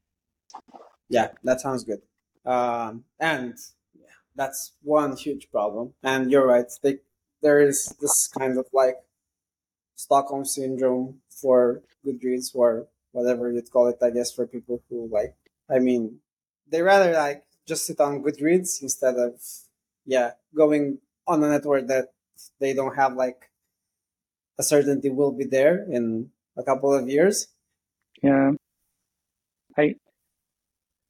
Yeah, 1.09 1.29
that 1.45 1.61
sounds 1.61 1.85
good. 1.85 2.03
Um, 2.45 3.05
and 3.21 3.55
yeah, 3.95 4.17
that's 4.35 4.73
one 4.83 5.17
huge 5.17 5.49
problem. 5.53 5.95
And 6.03 6.33
you're 6.33 6.49
right. 6.49 6.67
They, 6.83 6.97
there 7.43 7.61
is 7.61 7.95
this 8.01 8.27
kind 8.27 8.59
of 8.59 8.67
like 8.73 8.97
Stockholm 9.95 10.45
syndrome 10.45 11.21
for 11.31 11.83
Goodreads 12.05 12.57
or 12.57 12.89
whatever 13.13 13.53
you'd 13.53 13.71
call 13.71 13.87
it, 13.87 13.99
I 14.03 14.11
guess, 14.11 14.33
for 14.33 14.49
people 14.49 14.83
who 14.91 15.09
like, 15.13 15.37
I 15.71 15.79
mean, 15.79 16.19
they 16.69 16.83
rather 16.83 17.13
like 17.13 17.45
just 17.67 17.87
sit 17.87 18.01
on 18.01 18.23
Goodreads 18.23 18.83
instead 18.83 19.17
of 19.17 19.41
yeah 20.05 20.33
going 20.55 20.99
on 21.27 21.43
a 21.43 21.49
network 21.49 21.87
that 21.89 22.09
they 22.61 22.75
don't 22.75 22.97
have 22.97 23.15
like 23.15 23.51
a 24.59 24.63
certainty 24.63 25.11
will 25.11 25.33
be 25.33 25.45
there 25.45 25.85
in 25.91 26.31
a 26.57 26.63
couple 26.63 26.93
of 26.95 27.09
years. 27.09 27.49
Yeah, 28.23 28.53
I 29.77 29.95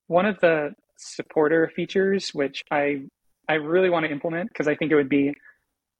one 0.07 0.27
of 0.27 0.39
the 0.41 0.75
supporter 0.97 1.71
features, 1.75 2.31
which 2.33 2.63
I 2.71 3.03
I 3.49 3.55
really 3.55 3.91
want 3.91 4.07
to 4.07 4.13
implement 4.13 4.49
because 4.49 4.69
I 4.69 4.75
think 4.75 4.93
it 4.93 4.95
would 4.95 5.09
be 5.09 5.35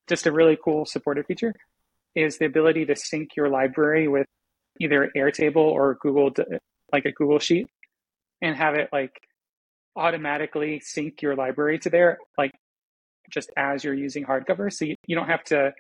just 0.09 0.27
a 0.27 0.33
really 0.33 0.59
cool 0.63 0.85
supporter 0.85 1.25
feature, 1.25 1.55
is 2.15 2.39
the 2.39 2.47
ability 2.47 2.87
to 2.87 2.97
sync 2.97 3.37
your 3.37 3.49
library 3.49 4.09
with 4.09 4.27
either 4.81 5.11
Airtable 5.17 5.57
or 5.57 5.97
Google, 6.01 6.31
like 6.93 7.05
a 7.05 7.13
Google 7.13 7.39
Sheet, 7.39 7.67
and 8.41 8.57
have 8.57 8.75
it 8.75 8.89
like 8.93 9.13
automatically 9.97 10.81
sync 10.81 11.23
your 11.23 11.37
library 11.37 11.79
to 11.81 11.91
there, 11.91 12.19
like 12.39 12.53
just 13.31 13.51
as 13.57 13.85
you're 13.85 13.95
using 13.95 14.25
hardcover. 14.25 14.73
So 14.73 14.85
you, 14.85 14.97
you 15.07 15.17
don't 15.17 15.29
have 15.29 15.45
to 15.45 15.73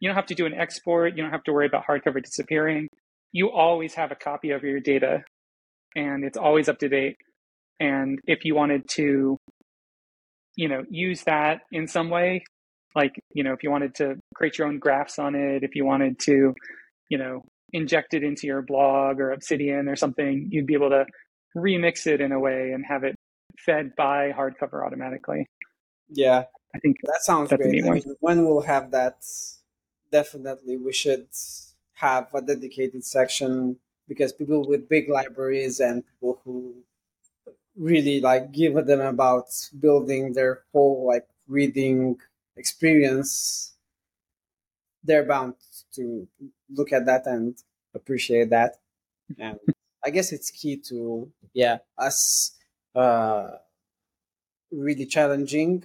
you 0.00 0.08
don't 0.08 0.16
have 0.16 0.26
to 0.26 0.34
do 0.34 0.46
an 0.46 0.54
export. 0.54 1.16
You 1.16 1.22
don't 1.22 1.32
have 1.32 1.44
to 1.44 1.52
worry 1.52 1.66
about 1.66 1.84
hardcover 1.86 2.22
disappearing. 2.22 2.88
You 3.32 3.50
always 3.50 3.94
have 3.94 4.10
a 4.10 4.16
copy 4.16 4.50
of 4.50 4.62
your 4.62 4.80
data, 4.80 5.22
and 5.94 6.24
it's 6.24 6.38
always 6.38 6.68
up 6.68 6.78
to 6.78 6.88
date. 6.88 7.16
And 7.78 8.18
if 8.26 8.44
you 8.44 8.54
wanted 8.54 8.88
to, 8.90 9.36
you 10.56 10.68
know, 10.68 10.84
use 10.90 11.22
that 11.24 11.60
in 11.70 11.86
some 11.86 12.10
way, 12.10 12.44
like 12.94 13.12
you 13.34 13.44
know, 13.44 13.52
if 13.52 13.62
you 13.62 13.70
wanted 13.70 13.94
to 13.96 14.16
create 14.34 14.58
your 14.58 14.68
own 14.68 14.78
graphs 14.78 15.18
on 15.18 15.34
it, 15.34 15.62
if 15.62 15.74
you 15.74 15.84
wanted 15.84 16.18
to, 16.20 16.54
you 17.08 17.18
know, 17.18 17.42
inject 17.72 18.14
it 18.14 18.24
into 18.24 18.46
your 18.46 18.62
blog 18.62 19.20
or 19.20 19.32
Obsidian 19.32 19.88
or 19.88 19.96
something, 19.96 20.48
you'd 20.50 20.66
be 20.66 20.74
able 20.74 20.90
to 20.90 21.04
remix 21.56 22.06
it 22.06 22.20
in 22.20 22.32
a 22.32 22.38
way 22.38 22.72
and 22.72 22.84
have 22.86 23.04
it 23.04 23.14
fed 23.58 23.94
by 23.96 24.32
hardcover 24.32 24.84
automatically. 24.84 25.48
Yeah, 26.08 26.44
I 26.74 26.78
think 26.78 26.96
that 27.02 27.20
sounds 27.22 27.50
great. 27.50 27.84
I 27.84 27.90
mean, 27.90 28.16
when 28.20 28.44
we'll 28.44 28.62
have 28.62 28.90
that, 28.92 29.24
definitely 30.10 30.76
we 30.76 30.92
should 30.92 31.26
have 31.94 32.28
a 32.34 32.40
dedicated 32.40 33.04
section 33.04 33.76
because 34.08 34.32
people 34.32 34.66
with 34.66 34.88
big 34.88 35.08
libraries 35.08 35.78
and 35.80 36.02
people 36.06 36.40
who 36.44 36.74
really 37.76 38.20
like 38.20 38.50
give 38.52 38.76
a 38.76 38.82
them 38.82 39.00
about 39.00 39.46
building 39.78 40.32
their 40.32 40.62
whole 40.72 41.06
like 41.06 41.26
reading 41.46 42.16
experience 42.56 43.74
they're 45.04 45.24
bound 45.24 45.54
to 45.92 46.26
look 46.70 46.92
at 46.92 47.06
that 47.06 47.26
and 47.26 47.56
appreciate 47.94 48.50
that 48.50 48.76
and 49.38 49.58
i 50.04 50.10
guess 50.10 50.32
it's 50.32 50.50
key 50.50 50.76
to 50.76 51.30
yeah 51.54 51.78
us 51.96 52.56
uh 52.94 53.48
really 54.72 55.06
challenging 55.06 55.84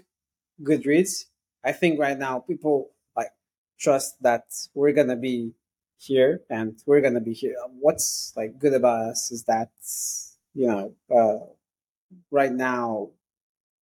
goodreads 0.62 1.26
i 1.64 1.72
think 1.72 2.00
right 2.00 2.18
now 2.18 2.40
people 2.40 2.92
like 3.16 3.32
trust 3.80 4.22
that 4.22 4.46
we're 4.74 4.94
gonna 4.94 5.16
be 5.16 5.54
here 5.98 6.42
and 6.50 6.78
we're 6.86 7.02
gonna 7.02 7.22
be 7.22 7.34
here. 7.34 7.56
What's 7.80 8.34
like 8.36 8.60
good 8.60 8.74
about 8.74 9.12
us 9.12 9.32
is 9.32 9.44
that 9.46 9.70
you 10.54 10.68
know 10.68 10.94
uh 11.14 11.46
right 12.32 12.52
now 12.52 13.10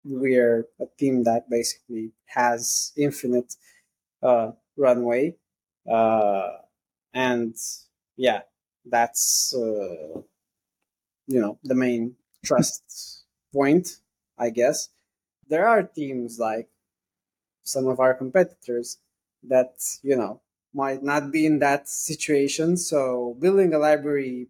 we're 0.04 0.66
a 0.80 0.86
team 0.98 1.24
that 1.24 1.48
basically 1.50 2.12
has 2.26 2.92
infinite 2.96 3.54
uh, 4.22 4.52
runway 4.76 5.36
uh, 5.90 6.48
and 7.12 7.54
yeah 8.16 8.40
that's 8.86 9.54
uh, 9.54 10.20
you 11.26 11.40
know 11.40 11.58
the 11.64 11.74
main 11.74 12.14
trust 12.44 13.24
point 13.52 13.98
i 14.38 14.50
guess 14.50 14.88
there 15.48 15.66
are 15.66 15.82
teams 15.82 16.38
like 16.38 16.68
some 17.62 17.86
of 17.86 18.00
our 18.00 18.14
competitors 18.14 18.98
that 19.42 19.74
you 20.02 20.16
know 20.16 20.40
might 20.72 21.02
not 21.02 21.32
be 21.32 21.46
in 21.46 21.58
that 21.58 21.88
situation 21.88 22.76
so 22.76 23.36
building 23.40 23.74
a 23.74 23.78
library 23.78 24.48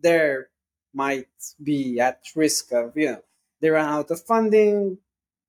there 0.00 0.48
might 0.96 1.28
be 1.62 2.00
at 2.00 2.22
risk 2.34 2.72
of, 2.72 2.96
you 2.96 3.06
know, 3.06 3.22
they 3.60 3.68
run 3.68 3.86
out 3.86 4.10
of 4.10 4.22
funding. 4.22 4.98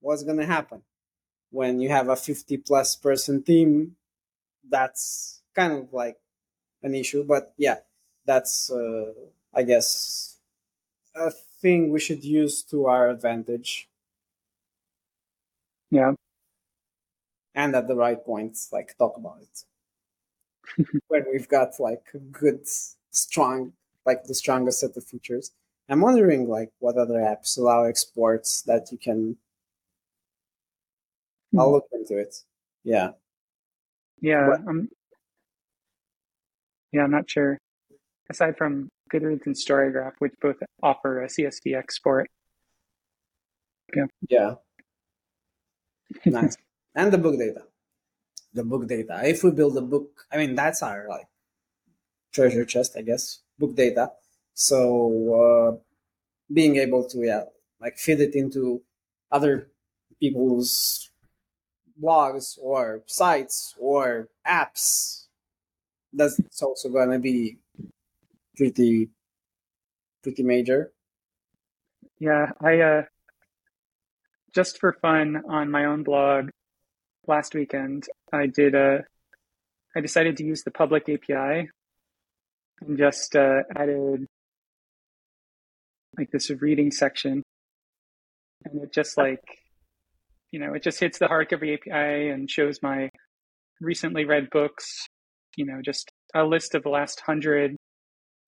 What's 0.01 0.23
going 0.23 0.37
to 0.37 0.45
happen? 0.45 0.81
When 1.49 1.79
you 1.79 1.89
have 1.89 2.09
a 2.09 2.15
50 2.15 2.57
plus 2.57 2.95
person 2.95 3.41
team, 3.41 3.95
that's 4.69 5.41
kind 5.55 5.73
of 5.73 5.93
like 5.93 6.17
an 6.83 6.93
issue. 6.93 7.23
But 7.23 7.53
yeah, 7.57 7.77
that's, 8.25 8.69
uh, 8.69 9.13
I 9.53 9.63
guess, 9.63 10.37
a 11.15 11.31
thing 11.61 11.91
we 11.91 11.99
should 11.99 12.23
use 12.23 12.63
to 12.63 12.85
our 12.85 13.09
advantage. 13.09 13.89
Yeah. 15.89 16.13
And 17.55 17.75
at 17.75 17.87
the 17.87 17.95
right 17.95 18.23
points, 18.23 18.69
like 18.71 18.95
talk 18.97 19.17
about 19.17 19.39
it. 19.41 20.85
when 21.07 21.25
we've 21.31 21.47
got 21.47 21.79
like 21.79 22.05
a 22.13 22.19
good, 22.19 22.67
strong 23.11 23.73
like 24.07 24.23
the 24.23 24.33
strongest 24.33 24.79
set 24.79 24.95
of 24.95 25.03
features. 25.03 25.51
I'm 25.89 26.01
wondering 26.01 26.47
like 26.47 26.71
what 26.79 26.97
other 26.97 27.15
apps 27.15 27.57
allow 27.57 27.83
exports 27.83 28.61
that 28.63 28.91
you 28.91 28.97
can. 28.97 29.37
Hmm. 31.51 31.59
I'll 31.59 31.71
look 31.73 31.87
into 31.91 32.17
it. 32.17 32.35
Yeah. 32.83 33.11
Yeah. 34.21 34.49
Um, 34.67 34.89
yeah, 36.91 37.03
I'm 37.03 37.11
not 37.11 37.29
sure. 37.29 37.59
Aside 38.29 38.57
from 38.57 38.89
Goodreads 39.09 39.45
and 39.45 39.55
StoryGraph, 39.55 40.13
which 40.19 40.33
both 40.41 40.57
offer 40.83 41.23
a 41.23 41.27
CSV 41.27 41.75
export. 41.75 42.29
Yeah. 43.95 44.05
Yeah. 44.29 44.53
nice. 46.25 46.57
And 46.95 47.11
the 47.11 47.17
book 47.17 47.37
data. 47.37 47.63
The 48.53 48.63
book 48.63 48.87
data. 48.87 49.21
If 49.23 49.43
we 49.43 49.51
build 49.51 49.77
a 49.77 49.81
book, 49.81 50.25
I 50.31 50.37
mean 50.37 50.55
that's 50.55 50.81
our 50.81 51.07
like 51.09 51.27
treasure 52.33 52.65
chest, 52.65 52.95
I 52.97 53.01
guess 53.01 53.39
book 53.59 53.75
data. 53.75 54.11
So 54.53 54.81
uh, 55.43 55.77
being 56.51 56.77
able 56.77 57.07
to 57.09 57.19
yeah 57.19 57.43
like 57.79 57.97
feed 57.97 58.19
it 58.19 58.35
into 58.35 58.81
other 59.31 59.69
people's 60.19 61.11
blogs 62.01 62.57
or 62.61 63.03
sites 63.05 63.75
or 63.79 64.29
apps 64.47 65.27
that's 66.13 66.39
also 66.61 66.89
gonna 66.89 67.19
be 67.19 67.57
pretty 68.57 69.09
pretty 70.23 70.43
major 70.43 70.91
yeah 72.19 72.51
i 72.61 72.79
uh 72.79 73.01
just 74.53 74.79
for 74.79 74.97
fun 75.01 75.43
on 75.49 75.69
my 75.71 75.85
own 75.85 76.03
blog 76.03 76.49
last 77.27 77.53
weekend 77.53 78.07
i 78.33 78.47
did 78.47 78.75
a 78.75 79.03
i 79.95 80.01
decided 80.01 80.35
to 80.37 80.43
use 80.43 80.63
the 80.63 80.71
public 80.71 81.07
api 81.07 81.69
and 82.81 82.97
just 82.97 83.35
uh, 83.35 83.63
added 83.75 84.27
like 86.17 86.31
this 86.31 86.49
reading 86.49 86.91
section. 86.91 87.43
And 88.65 88.81
it 88.83 88.93
just 88.93 89.17
like, 89.17 89.43
you 90.51 90.59
know, 90.59 90.73
it 90.73 90.83
just 90.83 90.99
hits 90.99 91.19
the 91.19 91.27
hardcover 91.27 91.73
API 91.73 92.29
and 92.29 92.49
shows 92.49 92.79
my 92.81 93.09
recently 93.79 94.25
read 94.25 94.49
books, 94.49 95.07
you 95.55 95.65
know, 95.65 95.81
just 95.83 96.09
a 96.33 96.43
list 96.43 96.75
of 96.75 96.83
the 96.83 96.89
last 96.89 97.21
hundred 97.25 97.75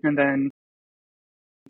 and 0.03 0.17
then, 0.17 0.51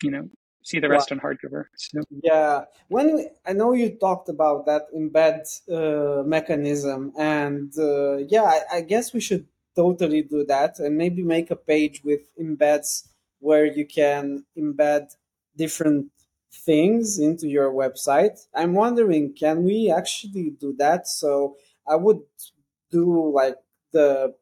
you 0.03 0.11
know, 0.11 0.29
see 0.63 0.79
the 0.79 0.89
rest 0.89 1.11
wow. 1.11 1.17
on 1.17 1.21
hardcover. 1.21 1.65
So. 1.75 2.01
Yeah, 2.23 2.65
when 2.87 3.15
we, 3.15 3.29
I 3.45 3.53
know 3.53 3.73
you 3.73 3.89
talked 3.91 4.29
about 4.29 4.65
that 4.65 4.83
embed 4.95 5.43
uh, 5.71 6.23
mechanism, 6.23 7.13
and 7.17 7.71
uh, 7.77 8.17
yeah, 8.17 8.43
I, 8.43 8.77
I, 8.77 8.81
guess 8.81 9.13
we 9.13 9.19
should 9.19 9.45
totally 9.75 10.21
do 10.21 10.45
that 10.45 10.79
and 10.79 10.97
maybe 10.97 11.23
make 11.23 11.51
a 11.51 11.55
page 11.55 12.01
with 12.03 12.21
embeds 12.37 13.07
where 13.39 13.65
you 13.65 13.85
can 13.85 14.45
embed 14.57 15.15
different 15.55 16.07
things 16.51 17.19
into 17.19 17.47
your 17.47 17.71
website. 17.71 18.45
I'm 18.55 18.73
wondering, 18.73 19.33
can 19.33 19.63
we 19.63 19.91
actually 19.91 20.51
do 20.59 20.75
that? 20.79 21.07
So 21.07 21.55
I 21.87 21.95
would 21.95 22.21
do 22.91 23.31
like 23.33 23.55
the 23.91 24.35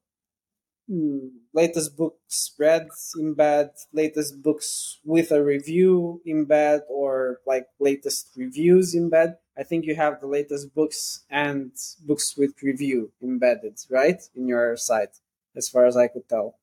mm, 0.90 1.30
latest 1.54 1.98
book 1.98 2.18
spread 2.28 2.88
embed, 3.18 3.70
latest 3.94 4.42
books 4.42 5.00
with 5.04 5.32
a 5.32 5.44
review 5.44 6.22
embed, 6.28 6.82
or 6.90 7.40
like 7.46 7.68
latest 7.80 8.32
reviews 8.36 8.96
embed. 8.96 9.38
I 9.58 9.64
think 9.64 9.86
you 9.86 9.96
have 9.96 10.22
the 10.22 10.28
latest 10.28 10.74
books 10.74 11.26
and 11.30 11.72
books 12.06 12.36
with 12.38 12.62
review 12.62 13.12
embedded, 13.22 13.80
right, 13.90 14.22
in 14.36 14.48
your 14.48 14.78
site, 14.78 15.20
as 15.56 15.68
far 15.68 15.86
as 15.86 15.98
I 15.98 16.08
could 16.08 16.30
tell. 16.30 16.60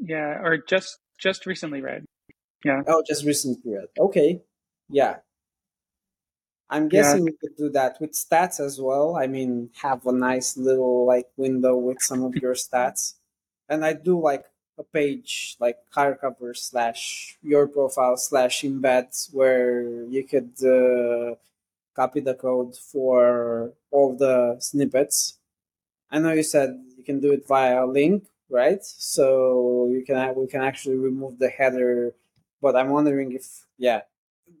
Yeah, 0.00 0.40
or 0.42 0.58
just 0.58 0.98
just 1.18 1.46
recently 1.46 1.80
read. 1.80 2.04
Yeah. 2.64 2.82
Oh, 2.86 3.02
just 3.06 3.24
recently 3.24 3.74
read. 3.74 3.88
Okay. 3.98 4.42
Yeah. 4.88 5.16
I'm 6.68 6.88
guessing 6.88 7.18
yeah. 7.18 7.24
we 7.24 7.32
could 7.32 7.56
do 7.56 7.68
that 7.70 8.00
with 8.00 8.12
stats 8.12 8.58
as 8.58 8.80
well. 8.80 9.16
I 9.16 9.26
mean, 9.26 9.70
have 9.82 10.06
a 10.06 10.12
nice 10.12 10.56
little 10.56 11.06
like 11.06 11.28
window 11.36 11.76
with 11.76 12.02
some 12.02 12.24
of 12.24 12.34
your 12.36 12.54
stats. 12.54 13.14
And 13.68 13.84
I 13.84 13.92
do 13.92 14.20
like 14.20 14.44
a 14.78 14.82
page 14.82 15.56
like 15.58 15.78
hardcover 15.94 16.56
slash 16.56 17.38
your 17.42 17.66
profile 17.66 18.16
slash 18.16 18.62
embeds 18.62 19.32
where 19.32 20.04
you 20.04 20.24
could 20.24 20.52
uh, 20.62 21.36
copy 21.94 22.20
the 22.20 22.34
code 22.34 22.76
for 22.76 23.72
all 23.90 24.14
the 24.16 24.56
snippets. 24.58 25.38
I 26.10 26.18
know 26.18 26.32
you 26.32 26.42
said 26.42 26.78
you 26.96 27.04
can 27.04 27.20
do 27.20 27.32
it 27.32 27.46
via 27.46 27.84
a 27.84 27.86
link, 27.86 28.26
right? 28.50 28.84
So 28.84 29.88
you 29.90 30.04
can 30.04 30.34
we 30.34 30.46
can 30.46 30.62
actually 30.62 30.96
remove 30.96 31.38
the 31.38 31.48
header, 31.48 32.14
but 32.60 32.76
I'm 32.76 32.90
wondering 32.90 33.32
if 33.32 33.66
yeah, 33.78 34.02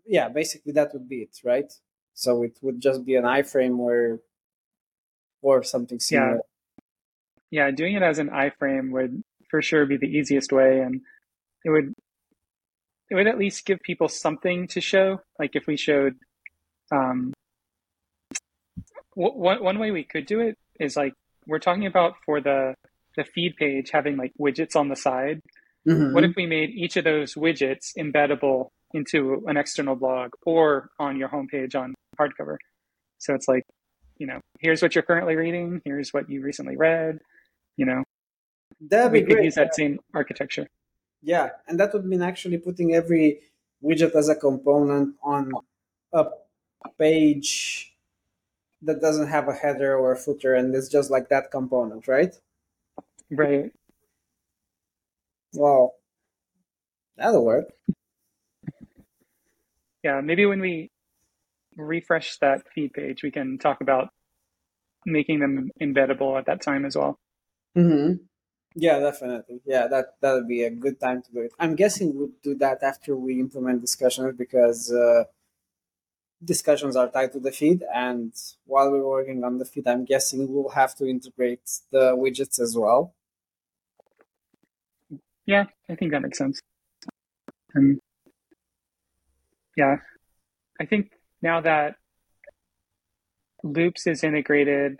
yeah, 0.06 0.28
basically 0.28 0.72
that 0.72 0.92
would 0.92 1.08
be 1.08 1.22
it, 1.22 1.40
right? 1.44 1.72
So 2.16 2.42
it 2.42 2.56
would 2.62 2.80
just 2.80 3.04
be 3.04 3.14
an 3.14 3.24
iframe 3.24 3.78
or 3.78 4.20
or 5.42 5.62
something 5.62 6.00
similar. 6.00 6.40
Yeah. 7.50 7.66
yeah, 7.66 7.70
doing 7.70 7.94
it 7.94 8.02
as 8.02 8.18
an 8.18 8.30
iframe 8.30 8.90
would 8.90 9.22
for 9.50 9.62
sure 9.62 9.86
be 9.86 9.98
the 9.98 10.08
easiest 10.08 10.50
way, 10.50 10.80
and 10.80 11.02
it 11.64 11.70
would 11.70 11.94
it 13.10 13.14
would 13.14 13.28
at 13.28 13.38
least 13.38 13.66
give 13.66 13.80
people 13.82 14.08
something 14.08 14.66
to 14.68 14.80
show. 14.80 15.20
Like 15.38 15.54
if 15.54 15.66
we 15.66 15.76
showed, 15.76 16.16
um, 16.90 17.34
one 19.14 19.62
one 19.62 19.78
way 19.78 19.90
we 19.90 20.02
could 20.02 20.24
do 20.24 20.40
it 20.40 20.56
is 20.80 20.96
like 20.96 21.12
we're 21.46 21.58
talking 21.58 21.86
about 21.86 22.14
for 22.24 22.40
the 22.40 22.74
the 23.16 23.24
feed 23.24 23.56
page 23.56 23.90
having 23.92 24.16
like 24.16 24.32
widgets 24.40 24.74
on 24.74 24.88
the 24.88 24.96
side. 24.96 25.40
Mm-hmm. 25.86 26.14
What 26.14 26.24
if 26.24 26.34
we 26.34 26.46
made 26.46 26.70
each 26.70 26.96
of 26.96 27.04
those 27.04 27.34
widgets 27.34 27.94
embeddable 27.96 28.70
into 28.94 29.44
an 29.46 29.58
external 29.58 29.96
blog 29.96 30.30
or 30.44 30.88
on 30.98 31.18
your 31.18 31.28
homepage 31.28 31.74
on 31.74 31.94
hardcover? 32.18 32.56
So 33.18 33.34
it's 33.34 33.48
like, 33.48 33.64
you 34.18 34.26
know, 34.26 34.40
here's 34.60 34.82
what 34.82 34.94
you're 34.94 35.02
currently 35.02 35.36
reading. 35.36 35.80
Here's 35.84 36.10
what 36.12 36.28
you 36.28 36.42
recently 36.42 36.76
read. 36.76 37.18
You 37.76 37.86
know, 37.86 38.04
that'd 38.80 39.12
be 39.12 39.22
we 39.22 39.34
great. 39.34 39.44
use 39.44 39.54
that 39.56 39.74
same 39.74 40.00
architecture. 40.14 40.66
Yeah, 41.22 41.50
and 41.66 41.78
that 41.80 41.92
would 41.92 42.04
mean 42.04 42.22
actually 42.22 42.58
putting 42.58 42.94
every 42.94 43.40
widget 43.82 44.14
as 44.14 44.28
a 44.28 44.34
component 44.34 45.16
on 45.22 45.52
a 46.12 46.26
page 46.98 47.94
that 48.82 49.00
doesn't 49.00 49.28
have 49.28 49.48
a 49.48 49.52
header 49.52 49.96
or 49.96 50.12
a 50.12 50.16
footer 50.16 50.54
and 50.54 50.74
it's 50.74 50.88
just 50.88 51.10
like 51.10 51.28
that 51.28 51.50
component, 51.50 52.06
right? 52.06 52.34
Right. 53.30 53.72
Well, 55.54 55.94
that'll 57.16 57.44
work. 57.44 57.72
Yeah, 60.02 60.20
maybe 60.20 60.46
when 60.46 60.60
we 60.60 60.90
refresh 61.76 62.38
that 62.38 62.62
feed 62.74 62.92
page, 62.92 63.22
we 63.22 63.30
can 63.30 63.58
talk 63.58 63.80
about 63.80 64.08
making 65.04 65.40
them 65.40 65.70
embeddable 65.80 66.38
at 66.38 66.46
that 66.46 66.62
time 66.62 66.84
as 66.84 66.96
well. 66.96 67.18
Mm-hmm. 67.76 68.24
Yeah, 68.74 68.98
definitely. 68.98 69.60
Yeah, 69.64 69.86
that 69.86 70.16
that 70.20 70.32
would 70.34 70.48
be 70.48 70.64
a 70.64 70.70
good 70.70 71.00
time 71.00 71.22
to 71.22 71.32
do 71.32 71.40
it. 71.40 71.52
I'm 71.58 71.76
guessing 71.76 72.14
we'll 72.14 72.32
do 72.42 72.54
that 72.56 72.82
after 72.82 73.16
we 73.16 73.40
implement 73.40 73.80
discussions 73.80 74.34
because 74.36 74.92
uh, 74.92 75.24
discussions 76.44 76.94
are 76.94 77.10
tied 77.10 77.32
to 77.32 77.40
the 77.40 77.52
feed, 77.52 77.82
and 77.94 78.34
while 78.66 78.90
we're 78.90 79.06
working 79.06 79.44
on 79.44 79.56
the 79.56 79.64
feed, 79.64 79.86
I'm 79.88 80.04
guessing 80.04 80.52
we'll 80.52 80.70
have 80.70 80.94
to 80.96 81.06
integrate 81.06 81.66
the 81.90 82.14
widgets 82.14 82.60
as 82.60 82.76
well. 82.76 83.14
Yeah, 85.46 85.64
I 85.88 85.94
think 85.94 86.10
that 86.10 86.20
makes 86.20 86.36
sense. 86.36 86.60
Um, 87.74 87.98
yeah, 89.74 89.96
I 90.78 90.84
think 90.84 91.12
now 91.46 91.60
that 91.60 91.94
Loops 93.62 94.06
is 94.06 94.24
integrated, 94.24 94.96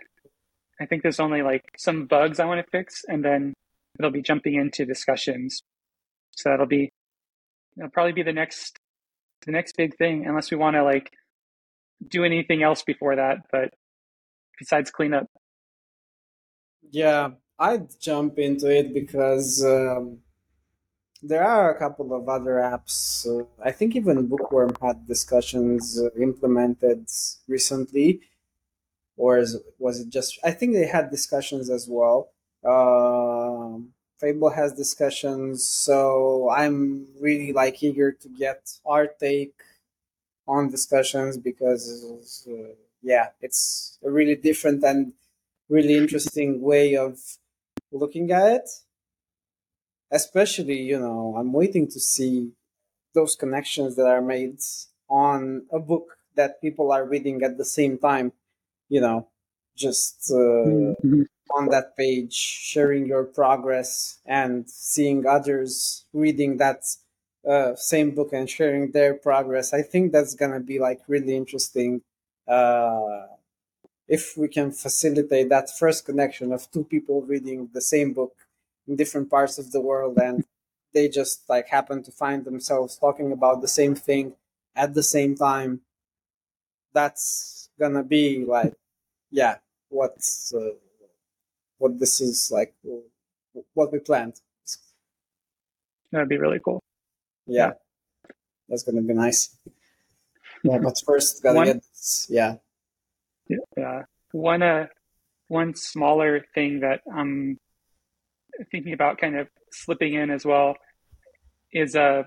I 0.79 0.85
think 0.85 1.03
there's 1.03 1.19
only 1.19 1.41
like 1.41 1.65
some 1.77 2.05
bugs 2.05 2.39
I 2.39 2.45
want 2.45 2.65
to 2.65 2.71
fix, 2.71 3.03
and 3.05 3.23
then 3.23 3.53
it'll 3.99 4.11
be 4.11 4.21
jumping 4.21 4.55
into 4.55 4.85
discussions. 4.85 5.61
So 6.37 6.49
that'll 6.49 6.65
be 6.79 6.89
it'll 7.77 7.89
probably 7.89 8.13
be 8.13 8.23
the 8.23 8.39
next 8.41 8.77
the 9.45 9.51
next 9.51 9.75
big 9.75 9.97
thing, 9.97 10.25
unless 10.25 10.49
we 10.49 10.57
want 10.57 10.75
to 10.77 10.83
like 10.83 11.11
do 12.07 12.23
anything 12.23 12.63
else 12.63 12.81
before 12.81 13.17
that. 13.17 13.37
But 13.51 13.73
besides 14.57 14.89
cleanup, 14.89 15.27
yeah, 16.91 17.31
I'd 17.59 17.87
jump 17.99 18.39
into 18.39 18.67
it 18.69 18.93
because 18.93 19.65
um, 19.65 20.19
there 21.27 21.43
are 21.43 21.71
a 21.71 21.77
couple 21.77 22.13
of 22.13 22.27
other 22.29 22.55
apps. 22.55 23.25
Uh, 23.27 23.45
I 23.63 23.71
think 23.71 23.95
even 23.95 24.27
Bookworm 24.27 24.75
had 24.81 25.07
discussions 25.07 25.99
uh, 25.99 26.09
implemented 26.19 27.07
recently, 27.47 28.21
or 29.15 29.37
is, 29.39 29.57
was 29.79 29.99
it 30.01 30.09
just? 30.09 30.39
I 30.43 30.51
think 30.51 30.73
they 30.73 30.87
had 30.87 31.11
discussions 31.11 31.69
as 31.69 31.87
well 31.87 32.29
um, 32.63 33.93
Fable 34.17 34.49
has 34.49 34.73
discussions, 34.73 35.67
so 35.67 36.49
I'm 36.49 37.07
really 37.21 37.53
like 37.53 37.83
eager 37.83 38.11
to 38.11 38.29
get 38.29 38.71
our 38.85 39.07
take 39.07 39.53
on 40.47 40.69
discussions 40.69 41.37
because 41.37 42.47
uh, 42.49 42.73
yeah, 43.03 43.27
it's 43.41 43.99
a 44.03 44.09
really 44.09 44.35
different 44.35 44.83
and 44.83 45.13
really 45.69 45.95
interesting 45.95 46.61
way 46.61 46.95
of 46.95 47.19
looking 47.91 48.31
at 48.31 48.51
it. 48.53 48.69
Especially, 50.11 50.81
you 50.81 50.99
know, 50.99 51.35
I'm 51.37 51.53
waiting 51.53 51.87
to 51.87 51.99
see 51.99 52.51
those 53.13 53.35
connections 53.35 53.95
that 53.95 54.07
are 54.07 54.21
made 54.21 54.59
on 55.09 55.65
a 55.71 55.79
book 55.79 56.17
that 56.35 56.61
people 56.61 56.91
are 56.91 57.05
reading 57.05 57.43
at 57.43 57.57
the 57.57 57.65
same 57.65 57.97
time. 57.97 58.31
You 58.89 59.01
know, 59.01 59.27
just 59.75 60.31
uh, 60.31 60.35
mm-hmm 60.35 61.23
on 61.55 61.69
that 61.69 61.95
page, 61.95 62.33
sharing 62.33 63.05
your 63.07 63.23
progress 63.23 64.19
and 64.25 64.69
seeing 64.69 65.25
others 65.25 66.05
reading 66.13 66.57
that 66.57 66.83
uh, 67.47 67.75
same 67.75 68.11
book 68.11 68.33
and 68.33 68.49
sharing 68.49 68.91
their 68.91 69.13
progress. 69.13 69.73
I 69.73 69.81
think 69.81 70.11
that's 70.11 70.35
gonna 70.35 70.59
be 70.59 70.79
like 70.79 71.01
really 71.07 71.35
interesting. 71.35 72.01
Uh, 72.47 73.27
if 74.07 74.37
we 74.37 74.47
can 74.47 74.71
facilitate 74.71 75.49
that 75.49 75.69
first 75.77 76.05
connection 76.05 76.51
of 76.51 76.69
two 76.71 76.83
people 76.83 77.21
reading 77.21 77.69
the 77.73 77.81
same 77.81 78.13
book 78.13 78.33
in 78.87 78.95
different 78.95 79.29
parts 79.29 79.57
of 79.57 79.71
the 79.71 79.81
world 79.81 80.17
and 80.17 80.45
they 80.93 81.07
just 81.07 81.47
like 81.49 81.67
happen 81.67 82.01
to 82.03 82.11
find 82.11 82.45
themselves 82.45 82.97
talking 82.97 83.31
about 83.31 83.61
the 83.61 83.67
same 83.67 83.95
thing 83.95 84.33
at 84.75 84.93
the 84.93 85.03
same 85.03 85.35
time 85.35 85.81
that's 86.93 87.69
gonna 87.79 88.03
be 88.03 88.45
like 88.45 88.73
yeah 89.31 89.55
what's 89.89 90.53
uh, 90.53 90.71
what 91.77 91.99
this 91.99 92.21
is 92.21 92.51
like, 92.51 92.73
what 93.73 93.91
we 93.91 93.99
planned. 93.99 94.39
That'd 96.11 96.29
be 96.29 96.37
really 96.37 96.59
cool. 96.59 96.81
Yeah, 97.45 97.67
yeah. 97.67 98.31
that's 98.69 98.83
gonna 98.83 99.01
be 99.01 99.13
nice. 99.13 99.55
Yeah, 100.63 100.79
but 100.79 100.99
first 101.05 101.43
gotta 101.43 101.57
one, 101.57 101.65
get 101.65 101.75
this. 101.75 102.27
Yeah. 102.29 102.55
Yeah. 103.77 104.03
One 104.31 104.61
uh, 104.61 104.87
one 105.47 105.75
smaller 105.75 106.45
thing 106.53 106.81
that 106.81 107.01
I'm 107.13 107.59
thinking 108.71 108.93
about 108.93 109.17
kind 109.17 109.37
of 109.37 109.47
slipping 109.71 110.13
in 110.13 110.29
as 110.29 110.45
well 110.45 110.75
is 111.73 111.95
uh 111.95 112.23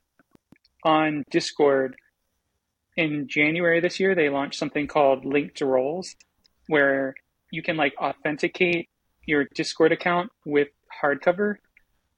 on 0.84 1.24
Discord 1.30 1.96
in 2.96 3.28
January 3.28 3.80
this 3.80 4.00
year 4.00 4.14
they 4.14 4.28
launched 4.28 4.58
something 4.58 4.86
called 4.86 5.24
linked 5.24 5.60
roles 5.60 6.14
where 6.66 7.14
you 7.50 7.62
can 7.62 7.76
like 7.76 7.94
authenticate 8.00 8.88
your 9.26 9.46
Discord 9.54 9.92
account 9.92 10.30
with 10.44 10.68
hardcover. 11.02 11.56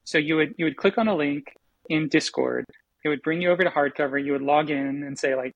So 0.05 0.19
you 0.19 0.37
would 0.37 0.55
you 0.59 0.65
would 0.65 0.77
click 0.77 0.99
on 0.99 1.09
a 1.09 1.15
link 1.15 1.45
in 1.89 2.09
Discord. 2.09 2.65
It 3.05 3.09
would 3.09 3.23
bring 3.23 3.41
you 3.43 3.51
over 3.51 3.63
to 3.63 3.71
hardcover. 3.71 4.23
You 4.23 4.33
would 4.33 4.43
log 4.43 4.71
in 4.71 5.03
and 5.03 5.19
say 5.19 5.35
like, 5.35 5.55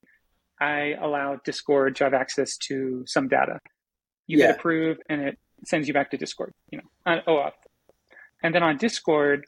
I 0.61 0.95
allow 1.01 1.39
Discord 1.45 1.97
to 1.97 2.05
have 2.05 2.15
access 2.15 2.57
to 2.69 3.05
some 3.07 3.29
data. 3.29 3.61
You 4.27 4.39
yeah. 4.39 4.49
hit 4.49 4.57
approve, 4.57 4.99
and 5.09 5.21
it 5.21 5.39
sends 5.65 5.87
you 5.87 5.95
back 5.95 6.11
to 6.11 6.17
Discord. 6.17 6.53
You 6.71 6.79
know, 6.79 6.85
on 7.05 7.21
OAuth. 7.29 7.53
And 8.43 8.55
then 8.55 8.63
on 8.63 8.77
Discord, 8.77 9.45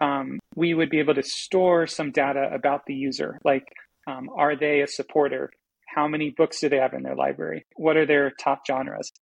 um, 0.00 0.38
we 0.54 0.74
would 0.74 0.90
be 0.90 0.98
able 0.98 1.14
to 1.14 1.22
store 1.22 1.86
some 1.86 2.10
data 2.10 2.50
about 2.52 2.82
the 2.86 2.94
user, 2.94 3.38
like 3.44 3.64
um, 4.06 4.28
are 4.36 4.56
they 4.56 4.80
a 4.80 4.86
supporter? 4.86 5.50
How 5.94 6.08
many 6.08 6.30
books 6.36 6.60
do 6.60 6.68
they 6.68 6.78
have 6.78 6.94
in 6.94 7.02
their 7.02 7.14
library? 7.14 7.66
What 7.76 7.96
are 7.96 8.06
their 8.06 8.32
top 8.42 8.62
genres? 8.66 9.12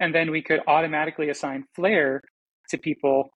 And 0.00 0.14
then 0.14 0.30
we 0.30 0.42
could 0.42 0.60
automatically 0.66 1.28
assign 1.28 1.64
Flair 1.74 2.22
to 2.70 2.78
people 2.78 3.30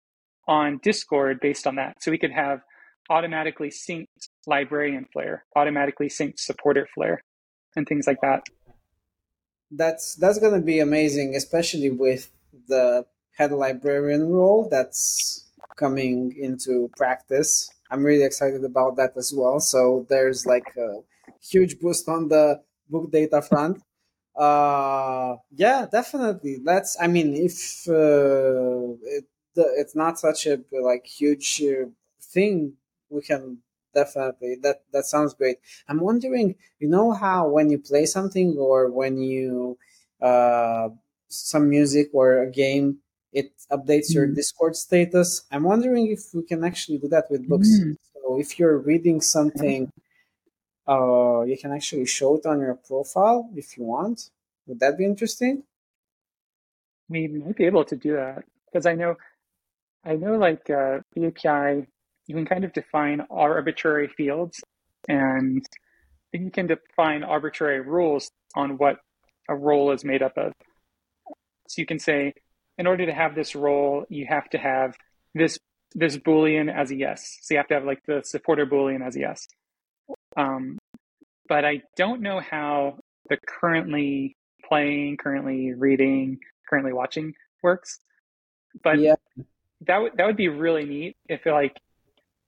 on 0.49 0.81
Discord 0.83 1.39
based 1.41 1.67
on 1.67 1.77
that. 1.77 2.03
So 2.03 2.11
we 2.11 2.19
could 2.19 2.33
have 2.33 2.61
automatically 3.11 3.69
synced 3.69 4.29
librarian 4.47 5.07
Flair, 5.13 5.45
automatically 5.57 6.09
synced 6.09 6.41
supporter 6.41 6.89
Flair, 6.95 7.23
and 7.77 7.87
things 7.87 8.07
like 8.07 8.21
that. 8.23 8.45
That's 9.71 10.15
that's 10.15 10.39
gonna 10.39 10.61
be 10.61 10.81
amazing, 10.81 11.35
especially 11.35 11.91
with 11.91 12.31
the 12.69 13.07
head 13.37 13.53
librarian 13.53 14.29
role 14.29 14.69
that's 14.71 15.47
coming 15.77 16.35
into 16.39 16.91
practice. 16.97 17.71
I'm 17.91 18.05
really 18.05 18.25
excited 18.25 18.65
about 18.65 18.97
that 18.97 19.13
as 19.17 19.33
well. 19.37 19.61
So 19.61 20.07
there's 20.09 20.47
like 20.47 20.75
a 20.77 21.01
huge 21.41 21.79
boost 21.81 22.09
on 22.09 22.29
the 22.29 22.63
book 22.89 23.11
data 23.11 23.41
front 23.43 23.83
uh 24.37 25.37
yeah 25.55 25.87
definitely 25.91 26.59
let's 26.65 26.97
i 27.01 27.07
mean 27.07 27.35
if 27.35 27.87
uh, 27.87 28.93
it, 29.05 29.25
it's 29.55 29.95
not 29.95 30.19
such 30.19 30.47
a 30.47 30.59
like 30.83 31.05
huge 31.07 31.63
uh, 31.63 31.85
thing 32.23 32.73
we 33.11 33.21
can 33.21 33.59
definitely 33.95 34.57
that 34.63 34.83
that 34.93 35.05
sounds 35.05 35.35
great 35.35 35.59
i'm 35.89 36.01
wondering 36.01 36.55
you 36.79 36.89
know 36.89 37.13
how 37.13 37.47
when 37.47 37.69
you 37.69 37.79
play 37.79 38.07
something 38.07 38.57
or 38.59 38.91
when 38.91 39.19
you 39.19 39.77
uh 40.23 40.89
some 41.29 41.69
music 41.69 42.09
or 42.15 42.43
a 42.43 42.51
game 42.51 42.99
it 43.33 43.53
updates 43.71 44.13
your 44.15 44.27
discord 44.27 44.77
status 44.77 45.43
i'm 45.51 45.63
wondering 45.63 46.11
if 46.11 46.21
we 46.35 46.43
can 46.43 46.65
actually 46.65 46.99
do 46.99 47.09
that 47.09 47.31
with 47.31 47.49
books 47.49 47.69
mm. 47.81 47.95
so 48.13 48.39
if 48.39 48.59
you're 48.59 48.79
reading 48.79 49.21
something 49.21 49.91
uh, 50.87 51.43
you 51.43 51.57
can 51.57 51.73
actually 51.73 52.07
show 52.07 52.37
it 52.37 52.47
on 52.47 52.61
your 52.61 52.75
profile 52.75 53.51
if 53.55 53.77
you 53.77 53.85
want. 53.85 54.31
Would 54.67 54.81
that 54.81 54.99
be 54.99 55.05
interesting? 55.05 55.63
We 57.09 57.29
might 57.29 57.57
be 57.57 57.67
able 57.67 57.85
to 57.85 57.97
do 57.97 58.15
that 58.15 58.45
because 58.67 58.87
I 58.87 58.95
know, 58.95 59.17
I 60.05 60.17
know, 60.17 60.37
like 60.37 60.69
uh, 60.71 61.01
the 61.15 61.27
API, 61.27 61.87
you 62.27 62.35
can 62.35 62.47
kind 62.47 62.65
of 62.65 62.73
define 62.73 63.27
arbitrary 63.31 64.09
fields, 64.09 64.63
and 65.09 65.65
you 66.33 66.51
can 66.51 66.67
define 66.67 67.23
arbitrary 67.23 67.81
rules 67.81 68.31
on 68.55 68.79
what 68.79 68.99
a 69.49 69.55
role 69.55 69.93
is 69.93 70.05
made 70.05 70.23
up 70.23 70.37
of. 70.39 70.53
So 71.69 71.81
you 71.81 71.87
can 71.87 71.99
say, 71.99 72.35
in 72.83 72.89
order 72.89 73.07
to 73.07 73.13
have 73.13 73.37
this 73.37 73.55
role, 73.55 74.05
you 74.09 74.27
have 74.29 74.51
to 74.51 74.59
have 74.59 74.97
this 75.37 75.57
this 75.95 76.17
boolean 76.17 76.69
as 76.69 76.91
a 76.91 76.97
yes. 76.97 77.39
So 77.43 77.55
you 77.55 77.59
have 77.59 77.69
to 77.69 77.75
have 77.75 77.85
like 77.85 78.03
the 78.09 78.23
supporter 78.25 78.67
boolean 78.67 79.07
as 79.07 79.15
a 79.15 79.21
yes. 79.21 79.47
Um, 80.37 80.79
but 81.49 81.65
I 81.65 81.83
don't 81.97 82.23
know 82.23 82.41
how 82.41 82.99
the 83.29 83.37
currently 83.47 84.37
playing, 84.69 85.17
currently 85.17 85.73
reading, 85.75 86.41
currently 86.69 86.93
watching 86.93 87.35
works. 87.63 88.01
But 88.83 88.99
yeah. 88.99 89.15
that 89.83 89.99
would 89.99 90.17
that 90.17 90.27
would 90.27 90.37
be 90.37 90.49
really 90.49 90.85
neat 90.85 91.17
if 91.29 91.47
like 91.47 91.77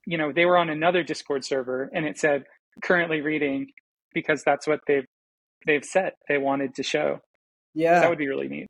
you 0.04 0.18
know 0.18 0.32
they 0.32 0.46
were 0.46 0.58
on 0.58 0.68
another 0.68 1.04
Discord 1.04 1.44
server 1.44 1.88
and 1.94 2.04
it 2.04 2.18
said 2.18 2.42
currently 2.82 3.20
reading 3.20 3.68
because 4.12 4.42
that's 4.42 4.66
what 4.66 4.80
they've 4.88 5.06
they've 5.64 5.84
set 5.84 6.16
they 6.28 6.38
wanted 6.38 6.74
to 6.74 6.82
show. 6.82 7.20
Yeah, 7.72 8.00
that 8.00 8.08
would 8.08 8.18
be 8.18 8.26
really 8.26 8.48
neat. 8.48 8.66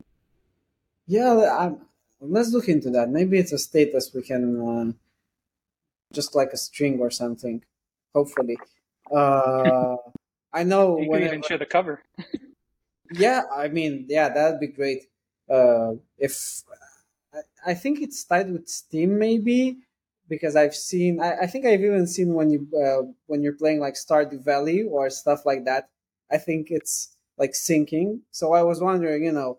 Yeah, 1.07 1.57
I'm, 1.59 1.79
let's 2.21 2.53
look 2.53 2.69
into 2.69 2.91
that. 2.91 3.11
Maybe 3.11 3.39
it's 3.39 3.53
a 3.53 3.59
status 3.59 4.13
we 4.15 4.23
can 4.23 4.61
uh, 4.61 4.93
just 6.13 6.35
like 6.35 6.51
a 6.53 6.57
string 6.57 6.99
or 7.01 7.11
something. 7.11 7.63
Hopefully, 8.15 8.57
uh, 9.13 9.97
I 10.53 10.63
know. 10.63 10.99
You 10.99 11.11
whenever... 11.11 11.31
can 11.31 11.39
even 11.39 11.43
show 11.43 11.59
the 11.59 11.67
cover. 11.67 12.03
yeah, 13.13 13.43
I 13.55 13.69
mean, 13.69 14.07
yeah, 14.09 14.29
that'd 14.29 14.61
be 14.61 14.69
great. 14.69 15.07
Uh, 15.51 15.95
if 16.17 16.63
I 17.67 17.75
think 17.75 18.01
it's 18.01 18.25
tied 18.25 18.51
with 18.51 18.69
Steam, 18.69 19.19
maybe 19.19 19.79
because 20.29 20.57
I've 20.57 20.75
seen. 20.75 21.21
I, 21.21 21.41
I 21.43 21.47
think 21.47 21.67
I've 21.67 21.81
even 21.81 22.07
seen 22.07 22.35
when 22.35 22.51
you 22.51 22.69
uh, 22.75 23.11
when 23.27 23.43
you're 23.43 23.55
playing 23.57 23.81
like 23.81 23.95
Stardew 23.95 24.45
Valley 24.45 24.83
or 24.83 25.11
stuff 25.11 25.45
like 25.45 25.65
that. 25.65 25.89
I 26.31 26.39
think 26.39 26.69
it's 26.71 27.17
like 27.37 27.53
syncing. 27.53 28.21
So 28.31 28.53
I 28.53 28.63
was 28.63 28.81
wondering, 28.81 29.25
you 29.25 29.33
know, 29.33 29.59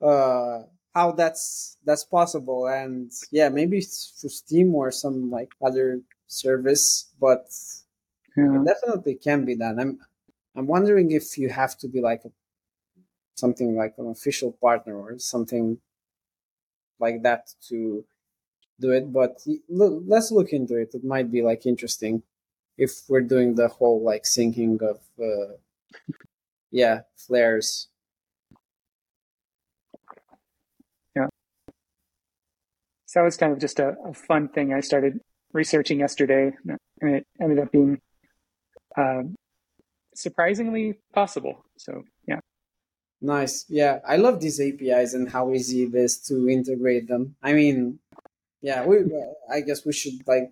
uh, 0.00 0.64
how 0.94 1.12
that's 1.12 1.76
that's 1.84 2.04
possible. 2.04 2.66
And 2.66 3.10
yeah 3.30 3.48
maybe 3.48 3.80
through 3.80 4.30
steam 4.30 4.74
or 4.74 4.90
some 4.90 5.30
like 5.30 5.50
other 5.64 6.00
service 6.26 7.12
but 7.20 7.46
yeah. 8.36 8.56
it 8.56 8.64
definitely 8.64 9.16
can 9.16 9.44
be 9.44 9.56
done. 9.56 9.78
I'm 9.78 9.98
i'm 10.56 10.66
wondering 10.66 11.10
if 11.10 11.36
you 11.36 11.48
have 11.48 11.76
to 11.78 11.88
be 11.88 12.00
like 12.00 12.22
a, 12.24 12.30
something 13.34 13.76
like 13.76 13.94
an 13.98 14.08
official 14.08 14.52
partner 14.52 14.96
or 14.96 15.18
something 15.18 15.78
like 17.00 17.22
that 17.22 17.52
to 17.68 18.04
do 18.80 18.90
it 18.90 19.12
but 19.12 19.40
let's 19.68 20.30
look 20.30 20.52
into 20.52 20.76
it. 20.76 20.94
It 20.94 21.04
might 21.04 21.30
be 21.30 21.42
like 21.42 21.66
interesting 21.66 22.22
if 22.76 22.90
we're 23.08 23.20
doing 23.20 23.54
the 23.54 23.68
whole 23.68 24.02
like 24.02 24.24
syncing 24.24 24.80
of 24.82 24.98
uh, 25.20 25.54
yeah 26.70 27.02
flairs 27.16 27.86
So 33.14 33.20
that 33.20 33.26
was 33.26 33.36
kind 33.36 33.52
of 33.52 33.60
just 33.60 33.78
a, 33.78 33.94
a 34.04 34.12
fun 34.12 34.48
thing 34.48 34.74
I 34.74 34.80
started 34.80 35.20
researching 35.52 36.00
yesterday, 36.00 36.50
and 37.00 37.14
it 37.14 37.24
ended 37.40 37.60
up 37.60 37.70
being 37.70 38.00
uh, 38.98 39.22
surprisingly 40.16 40.98
possible. 41.14 41.64
So 41.76 42.02
yeah. 42.26 42.40
Nice. 43.20 43.66
Yeah, 43.68 44.00
I 44.04 44.16
love 44.16 44.40
these 44.40 44.60
APIs 44.60 45.14
and 45.14 45.30
how 45.30 45.52
easy 45.52 45.84
it 45.84 45.94
is 45.94 46.18
to 46.26 46.48
integrate 46.48 47.06
them. 47.06 47.36
I 47.40 47.52
mean, 47.52 48.00
yeah, 48.60 48.84
we. 48.84 48.96
I 49.48 49.60
guess 49.60 49.86
we 49.86 49.92
should 49.92 50.26
like. 50.26 50.50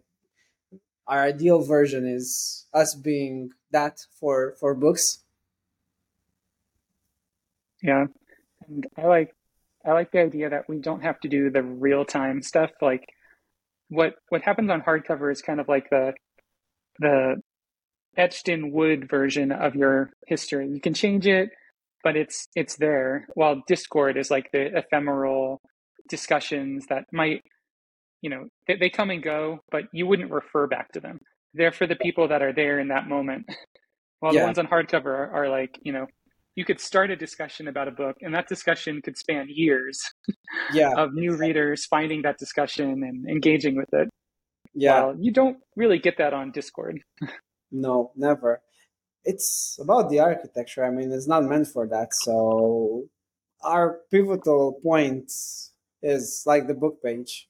Our 1.08 1.20
ideal 1.20 1.62
version 1.62 2.06
is 2.06 2.68
us 2.72 2.94
being 2.94 3.50
that 3.72 4.06
for 4.20 4.54
for 4.60 4.76
books. 4.76 5.24
Yeah, 7.82 8.06
and 8.68 8.86
I 8.96 9.06
like 9.06 9.34
I 9.85 9.93
like 9.93 10.11
the 10.12 10.20
idea 10.20 10.51
that 10.51 10.68
we 10.68 10.78
don't 10.78 11.03
have 11.03 11.18
to 11.20 11.28
do 11.28 11.51
the 11.51 11.62
real 11.62 12.05
time 12.05 12.43
stuff. 12.43 12.70
Like 12.80 13.05
what 13.89 14.14
what 14.28 14.43
happens 14.43 14.70
on 14.70 14.80
hardcover 14.83 15.30
is 15.30 15.43
kind 15.43 15.61
of 15.61 15.68
like 15.68 15.91
the 15.91 16.12
the 16.99 17.37
etched 18.16 18.49
in 18.49 18.72
wood 18.72 19.09
version 19.09 19.53
of 19.53 19.74
your 19.74 20.11
history. 20.26 20.68
You 20.68 20.80
can 20.80 20.95
change 20.95 21.26
it, 21.26 21.51
but 22.03 22.16
it's 22.16 22.49
it's 22.55 22.76
there. 22.76 23.26
While 23.35 23.62
Discord 23.66 24.16
is 24.16 24.30
like 24.30 24.51
the 24.53 24.76
ephemeral 24.76 25.61
discussions 26.09 26.87
that 26.89 27.05
might, 27.12 27.43
you 28.20 28.30
know, 28.30 28.49
they, 28.66 28.76
they 28.76 28.91
come 28.91 29.11
and 29.11 29.22
go, 29.22 29.61
but 29.70 29.85
you 29.93 30.07
wouldn't 30.07 30.30
refer 30.30 30.66
back 30.66 30.93
to 30.93 31.01
them. 31.01 31.20
They're 31.55 31.72
for 31.72 31.87
the 31.87 31.97
people 31.97 32.28
that 32.28 32.43
are 32.43 32.53
there 32.53 32.78
in 32.78 32.89
that 32.89 33.09
moment. 33.09 33.47
While 34.20 34.35
yeah. 34.35 34.41
the 34.41 34.47
ones 34.47 34.59
on 34.59 34.68
hardcover 34.68 35.07
are, 35.07 35.30
are 35.33 35.49
like, 35.49 35.78
you 35.83 35.93
know, 35.93 36.07
you 36.55 36.64
could 36.64 36.80
start 36.80 37.11
a 37.11 37.16
discussion 37.16 37.68
about 37.68 37.88
a 37.88 37.90
book 37.90 38.16
and 38.20 38.34
that 38.34 38.48
discussion 38.48 39.00
could 39.03 39.16
span 39.16 39.46
years 39.48 40.03
yeah, 40.72 40.92
of 40.96 41.14
new 41.14 41.36
readers 41.36 41.86
finding 41.86 42.22
that 42.22 42.38
discussion 42.38 43.03
and 43.03 43.28
engaging 43.28 43.76
with 43.76 43.88
it. 43.92 44.09
Yeah. 44.74 45.05
Well, 45.05 45.16
you 45.18 45.32
don't 45.32 45.59
really 45.76 45.98
get 45.98 46.18
that 46.18 46.34
on 46.34 46.50
discord. 46.53 47.00
No 47.74 48.12
never. 48.16 48.61
It's 49.24 49.78
about 49.80 50.11
the 50.11 50.20
architecture. 50.20 50.84
I 50.84 50.90
mean 50.90 51.11
it's 51.11 51.26
not 51.26 51.44
meant 51.44 51.68
for 51.68 51.86
that 51.86 52.12
so 52.12 53.05
our 53.64 54.00
pivotal 54.11 54.78
point 54.82 55.32
is 56.03 56.42
like 56.46 56.66
the 56.66 56.74
book 56.74 57.03
page 57.03 57.48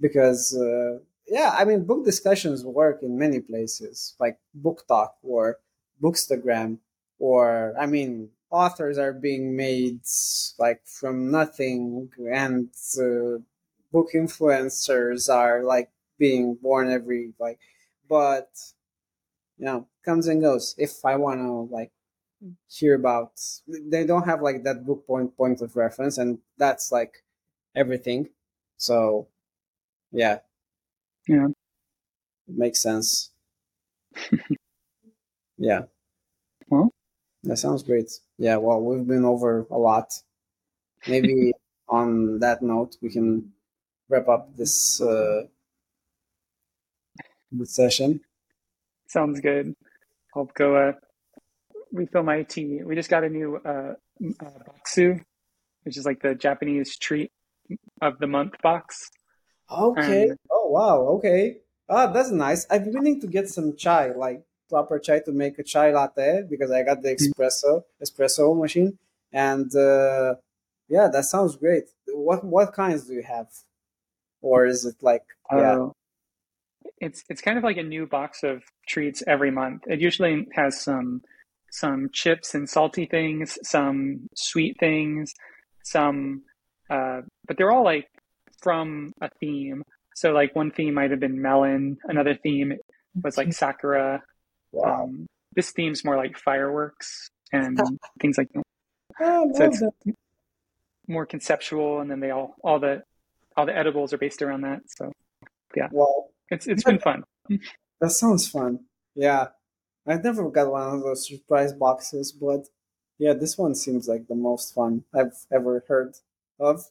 because 0.00 0.56
uh, 0.58 0.98
yeah 1.28 1.54
i 1.56 1.64
mean 1.64 1.84
book 1.84 2.04
discussions 2.04 2.64
work 2.64 3.02
in 3.02 3.18
many 3.18 3.40
places 3.40 4.14
like 4.18 4.38
BookTok 4.60 5.10
or 5.22 5.58
bookstagram 6.02 6.78
or 7.18 7.74
i 7.78 7.86
mean 7.86 8.28
authors 8.52 8.98
are 8.98 9.14
being 9.14 9.56
made 9.56 10.00
like 10.58 10.82
from 10.86 11.30
nothing 11.32 12.10
and 12.32 12.68
uh, 13.00 13.38
book 13.92 14.10
influencers 14.14 15.32
are 15.34 15.64
like 15.64 15.90
being 16.18 16.54
born 16.56 16.90
every 16.90 17.32
like 17.40 17.58
but 18.08 18.48
you 19.58 19.64
know 19.64 19.86
comes 20.04 20.26
and 20.28 20.40
goes. 20.42 20.74
If 20.78 21.04
i 21.04 21.16
want 21.16 21.40
to 21.40 21.74
like 21.74 21.92
hear 22.68 22.94
about 22.94 23.32
they 23.68 24.06
don't 24.06 24.24
have 24.26 24.42
like 24.42 24.64
that 24.64 24.86
book 24.86 25.06
point 25.06 25.36
point 25.36 25.62
of 25.62 25.76
reference 25.76 26.18
and 26.18 26.38
that's 26.58 26.92
like 26.92 27.24
everything. 27.76 28.30
So 28.78 29.28
yeah. 30.12 30.40
Yeah. 31.28 31.48
It 32.48 32.56
makes 32.56 32.80
sense. 32.80 33.30
Yeah. 35.58 35.82
Well. 36.68 36.90
That 37.44 37.58
sounds 37.58 37.82
great. 37.84 38.10
Yeah, 38.42 38.56
well, 38.56 38.80
we've 38.80 39.06
been 39.06 39.24
over 39.24 39.68
a 39.70 39.78
lot. 39.78 40.14
Maybe 41.06 41.52
on 41.88 42.40
that 42.40 42.60
note, 42.60 42.96
we 43.00 43.08
can 43.08 43.52
wrap 44.08 44.26
up 44.28 44.56
this 44.56 45.00
uh, 45.00 45.42
this 47.52 47.76
session. 47.76 48.20
Sounds 49.06 49.38
good. 49.38 49.76
I'll 50.34 50.50
go 50.54 50.74
uh, 50.74 50.92
refill 51.92 52.24
my 52.24 52.42
tea. 52.42 52.82
We 52.82 52.96
just 52.96 53.08
got 53.08 53.22
a 53.22 53.28
new 53.28 53.60
uh, 53.64 53.94
uh, 54.40 54.58
Bokksu, 54.66 55.24
which 55.84 55.96
is 55.96 56.04
like 56.04 56.20
the 56.20 56.34
Japanese 56.34 56.98
treat 56.98 57.30
of 58.00 58.18
the 58.18 58.26
month 58.26 58.54
box. 58.60 59.08
Okay. 59.70 60.30
And... 60.30 60.38
oh 60.50 60.66
wow. 60.66 60.98
Okay. 61.18 61.58
Ah, 61.88 62.08
that's 62.08 62.32
nice. 62.32 62.66
I've 62.68 62.86
been 62.86 62.94
meaning 62.94 63.20
to 63.20 63.28
get 63.28 63.48
some 63.48 63.76
chai. 63.76 64.10
Like 64.10 64.42
proper 64.72 64.98
chai 64.98 65.18
to 65.26 65.32
make 65.32 65.58
a 65.58 65.64
chai 65.72 65.88
latte 65.92 66.44
because 66.52 66.70
I 66.70 66.82
got 66.82 67.02
the 67.02 67.12
mm. 67.14 67.20
espresso 67.20 67.72
espresso 68.04 68.44
machine, 68.64 68.98
and 69.32 69.68
uh, 69.76 70.34
yeah, 70.88 71.08
that 71.14 71.24
sounds 71.32 71.56
great. 71.56 71.84
What 72.28 72.40
what 72.44 72.72
kinds 72.72 73.00
do 73.08 73.12
you 73.14 73.26
have, 73.36 73.48
or 74.40 74.58
is 74.72 74.80
it 74.90 74.96
like 75.02 75.26
yeah? 75.50 75.78
Uh, 75.78 75.90
it's 77.06 77.20
it's 77.28 77.42
kind 77.46 77.58
of 77.58 77.64
like 77.64 77.76
a 77.76 77.82
new 77.94 78.06
box 78.06 78.42
of 78.42 78.62
treats 78.88 79.22
every 79.26 79.50
month. 79.50 79.82
It 79.86 80.00
usually 80.00 80.46
has 80.60 80.80
some 80.80 81.22
some 81.70 82.10
chips 82.12 82.54
and 82.54 82.68
salty 82.68 83.06
things, 83.06 83.58
some 83.62 84.28
sweet 84.34 84.76
things, 84.78 85.32
some, 85.84 86.42
uh, 86.90 87.22
but 87.46 87.56
they're 87.56 87.72
all 87.72 87.84
like 87.84 88.06
from 88.62 89.12
a 89.20 89.28
theme. 89.40 89.82
So 90.14 90.32
like 90.32 90.54
one 90.54 90.70
theme 90.70 90.94
might 90.94 91.10
have 91.10 91.20
been 91.20 91.40
melon, 91.40 91.96
another 92.04 92.36
theme 92.42 92.74
was 93.22 93.36
like 93.38 93.52
sakura, 93.52 94.22
Wow. 94.72 95.04
Um, 95.04 95.26
this 95.54 95.72
theme's 95.72 96.04
more 96.04 96.16
like 96.16 96.38
fireworks 96.38 97.28
and 97.52 97.78
things 98.20 98.38
like 98.38 98.48
that. 98.54 98.62
Oh, 99.20 99.52
so 99.54 99.64
it's 99.64 99.80
that. 99.80 100.14
more 101.06 101.26
conceptual, 101.26 102.00
and 102.00 102.10
then 102.10 102.20
they 102.20 102.30
all 102.30 102.56
all 102.64 102.78
the 102.78 103.02
all 103.56 103.66
the 103.66 103.76
edibles 103.76 104.12
are 104.12 104.18
based 104.18 104.42
around 104.42 104.62
that. 104.62 104.80
So 104.86 105.12
yeah, 105.76 105.88
well, 105.92 106.30
it's 106.50 106.66
it's 106.66 106.84
been 106.84 106.98
fun. 106.98 107.24
That 108.00 108.10
sounds 108.10 108.48
fun. 108.48 108.80
Yeah, 109.14 109.50
I've 110.08 110.24
never 110.24 110.50
got 110.50 110.72
one 110.72 110.96
of 110.96 111.02
those 111.02 111.28
surprise 111.28 111.72
boxes, 111.72 112.32
but 112.32 112.66
yeah, 113.18 113.34
this 113.34 113.56
one 113.56 113.76
seems 113.76 114.08
like 114.08 114.26
the 114.26 114.34
most 114.34 114.74
fun 114.74 115.04
I've 115.14 115.34
ever 115.52 115.84
heard 115.86 116.14
of. 116.58 116.84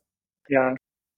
Yeah. 0.49 0.75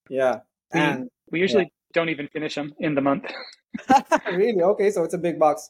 Yeah. 0.09 0.39
We, 0.73 0.79
And 0.79 1.09
we 1.29 1.39
usually 1.39 1.71
don't 1.93 2.09
even 2.09 2.27
finish 2.29 2.55
them 2.55 2.73
in 2.79 2.95
the 2.95 3.01
month. 3.01 3.25
really? 4.31 4.61
Okay, 4.61 4.91
so 4.91 5.03
it's 5.03 5.13
a 5.13 5.17
big 5.17 5.39
box. 5.39 5.69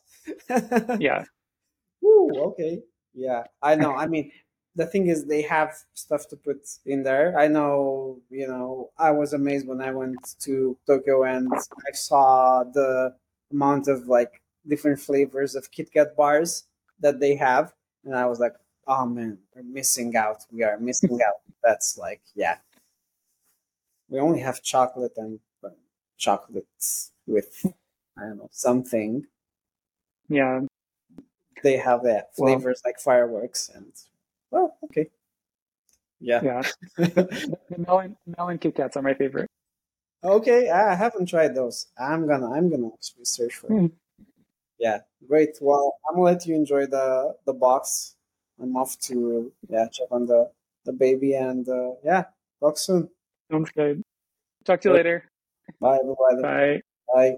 yeah. 0.99 1.23
Woo, 2.01 2.29
okay. 2.47 2.81
Yeah, 3.13 3.43
I 3.61 3.75
know. 3.75 3.93
I 3.93 4.07
mean, 4.07 4.31
the 4.75 4.85
thing 4.85 5.07
is, 5.07 5.25
they 5.25 5.41
have 5.43 5.75
stuff 5.93 6.27
to 6.29 6.35
put 6.35 6.57
in 6.85 7.03
there. 7.03 7.37
I 7.37 7.47
know, 7.47 8.19
you 8.29 8.47
know, 8.47 8.89
I 8.97 9.11
was 9.11 9.33
amazed 9.33 9.67
when 9.67 9.81
I 9.81 9.91
went 9.91 10.17
to 10.41 10.77
Tokyo 10.87 11.23
and 11.23 11.51
I 11.53 11.91
saw 11.93 12.63
the 12.63 13.15
amount 13.51 13.87
of 13.87 14.07
like 14.07 14.41
different 14.67 14.99
flavors 14.99 15.55
of 15.55 15.71
Kit 15.71 15.91
Kat 15.93 16.15
bars 16.15 16.63
that 16.99 17.19
they 17.19 17.35
have. 17.35 17.73
And 18.03 18.15
I 18.15 18.25
was 18.25 18.39
like, 18.39 18.53
oh 18.87 19.05
man, 19.05 19.37
we're 19.55 19.63
missing 19.63 20.15
out. 20.15 20.43
We 20.51 20.63
are 20.63 20.79
missing 20.79 21.19
out. 21.25 21.41
That's 21.63 21.97
like, 21.97 22.21
yeah. 22.35 22.57
We 24.09 24.19
only 24.19 24.39
have 24.39 24.61
chocolate 24.61 25.13
and 25.17 25.39
uh, 25.63 25.69
chocolates 26.17 27.11
with, 27.25 27.65
I 28.17 28.21
don't 28.21 28.37
know, 28.37 28.49
something 28.51 29.25
Yeah. 30.29 30.61
they 31.63 31.77
have 31.77 32.03
that 32.03 32.31
Well- 32.37 32.53
flavors 32.53 32.81
like 32.85 32.99
fireworks 32.99 33.69
and 33.73 33.91
well 34.51 34.77
okay 34.85 35.09
yeah, 36.19 36.41
Yeah. 36.43 36.61
the 36.97 37.57
melon 37.87 38.15
melon 38.25 38.57
Kit 38.57 38.75
Kats 38.75 38.95
are 38.97 39.01
my 39.01 39.13
favorite. 39.13 39.49
okay 40.23 40.69
i 40.69 40.95
haven't 40.95 41.25
tried 41.27 41.53
those 41.55 41.87
i'm 41.97 42.27
gonna 42.27 42.49
i'm 42.51 42.69
gonna 42.69 42.87
actually 42.93 43.25
search 43.25 43.55
for 43.55 43.67
it 43.67 43.77
Hmm. 43.77 43.87
yeah 44.79 44.99
great 45.27 45.57
well 45.61 45.97
i'm 46.07 46.15
gonna 46.15 46.25
let 46.25 46.45
you 46.45 46.55
enjoy 46.55 46.85
the 46.85 47.35
the 47.45 47.53
box 47.53 48.15
i'm 48.61 48.75
off 48.77 48.97
to 49.09 49.51
yeah 49.69 49.87
check 49.91 50.07
on 50.11 50.25
the 50.25 50.49
the 50.85 50.93
baby 50.93 51.33
and 51.35 51.67
uh, 51.67 51.91
yeah 52.03 52.23
talk 52.59 52.77
soon 52.77 53.09
Sounds 53.51 53.71
good. 53.71 54.01
Talk 54.65 54.79
to 54.81 54.89
you 54.89 54.95
later. 54.95 55.17
bye 55.81 55.99
everybody 55.99 56.41
Bye. 56.41 56.81
bye 57.13 57.37